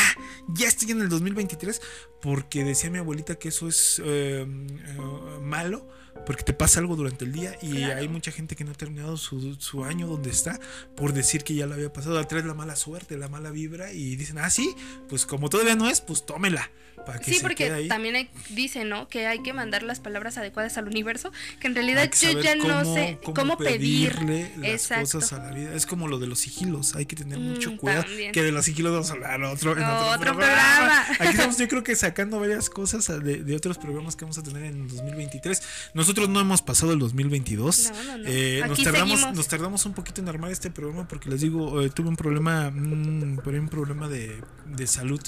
ya 0.49 0.67
estoy 0.67 0.91
en 0.91 1.01
el 1.01 1.09
2023, 1.09 1.81
porque 2.21 2.65
decía 2.65 2.91
mi 2.91 2.99
abuelita 2.99 3.37
que 3.37 3.49
eso 3.51 3.69
es 3.69 4.03
eh, 4.05 4.45
eh, 4.45 4.99
malo. 5.43 5.87
Porque 6.27 6.43
te 6.45 6.53
pasa 6.53 6.81
algo 6.81 6.97
durante 6.97 7.25
el 7.25 7.33
día 7.33 7.57
y 7.63 7.73
Claro. 7.77 8.01
hay 8.01 8.09
mucha 8.09 8.31
gente 8.31 8.55
que 8.57 8.65
no 8.65 8.71
ha 8.73 8.75
terminado 8.75 9.17
su, 9.17 9.55
su 9.57 9.85
año 9.85 10.07
donde 10.07 10.31
está 10.31 10.59
por 10.97 11.13
decir 11.13 11.43
que 11.45 11.55
ya 11.55 11.67
lo 11.67 11.75
había 11.75 11.93
pasado. 11.93 12.19
Atraes 12.19 12.45
la 12.45 12.55
mala 12.55 12.77
suerte, 12.77 13.17
la 13.17 13.29
mala 13.29 13.51
vibra 13.51 13.93
y 13.93 14.17
dicen, 14.17 14.39
ah, 14.39 14.51
sí, 14.51 14.75
pues 15.09 15.27
como 15.27 15.49
todavía 15.49 15.75
no 15.77 15.89
es, 15.89 16.01
pues 16.01 16.25
tómela. 16.27 16.71
Para 17.07 17.19
que 17.19 17.25
Sí, 17.27 17.31
se 17.33 17.37
quede 17.39 17.43
porque 17.43 17.71
ahí. 17.73 17.89
también 17.89 18.17
hay- 18.17 18.31
dice, 18.51 18.85
¿no? 18.85 19.09
Que 19.09 19.27
hay 19.27 19.43
que 19.43 19.53
mandar 19.53 19.83
las 19.83 20.01
palabras 20.01 20.39
adecuadas 20.39 20.77
al 20.79 20.87
universo, 20.87 21.33
que 21.61 21.67
en 21.67 21.75
realidad 21.75 22.09
que 22.11 22.33
yo 22.35 22.41
ya 22.41 22.55
no 22.55 22.95
sé 22.95 23.19
cómo, 23.25 23.57
pedir. 23.57 24.11
pedirle 24.15 24.53
las 24.59 24.69
Exacto. 24.71 25.19
cosas 25.19 25.33
a 25.33 25.39
la 25.45 25.53
vida. 25.55 25.75
Es 25.75 25.87
como 25.87 26.09
lo 26.09 26.19
de 26.19 26.27
los 26.27 26.39
sigilos, 26.41 26.95
hay 26.95 27.07
que 27.07 27.17
tener 27.17 27.39
Mm, 27.39 27.43
mucho 27.51 27.77
cuidado. 27.77 28.05
también. 28.05 28.33
Que 28.33 28.43
de 28.43 28.53
los 28.53 28.65
sigilos 28.65 28.93
vamos 28.93 29.11
a 29.11 29.13
hablar 29.15 29.43
otro, 29.45 29.73
en 29.77 29.83
otro, 29.85 30.07
Otro 30.11 30.21
programa. 30.35 30.37
programa. 30.37 31.07
Aquí 31.19 31.29
estamos, 31.29 31.57
yo 31.59 31.69
creo 31.69 31.83
que 31.83 31.97
sacando 31.97 32.39
varias 32.41 32.71
cosas 32.71 33.07
de, 33.25 33.43
de 33.43 33.57
otros 33.57 33.79
programas 33.79 34.17
que 34.17 34.25
vamos 34.25 34.39
a 34.39 34.43
tener 34.43 34.65
en 34.65 34.87
2023. 34.89 35.63
Nosotros 35.95 36.29
no 36.29 36.41
hemos 36.41 36.63
pasado 36.63 36.93
el 36.93 36.99
2022. 36.99 37.91
No, 37.93 38.03
no, 38.05 38.19
no. 38.19 38.25
Eh, 38.29 38.63
nos, 38.67 38.83
tardamos, 38.83 39.11
seguimos. 39.19 39.37
nos 39.37 39.49
tardamos 39.49 39.87
un 39.87 39.95
poquito 39.95 40.21
en 40.21 40.29
armar 40.29 40.51
este 40.51 40.71
programa 40.71 41.09
porque 41.09 41.29
les 41.31 41.41
digo, 41.41 41.83
eh, 41.83 41.91
tuve 41.91 42.09
un 42.09 42.17
problema, 42.17 42.71
mm, 42.71 43.39
por 43.43 43.55
ahí 43.55 43.59
un 43.61 43.69
problema 43.69 44.09
de, 44.09 44.41
de 44.67 44.87
salud. 44.87 45.21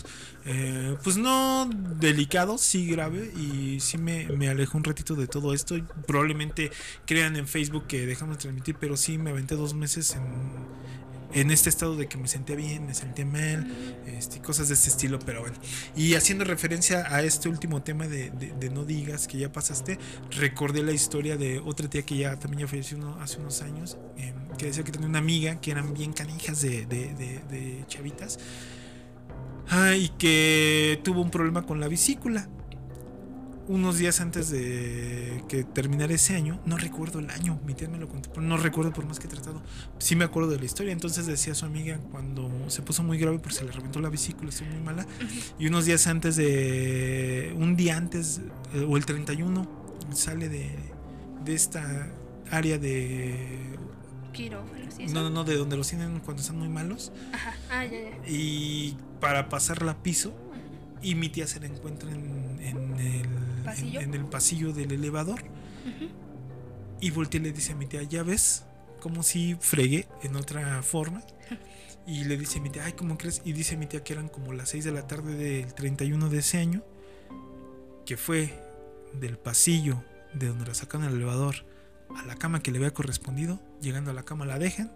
Eh, 0.45 0.97
pues 1.05 1.17
no 1.17 1.69
delicado, 2.01 2.59
sí 2.59 2.87
grave 2.87 3.31
y 3.37 3.79
sí 3.81 3.99
me, 3.99 4.27
me 4.27 4.49
alejó 4.49 4.77
un 4.79 4.85
ratito 4.85 5.15
de 5.15 5.27
todo 5.27 5.55
esto. 5.55 5.77
Probablemente 6.07 6.71
crean 7.07 7.37
en 7.37 7.47
Facebook 7.47 7.87
que 7.87 8.07
dejamos 8.07 8.37
de 8.39 8.43
transmitir, 8.43 8.77
pero 8.81 8.97
sí 8.97 9.19
me 9.19 9.31
aventé 9.31 9.55
dos 9.55 9.75
meses 9.75 10.15
en, 10.17 10.23
en 11.41 11.51
este 11.51 11.71
estado 11.71 11.97
de 11.97 12.09
que 12.09 12.19
me 12.19 12.29
sentía 12.29 12.57
bien, 12.57 12.85
me 12.87 12.95
sentía 12.95 13.25
mal, 13.25 13.67
este, 14.07 14.41
cosas 14.41 14.69
de 14.69 14.75
este 14.75 14.89
estilo, 14.91 15.19
pero 15.21 15.41
bueno. 15.41 15.57
Y 15.97 16.15
haciendo 16.15 16.45
referencia 16.45 17.07
a 17.15 17.23
este 17.23 17.49
último 17.49 17.83
tema 17.83 18.07
de, 18.07 18.31
de- 18.31 18.53
de 18.53 18.69
no 18.71 18.85
digas 18.85 19.29
que 19.29 19.39
ya 19.39 19.51
pasaste, 19.53 19.99
recordé 20.33 20.83
la 20.83 20.93
historia 20.93 21.37
de 21.37 21.59
otra 21.61 21.89
tía 21.89 22.03
que 22.03 22.17
ya 22.17 22.37
también 22.39 22.63
ya 22.63 22.69
falleció 22.69 22.99
uno- 22.99 23.17
hace 23.21 23.39
unos 23.39 23.63
años, 23.63 23.97
eh, 24.19 24.35
que 24.59 24.67
decía 24.67 24.83
que 24.85 24.93
tenía 24.93 25.09
una 25.09 25.21
amiga 25.21 25.61
que 25.61 25.71
eran 25.71 25.95
bien 25.95 26.13
canijas 26.13 26.61
de, 26.61 26.85
de- 26.85 27.85
chavitas. 27.89 28.39
Ah, 29.69 29.95
y 29.95 30.09
que 30.11 31.01
tuvo 31.03 31.23
un 31.23 31.31
problema 31.31 31.63
con 31.63 31.81
la 31.81 31.89
vesícula. 31.89 32.49
Unos 33.69 33.97
días 33.97 34.21
antes 34.21 34.51
de 34.51 35.45
que 35.49 35.63
terminara 35.63 36.13
ese 36.13 36.35
año, 36.35 36.61
no 36.67 36.77
recuerdo 36.77 37.21
el 37.21 37.31
año, 37.31 37.61
mi 37.65 37.75
tía 37.75 37.89
me 37.89 37.97
lo 37.97 38.09
contó, 38.09 38.41
no 38.41 38.57
recuerdo 38.57 38.93
por 38.93 39.07
más 39.07 39.21
que 39.21 39.29
he 39.29 39.31
tratado. 39.31 39.63
Sí 39.99 40.17
me 40.17 40.25
acuerdo 40.25 40.51
de 40.51 40.59
la 40.59 40.65
historia. 40.65 40.93
Entonces 40.93 41.27
decía 41.27 41.55
su 41.55 41.65
amiga 41.65 41.99
cuando 42.11 42.51
se 42.69 42.83
puso 42.83 43.05
muy 43.05 43.19
grave 43.19 43.39
porque 43.39 43.55
se 43.55 43.65
le 43.65 43.71
reventó 43.71 44.01
la 44.01 44.11
vesícula, 44.11 44.51
estuvo 44.51 44.69
muy 44.69 44.81
mala. 44.81 45.07
Y 45.61 45.69
unos 45.69 45.85
días 45.85 46.07
antes 46.09 46.37
de. 46.37 47.55
Un 47.57 47.77
día 47.77 47.97
antes, 47.97 48.41
eh, 48.75 48.85
o 48.87 48.97
el 48.97 49.07
31, 49.07 49.67
sale 50.13 50.49
de, 50.49 50.69
de 51.45 51.55
esta 51.55 52.13
área 52.51 52.79
de. 52.79 53.79
Quirófano, 54.33 54.91
sí, 54.97 55.05
eso. 55.05 55.15
No, 55.15 55.23
no, 55.23 55.31
no, 55.31 55.45
de 55.45 55.57
donde 55.57 55.77
los 55.77 55.89
tienen 55.89 56.21
cuando 56.21 56.43
están 56.43 56.59
muy 56.59 56.69
malos. 56.69 57.13
Ajá, 57.33 57.55
ah, 57.71 57.85
ya, 57.85 58.01
ya. 58.01 58.29
Y 58.29 58.97
para 59.21 59.49
pasarla 59.49 59.93
a 59.93 60.03
piso. 60.03 60.33
Y 61.03 61.15
mi 61.17 61.29
tía 61.29 61.47
se 61.47 61.59
la 61.61 61.67
encuentra 61.67 62.11
en, 62.11 62.59
en 62.61 62.99
el, 63.01 63.65
¿Pasillo? 63.65 64.01
en, 64.01 64.15
en 64.15 64.21
el 64.21 64.25
pasillo 64.27 64.73
del 64.73 64.93
elevador. 64.93 65.41
Ujú. 65.41 66.11
Y 67.01 67.11
voltea 67.11 67.41
y 67.41 67.45
le 67.45 67.53
dice 67.53 67.73
a 67.73 67.75
mi 67.77 67.87
tía, 67.87 68.03
¿ya 68.05 68.23
ves? 68.23 68.65
Como 69.01 69.25
si 69.25 69.57
fregué 69.59 70.07
en 70.23 70.37
otra 70.37 70.83
forma. 70.83 71.23
Y 72.07 72.25
le 72.25 72.37
dice 72.37 72.59
a 72.59 72.63
mi 72.63 72.71
tía, 72.71 72.85
ay, 72.85 72.93
¿cómo 72.93 73.19
crees? 73.19 73.43
Y 73.45 73.53
dice 73.53 73.77
mi 73.77 73.87
tía 73.87 74.03
que 74.05 74.13
eran 74.13 74.29
como 74.29 74.53
las 74.53 74.71
6 74.71 74.85
de 74.85 74.93
la 74.93 75.07
tarde 75.07 75.35
del 75.35 75.75
31 75.75 76.29
de 76.29 76.39
ese 76.39 76.59
año. 76.59 76.85
Que 78.07 78.17
fue 78.17 78.53
del 79.13 79.39
pasillo 79.39 80.03
de 80.35 80.49
donde 80.49 80.67
la 80.67 80.75
sacaron 80.75 81.07
del 81.07 81.17
elevador 81.17 81.65
a 82.17 82.25
la 82.27 82.37
cama 82.37 82.63
que 82.63 82.71
le 82.71 82.79
había 82.79 82.95
correspondido. 82.95 83.61
Llegando 83.81 84.11
a 84.11 84.15
la 84.15 84.25
cama 84.25 84.47
la 84.47 84.59
dejan, 84.59 84.93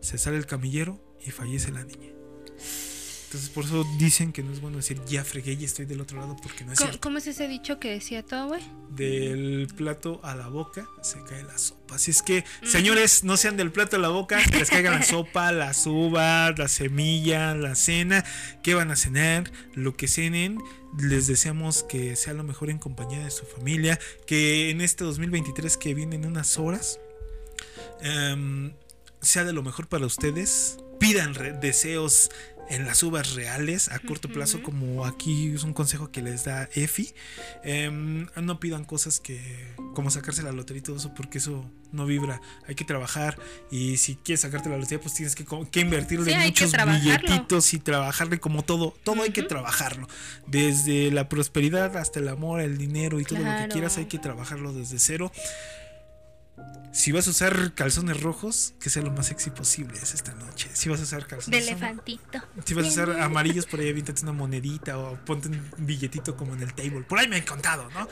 se 0.00 0.18
sale 0.18 0.36
el 0.36 0.46
camillero 0.46 1.00
y 1.24 1.30
fallece 1.30 1.72
la 1.72 1.84
niña. 1.84 2.19
Entonces 3.30 3.50
por 3.50 3.64
eso 3.64 3.86
dicen 3.96 4.32
que 4.32 4.42
no 4.42 4.52
es 4.52 4.60
bueno 4.60 4.78
decir 4.78 5.00
ya 5.06 5.22
fregué 5.22 5.52
y 5.52 5.64
estoy 5.64 5.84
del 5.86 6.00
otro 6.00 6.18
lado 6.18 6.34
porque 6.42 6.64
no 6.64 6.72
es 6.72 6.78
¿Cómo, 6.80 6.90
cierto. 6.90 7.00
cómo 7.00 7.18
es 7.18 7.28
ese 7.28 7.46
dicho 7.46 7.78
que 7.78 7.90
decía 7.92 8.24
todo, 8.24 8.48
güey? 8.48 8.60
Del 8.90 9.68
plato 9.76 10.18
a 10.24 10.34
la 10.34 10.48
boca 10.48 10.88
se 11.00 11.22
cae 11.22 11.44
la 11.44 11.56
sopa. 11.56 11.94
Así 11.94 12.10
es 12.10 12.22
que, 12.22 12.44
señores, 12.64 13.22
no 13.22 13.36
sean 13.36 13.56
del 13.56 13.70
plato 13.70 13.94
a 13.94 13.98
la 14.00 14.08
boca, 14.08 14.42
que 14.50 14.58
les 14.58 14.68
caiga 14.68 14.90
la 14.90 15.02
sopa, 15.04 15.52
las 15.52 15.86
uvas, 15.86 16.58
la 16.58 16.66
semilla, 16.66 17.54
la 17.54 17.76
cena. 17.76 18.24
¿Qué 18.64 18.74
van 18.74 18.90
a 18.90 18.96
cenar? 18.96 19.52
Lo 19.74 19.96
que 19.96 20.08
cenen. 20.08 20.58
Les 20.98 21.28
deseamos 21.28 21.84
que 21.84 22.16
sea 22.16 22.32
lo 22.32 22.42
mejor 22.42 22.68
en 22.68 22.78
compañía 22.78 23.22
de 23.22 23.30
su 23.30 23.46
familia. 23.46 24.00
Que 24.26 24.70
en 24.70 24.80
este 24.80 25.04
2023 25.04 25.76
que 25.76 25.94
viene 25.94 26.16
en 26.16 26.26
unas 26.26 26.58
horas 26.58 26.98
em, 28.00 28.72
sea 29.20 29.44
de 29.44 29.52
lo 29.52 29.62
mejor 29.62 29.86
para 29.86 30.04
ustedes. 30.04 30.78
Pidan 30.98 31.32
deseos 31.62 32.30
en 32.70 32.86
las 32.86 33.02
uvas 33.02 33.34
reales 33.34 33.90
a 33.90 33.98
corto 33.98 34.28
plazo, 34.28 34.62
como 34.62 35.04
aquí 35.04 35.52
es 35.52 35.64
un 35.64 35.74
consejo 35.74 36.10
que 36.10 36.22
les 36.22 36.44
da 36.44 36.68
Efi. 36.74 37.12
Em, 37.64 38.26
no 38.36 38.60
pidan 38.60 38.84
cosas 38.84 39.18
que, 39.18 39.74
como 39.94 40.10
sacarse 40.10 40.42
la 40.42 40.52
lotería 40.52 40.78
y 40.78 40.82
todo 40.82 40.96
eso, 40.96 41.12
porque 41.14 41.38
eso 41.38 41.68
no 41.92 42.06
vibra. 42.06 42.40
Hay 42.68 42.76
que 42.76 42.84
trabajar 42.84 43.36
y 43.70 43.96
si 43.96 44.14
quieres 44.14 44.42
sacarte 44.42 44.68
la 44.68 44.76
lotería, 44.76 45.00
pues 45.00 45.14
tienes 45.14 45.34
que, 45.34 45.44
invertirle 45.80 46.26
Sí, 46.26 46.32
hay 46.32 46.52
que 46.52 46.66
muchos 46.66 46.86
billetitos 46.86 47.74
y 47.74 47.80
trabajarle 47.80 48.38
como 48.38 48.62
todo. 48.62 48.94
Todo 49.02 49.22
hay 49.22 49.30
que 49.30 49.42
trabajarlo. 49.42 50.06
Desde 50.46 51.10
la 51.10 51.28
prosperidad 51.28 51.96
hasta 51.96 52.20
el 52.20 52.28
amor, 52.28 52.60
el 52.60 52.78
dinero 52.78 53.18
y 53.18 53.24
todo 53.24 53.40
lo 53.40 53.56
que 53.62 53.68
quieras, 53.68 53.98
hay 53.98 54.06
que 54.06 54.18
trabajarlo 54.18 54.72
desde 54.72 54.98
cero. 55.00 55.32
Si 56.92 57.12
vas 57.12 57.28
a 57.28 57.30
usar 57.30 57.72
calzones 57.74 58.20
rojos, 58.20 58.74
que 58.80 58.90
sea 58.90 59.02
lo 59.02 59.12
más 59.12 59.28
sexy 59.28 59.50
posible 59.50 59.96
es 60.02 60.12
esta 60.12 60.34
noche. 60.34 60.68
Si 60.72 60.88
vas 60.88 61.00
a 61.00 61.04
usar 61.04 61.22
De 61.22 61.28
calzones 61.28 61.68
elefantito. 61.68 62.40
si 62.64 62.74
vas 62.74 62.84
a 62.86 62.88
usar 62.88 63.20
amarillos 63.20 63.66
por 63.66 63.80
ahí, 63.80 63.90
aviéntate 63.90 64.22
una 64.22 64.32
monedita 64.32 64.98
o 64.98 65.16
ponte 65.24 65.48
un 65.48 65.70
billetito 65.78 66.36
como 66.36 66.54
en 66.54 66.62
el 66.62 66.74
table. 66.74 67.02
Por 67.02 67.18
ahí 67.18 67.28
me 67.28 67.36
han 67.36 67.42
contado, 67.42 67.88
¿no? 67.90 68.08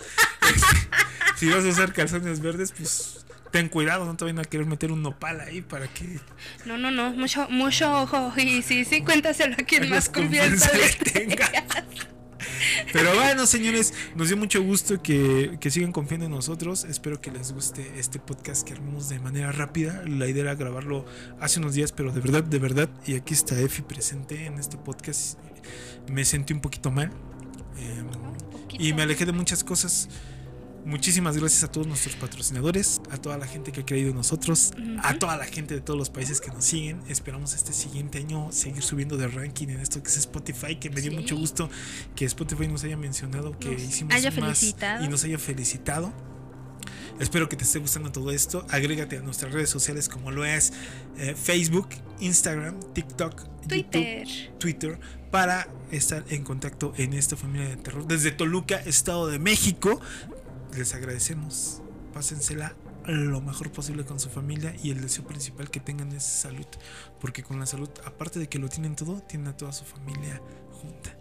si 1.36 1.48
vas 1.48 1.64
a 1.64 1.68
usar 1.68 1.92
calzones 1.92 2.40
verdes, 2.40 2.72
pues 2.72 3.26
ten 3.50 3.68
cuidado, 3.68 4.04
no 4.04 4.16
te 4.16 4.24
vayan 4.24 4.38
a 4.38 4.44
querer 4.44 4.66
meter 4.66 4.92
un 4.92 5.02
nopal 5.02 5.40
ahí 5.40 5.60
para 5.60 5.88
que 5.88 6.20
No, 6.64 6.78
no, 6.78 6.90
no, 6.92 7.10
mucho, 7.12 7.48
mucho 7.48 8.02
ojo. 8.02 8.32
Y 8.36 8.62
sí, 8.62 8.84
sí, 8.84 9.02
cuéntaselo 9.02 9.54
a 9.54 9.64
quien 9.64 9.90
más 9.90 10.08
confianza 10.08 10.70
confianza 10.70 11.10
le 11.12 11.12
le 11.12 11.36
tengas. 11.36 11.50
Pero 12.92 13.14
bueno, 13.14 13.46
señores, 13.46 13.94
nos 14.14 14.28
dio 14.28 14.36
mucho 14.36 14.62
gusto 14.62 15.02
que, 15.02 15.58
que 15.60 15.70
sigan 15.70 15.92
confiando 15.92 16.26
en 16.26 16.32
nosotros. 16.32 16.84
Espero 16.84 17.20
que 17.20 17.30
les 17.30 17.52
guste 17.52 17.98
este 17.98 18.18
podcast 18.18 18.66
que 18.66 18.74
armamos 18.74 19.08
de 19.08 19.18
manera 19.18 19.52
rápida. 19.52 20.02
La 20.06 20.26
idea 20.26 20.42
era 20.42 20.54
grabarlo 20.54 21.04
hace 21.40 21.60
unos 21.60 21.74
días, 21.74 21.92
pero 21.92 22.12
de 22.12 22.20
verdad, 22.20 22.44
de 22.44 22.58
verdad, 22.58 22.88
y 23.06 23.14
aquí 23.14 23.34
está 23.34 23.58
Efi 23.60 23.82
presente 23.82 24.46
en 24.46 24.58
este 24.58 24.76
podcast. 24.76 25.38
Me 26.10 26.24
sentí 26.24 26.52
un 26.52 26.60
poquito 26.60 26.90
mal. 26.90 27.10
em, 27.78 28.06
y 28.78 28.92
me 28.92 29.02
alejé 29.02 29.24
de 29.26 29.32
muchas 29.32 29.64
cosas. 29.64 30.08
Muchísimas 30.88 31.36
gracias 31.36 31.62
a 31.64 31.70
todos 31.70 31.86
nuestros 31.86 32.16
patrocinadores, 32.16 33.02
a 33.10 33.18
toda 33.18 33.36
la 33.36 33.46
gente 33.46 33.72
que 33.72 33.82
ha 33.82 33.84
creído 33.84 34.08
en 34.08 34.16
nosotros, 34.16 34.72
a 35.02 35.10
Ujú. 35.10 35.18
toda 35.18 35.36
la 35.36 35.44
gente 35.44 35.74
de 35.74 35.82
todos 35.82 35.98
los 35.98 36.08
países 36.08 36.40
que 36.40 36.50
nos 36.50 36.64
siguen. 36.64 37.02
Esperamos 37.08 37.52
este 37.52 37.74
siguiente 37.74 38.16
año 38.16 38.50
seguir 38.52 38.82
subiendo 38.82 39.18
de 39.18 39.28
ranking 39.28 39.68
en 39.68 39.80
esto 39.80 40.02
que 40.02 40.08
es 40.08 40.16
Spotify, 40.16 40.76
que 40.76 40.88
me 40.88 41.02
dio 41.02 41.10
Sí. 41.10 41.16
mucho 41.18 41.36
gusto 41.36 41.68
que 42.16 42.24
Spotify 42.24 42.68
nos 42.68 42.84
haya 42.84 42.96
mencionado 42.96 43.58
que 43.58 43.72
Nos 43.72 43.82
hicimos 43.82 44.14
haya 44.14 44.30
más 44.30 44.58
felicitado. 44.58 45.04
y 45.04 45.08
nos 45.08 45.24
haya 45.24 45.38
felicitado. 45.38 46.10
Espero 47.20 47.50
que 47.50 47.56
te 47.56 47.64
esté 47.64 47.80
gustando 47.80 48.10
todo 48.10 48.30
esto. 48.30 48.64
Agrégate 48.70 49.18
a 49.18 49.20
nuestras 49.20 49.52
redes 49.52 49.68
sociales 49.68 50.08
como 50.08 50.30
lo 50.30 50.46
es 50.46 50.72
eh, 51.18 51.34
Facebook, 51.34 51.88
Instagram, 52.20 52.80
TikTok, 52.94 53.66
Twitter. 53.68 54.24
YouTube, 54.26 54.58
Twitter 54.58 55.00
para 55.30 55.68
estar 55.90 56.24
en 56.30 56.44
contacto 56.44 56.94
en 56.96 57.12
esta 57.12 57.36
familia 57.36 57.68
de 57.68 57.76
terror. 57.76 58.06
Desde 58.06 58.30
Toluca, 58.30 58.76
Estado 58.76 59.26
de 59.26 59.38
México, 59.38 60.00
les 60.76 60.94
agradecemos. 60.94 61.82
Pásensela 62.12 62.74
lo 63.06 63.40
mejor 63.40 63.72
posible 63.72 64.04
con 64.04 64.20
su 64.20 64.28
familia 64.28 64.74
y 64.82 64.90
el 64.90 65.00
deseo 65.00 65.26
principal 65.26 65.70
que 65.70 65.80
tengan 65.80 66.12
es 66.12 66.24
salud. 66.24 66.66
Porque 67.20 67.42
con 67.42 67.58
la 67.58 67.66
salud, 67.66 67.88
aparte 68.04 68.38
de 68.38 68.48
que 68.48 68.58
lo 68.58 68.68
tienen 68.68 68.96
todo, 68.96 69.22
tienen 69.22 69.48
a 69.48 69.56
toda 69.56 69.72
su 69.72 69.84
familia 69.84 70.40
junta. 70.72 71.16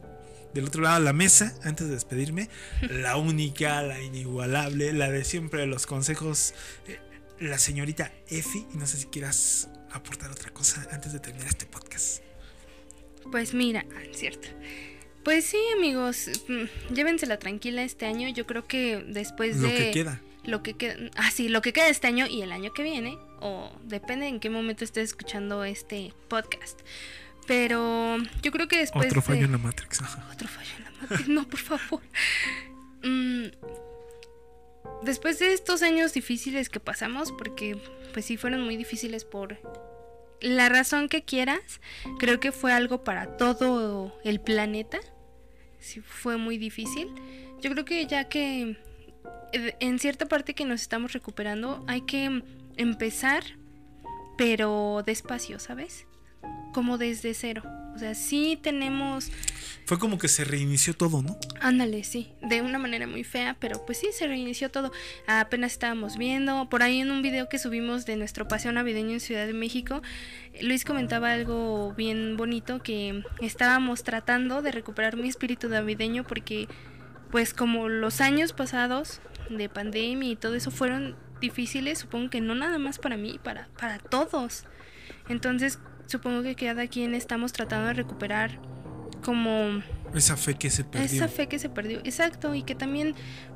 Del 0.54 0.66
otro 0.66 0.82
lado 0.82 1.00
de 1.00 1.06
la 1.06 1.14
mesa, 1.14 1.56
antes 1.64 1.88
de 1.88 1.94
despedirme, 1.94 2.50
la 2.82 3.18
única, 3.18 3.82
la 3.82 4.02
inigualable, 4.02 4.92
la 4.94 5.10
de 5.10 5.24
siempre 5.24 5.62
de 5.62 5.68
los 5.68 5.86
consejos, 5.86 6.54
eh, 6.88 7.00
la 7.40 7.58
señorita 7.58 8.12
Efi. 8.28 8.66
Y 8.74 8.78
no 8.78 8.86
sé 8.86 8.98
si 8.98 9.06
quieras 9.06 9.70
aportar 9.92 10.32
otra 10.32 10.52
cosa 10.52 10.88
antes 10.92 11.14
de 11.14 11.20
terminar 11.20 11.48
este 11.48 11.66
podcast. 11.66 12.22
Pues 13.32 13.54
mira, 13.54 13.86
cierto. 14.14 14.48
Pues 15.28 15.44
sí, 15.44 15.60
amigos, 15.76 16.30
mm, 16.48 16.94
llévensela 16.94 17.38
tranquila 17.38 17.84
este 17.84 18.06
año. 18.06 18.30
Yo 18.30 18.46
creo 18.48 18.64
que 18.66 19.04
después 19.10 19.58
Lo 19.58 19.68
de 19.68 19.76
que 19.76 19.92
queda. 19.92 20.22
lo 20.46 20.64
que 20.64 20.76
queda, 20.76 20.96
ah 21.18 21.32
sí, 21.32 21.50
lo 21.50 21.62
que 21.62 21.74
queda 21.74 21.90
este 21.90 22.08
año 22.08 22.28
y 22.28 22.44
el 22.44 22.54
año 22.54 22.72
que 22.74 22.82
viene, 22.82 23.18
o 23.42 23.70
depende 23.84 24.28
en 24.28 24.40
qué 24.40 24.50
momento 24.50 24.86
estés 24.86 25.10
escuchando 25.10 25.66
este 25.66 26.14
podcast. 26.30 26.80
Pero 27.46 28.16
yo 28.42 28.52
creo 28.54 28.70
que 28.70 28.78
después 28.78 29.08
Otro 29.08 29.22
fallo 29.22 29.40
de- 29.40 29.46
en 29.48 29.52
la 29.52 29.58
Matrix. 29.58 30.00
otro 30.32 30.48
fallo 30.48 30.70
en 30.78 30.84
la 30.86 30.92
Matrix, 31.02 31.28
no, 31.28 31.46
por 31.46 31.60
favor. 31.60 32.02
Mm, 33.04 33.50
después 35.04 35.40
de 35.40 35.52
estos 35.54 35.82
años 35.84 36.14
difíciles 36.14 36.70
que 36.70 36.80
pasamos, 36.80 37.34
porque 37.34 37.78
pues 38.14 38.26
sí 38.26 38.38
fueron 38.38 38.64
muy 38.64 38.78
difíciles 38.78 39.24
por 39.26 39.60
la 40.40 40.68
razón 40.70 41.10
que 41.10 41.22
quieras, 41.24 41.82
creo 42.18 42.40
que 42.40 42.52
fue 42.54 42.72
algo 42.74 43.04
para 43.04 43.36
todo 43.38 44.18
el 44.24 44.40
planeta. 44.40 45.00
Fue 46.06 46.38
muy 46.38 46.58
difícil. 46.58 47.10
Yo 47.62 47.72
creo 47.72 47.86
que 47.86 48.06
ya 48.06 48.26
que 48.26 48.78
eh, 49.54 49.76
en 49.80 50.00
cierta 50.00 50.28
parte 50.28 50.54
que 50.54 50.66
nos 50.66 50.82
estamos 50.82 51.14
recuperando, 51.14 51.84
hay 51.88 52.02
que 52.02 52.44
empezar, 52.76 53.44
pero 54.38 55.04
despacio, 55.06 55.60
¿sabes? 55.60 56.06
Como 56.74 56.98
desde 56.98 57.34
cero. 57.34 57.64
O 57.98 58.00
sea, 58.00 58.14
sí 58.14 58.60
tenemos 58.62 59.32
Fue 59.88 59.98
como 59.98 60.20
que 60.20 60.28
se 60.28 60.44
reinició 60.44 60.94
todo, 60.94 61.24
¿no? 61.24 61.36
Ándale, 61.60 62.04
sí, 62.04 62.32
de 62.44 62.62
una 62.62 62.78
manera 62.78 63.08
muy 63.08 63.24
fea, 63.24 63.58
pero 63.60 63.84
pues 63.88 63.98
sí, 63.98 64.10
se 64.12 64.28
reinició 64.28 64.70
todo. 64.70 64.92
Apenas 65.26 65.72
estábamos 65.72 66.16
viendo, 66.16 66.70
por 66.70 66.84
ahí 66.84 67.00
en 67.00 67.10
un 67.10 67.24
video 67.24 67.50
que 67.50 67.58
subimos 67.58 68.06
de 68.06 68.16
nuestro 68.16 68.48
paseo 68.48 68.72
navideño 68.72 69.14
en 69.14 69.20
Ciudad 69.20 69.48
de 69.48 69.54
México, 69.54 70.04
Luis 70.62 70.86
comentaba 70.86 71.34
algo 71.34 71.96
bien 71.98 72.38
bonito, 72.38 72.84
que 72.84 73.24
estábamos 73.42 74.04
tratando 74.04 74.62
de 74.62 74.72
recuperar 74.72 75.18
mi 75.18 75.28
espíritu 75.28 75.68
navideño 75.68 76.24
porque 76.24 76.68
pues 77.32 77.56
como 77.56 77.90
los 77.90 78.22
años 78.22 78.54
pasados 78.54 79.22
de 79.50 79.70
pandemia 79.70 80.30
y 80.30 80.36
todo 80.36 80.54
eso 80.54 80.70
fueron 80.70 81.16
difíciles, 81.42 81.98
supongo 81.98 82.30
que 82.30 82.42
no 82.42 82.54
nada 82.54 82.78
más 82.78 83.00
para 83.00 83.18
mí, 83.18 83.40
para, 83.44 83.70
para 83.80 83.98
todos. 83.98 84.66
Entonces, 85.30 85.80
supongo 86.08 86.44
que 86.44 86.56
cada 86.56 86.88
quien 86.88 87.14
estamos 87.16 87.54
tratando 87.54 87.88
de 87.88 87.94
recuperar 87.94 88.60
como 89.24 89.82
Esa 90.14 90.38
fe 90.38 90.56
que 90.56 90.70
se 90.70 90.84
perdió. 90.84 91.06
esa 91.06 91.28
fe 91.28 91.48
que 91.48 91.60
se 91.60 91.70
perdió, 91.70 92.00
exacto, 92.00 92.54
y 92.56 92.64
que 92.64 92.76
también, 92.76 93.14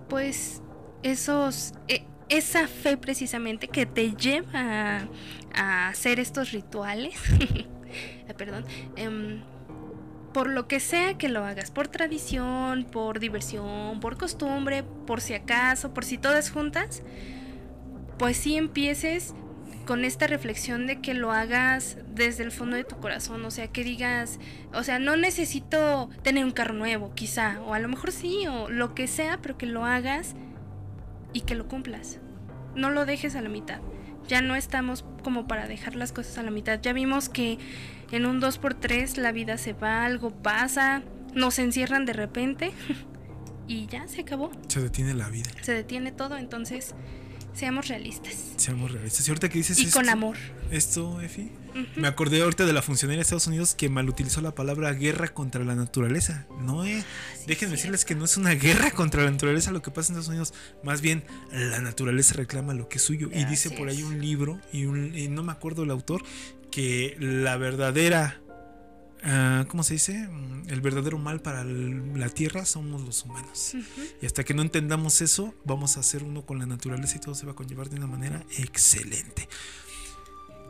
pues, 0.10 0.62
esos, 1.04 1.74
e- 1.88 2.06
esa 2.30 2.68
fe 2.68 2.98
precisamente 2.98 3.68
que 3.68 3.86
te 3.86 4.12
lleva 4.16 4.50
a, 4.54 5.08
a 5.54 5.88
hacer 5.90 6.20
estos 6.20 6.52
rituales, 6.52 7.14
Ah, 8.30 8.34
perdón, 8.38 8.64
em, 8.96 9.42
por 10.34 10.48
lo 10.50 10.66
que 10.68 10.80
sea 10.80 11.18
que 11.18 11.28
lo 11.28 11.44
hagas, 11.44 11.72
por 11.72 11.90
tradición, 11.90 12.86
por 12.86 13.20
diversión, 13.20 14.00
por 14.00 14.18
costumbre, 14.18 14.84
por 14.84 15.20
si 15.20 15.34
acaso, 15.34 15.94
por 15.94 16.06
si 16.06 16.18
todas 16.18 16.50
juntas, 16.52 17.04
pues 18.18 18.38
sí 18.38 18.56
empieces 18.56 19.34
con 19.82 20.06
esta 20.06 20.28
reflexión 20.28 20.88
de 20.88 21.02
que 21.02 21.14
lo 21.14 21.32
hagas 21.32 21.98
desde 22.14 22.44
el 22.44 22.52
fondo 22.52 22.76
de 22.76 22.84
tu 22.84 22.98
corazón, 22.98 23.44
o 23.46 23.52
sea, 23.52 23.68
que 23.68 23.84
digas, 23.84 24.40
o 24.74 24.84
sea, 24.84 25.00
no 25.00 25.16
necesito 25.16 26.10
tener 26.24 26.46
un 26.46 26.52
carro 26.52 26.74
nuevo, 26.74 27.14
quizá, 27.14 27.62
o 27.62 27.74
a 27.74 27.80
lo 27.80 27.88
mejor 27.88 28.12
sí, 28.12 28.48
o 28.48 28.70
lo 28.70 28.96
que 28.96 29.08
sea, 29.08 29.40
pero 29.42 29.58
que 29.58 29.66
lo 29.66 29.86
hagas 29.86 30.36
y 31.34 31.42
que 31.42 31.56
lo 31.56 31.68
cumplas. 31.68 32.20
No 32.76 32.90
lo 32.90 33.06
dejes 33.06 33.36
a 33.36 33.42
la 33.42 33.50
mitad. 33.50 33.82
Ya 34.28 34.42
no 34.42 34.56
estamos 34.56 35.04
como 35.24 35.48
para 35.48 35.68
dejar 35.68 35.96
las 35.96 36.12
cosas 36.12 36.38
a 36.38 36.44
la 36.44 36.52
mitad. 36.52 36.80
Ya 36.82 36.94
vimos 36.94 37.30
que 37.30 37.58
en 38.12 38.26
un 38.26 38.42
2x3 38.42 39.18
la 39.18 39.32
vida 39.32 39.58
se 39.58 39.74
va, 39.74 40.06
algo 40.06 40.32
pasa, 40.32 41.04
nos 41.34 41.60
encierran 41.60 42.06
de 42.06 42.14
repente 42.14 42.72
y 43.68 43.88
ya 43.88 44.08
se 44.08 44.22
acabó. 44.22 44.52
Se 44.68 44.82
detiene 44.82 45.14
la 45.14 45.30
vida. 45.30 45.50
Se 45.62 45.74
detiene 45.74 46.12
todo, 46.12 46.38
entonces 46.38 46.96
seamos 47.54 47.88
realistas. 47.88 48.34
Seamos 48.58 48.92
realistas. 48.92 49.28
Y 49.28 49.32
ahorita 49.32 49.50
que 49.50 49.58
dices 49.58 49.78
Y 49.80 49.86
esto, 49.86 50.00
con 50.00 50.10
amor. 50.10 50.38
Esto, 50.72 51.22
Efi. 51.22 51.52
Me 51.96 52.08
acordé 52.08 52.42
ahorita 52.42 52.66
de 52.66 52.74
la 52.74 52.82
funcionaria 52.82 53.18
de 53.20 53.22
Estados 53.22 53.48
Unidos 53.48 53.76
que 53.76 53.88
malutilizó 53.90 54.42
la 54.42 54.54
palabra 54.54 54.92
guerra 54.94 55.30
contra 55.30 55.64
la 55.64 55.74
naturaleza. 55.76 56.46
No 56.62 56.84
es. 56.84 57.06
Déjenme 57.48 57.76
decirles 57.76 58.04
que 58.04 58.14
no 58.16 58.26
es 58.26 58.36
una 58.38 58.52
guerra 58.56 58.92
contra 58.92 59.24
la 59.24 59.32
naturaleza 59.32 59.72
lo 59.72 59.82
que 59.82 59.90
pasa 59.92 60.12
en 60.12 60.20
Estados 60.20 60.28
Unidos. 60.30 60.54
Más 60.84 61.02
bien, 61.02 61.24
la 61.52 61.80
naturaleza 61.80 62.34
reclama 62.36 62.74
lo 62.74 62.90
que 62.90 62.98
es 62.98 63.04
suyo. 63.04 63.30
Y 63.34 63.46
dice 63.46 63.72
por 63.72 63.88
ahí 63.88 64.00
es. 64.00 64.04
un 64.04 64.20
libro, 64.20 64.60
y, 64.74 64.86
un- 64.86 65.18
y 65.18 65.28
no 65.30 65.44
me 65.44 65.52
acuerdo 65.54 65.84
el 65.84 65.92
autor, 65.92 66.24
que 66.72 67.16
la 67.20 67.56
verdadera. 67.58 68.41
Ah, 69.24 69.66
¿Cómo 69.68 69.84
se 69.84 69.94
dice? 69.96 70.14
Mm, 70.28 70.70
El 70.70 70.82
verdadero 70.82 71.18
mal 71.18 71.42
para 71.42 71.62
el- 71.62 72.20
la 72.20 72.30
tierra 72.30 72.66
somos 72.66 73.02
los 73.02 73.24
humanos. 73.26 73.74
Y 74.22 74.26
hasta 74.26 74.44
que 74.44 74.54
no 74.54 74.62
entendamos 74.62 75.22
eso, 75.22 75.54
vamos 75.66 75.98
a 75.98 76.00
hacer 76.02 76.24
uno 76.24 76.46
con 76.46 76.60
la 76.60 76.66
naturaleza 76.66 77.18
y 77.18 77.20
todo 77.20 77.36
se 77.36 77.46
va 77.46 77.52
a 77.54 77.56
conllevar 77.56 77.90
de 77.90 77.98
una 77.98 78.08
manera 78.08 78.44
excelente. 78.58 79.48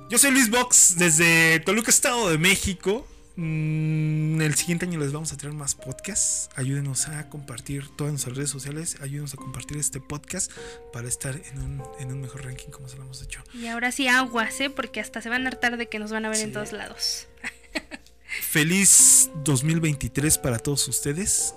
Yo 0.09 0.17
soy 0.17 0.31
Luis 0.31 0.49
Box 0.49 0.95
desde 0.97 1.59
Toluca, 1.61 1.89
Estado 1.91 2.29
de 2.29 2.37
México. 2.37 3.07
Mm, 3.37 4.41
el 4.41 4.55
siguiente 4.55 4.85
año 4.85 4.99
les 4.99 5.13
vamos 5.13 5.31
a 5.31 5.37
traer 5.37 5.55
más 5.55 5.73
podcasts. 5.73 6.49
Ayúdenos 6.57 7.07
a 7.07 7.29
compartir 7.29 7.87
todas 7.95 8.11
nuestras 8.11 8.35
redes 8.35 8.49
sociales. 8.49 8.97
Ayúdenos 9.01 9.33
a 9.33 9.37
compartir 9.37 9.77
este 9.77 10.01
podcast 10.01 10.51
para 10.91 11.07
estar 11.07 11.39
en 11.51 11.59
un, 11.59 11.83
en 11.99 12.11
un 12.11 12.19
mejor 12.21 12.43
ranking 12.43 12.69
como 12.71 12.89
se 12.89 12.97
lo 12.97 13.03
hemos 13.03 13.21
hecho. 13.21 13.41
Y 13.53 13.67
ahora 13.67 13.91
sí 13.93 14.07
aguas, 14.09 14.59
¿eh? 14.59 14.69
Porque 14.69 14.99
hasta 14.99 15.21
se 15.21 15.29
van 15.29 15.45
a 15.45 15.47
hartar 15.49 15.77
de 15.77 15.87
que 15.87 15.97
nos 15.99 16.11
van 16.11 16.25
a 16.25 16.29
ver 16.29 16.39
en 16.41 16.51
todos 16.51 16.73
lados. 16.73 17.27
Feliz 18.39 19.29
2023 19.43 20.37
para 20.37 20.57
todos 20.57 20.87
ustedes. 20.87 21.55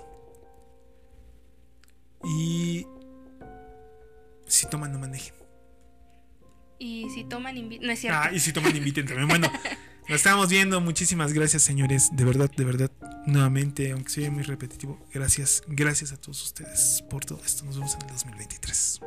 Y 2.23 2.85
si 4.47 4.67
toman, 4.67 4.91
no 4.91 4.99
manejen. 4.99 5.33
Y 6.79 7.09
si 7.11 7.23
toman, 7.23 7.57
inviten. 7.57 7.87
No 7.87 7.93
es 7.93 7.99
cierto. 7.99 8.19
Ah, 8.21 8.31
y 8.33 8.39
si 8.39 8.51
toman, 8.51 8.75
inviten 8.75 9.05
también. 9.05 9.27
Bueno, 9.27 9.51
nos 10.09 10.17
estamos 10.17 10.49
viendo. 10.49 10.81
Muchísimas 10.81 11.33
gracias, 11.33 11.63
señores. 11.63 12.09
De 12.13 12.25
verdad, 12.25 12.51
de 12.55 12.63
verdad. 12.65 12.91
Nuevamente, 13.25 13.91
aunque 13.91 14.09
sea 14.09 14.29
muy 14.29 14.43
repetitivo, 14.43 14.99
gracias, 15.11 15.63
gracias 15.67 16.11
a 16.11 16.17
todos 16.17 16.43
ustedes 16.43 17.03
por 17.09 17.25
todo 17.25 17.41
esto. 17.43 17.65
Nos 17.65 17.75
vemos 17.75 17.95
en 17.95 18.01
el 18.01 18.07
2023. 18.09 19.01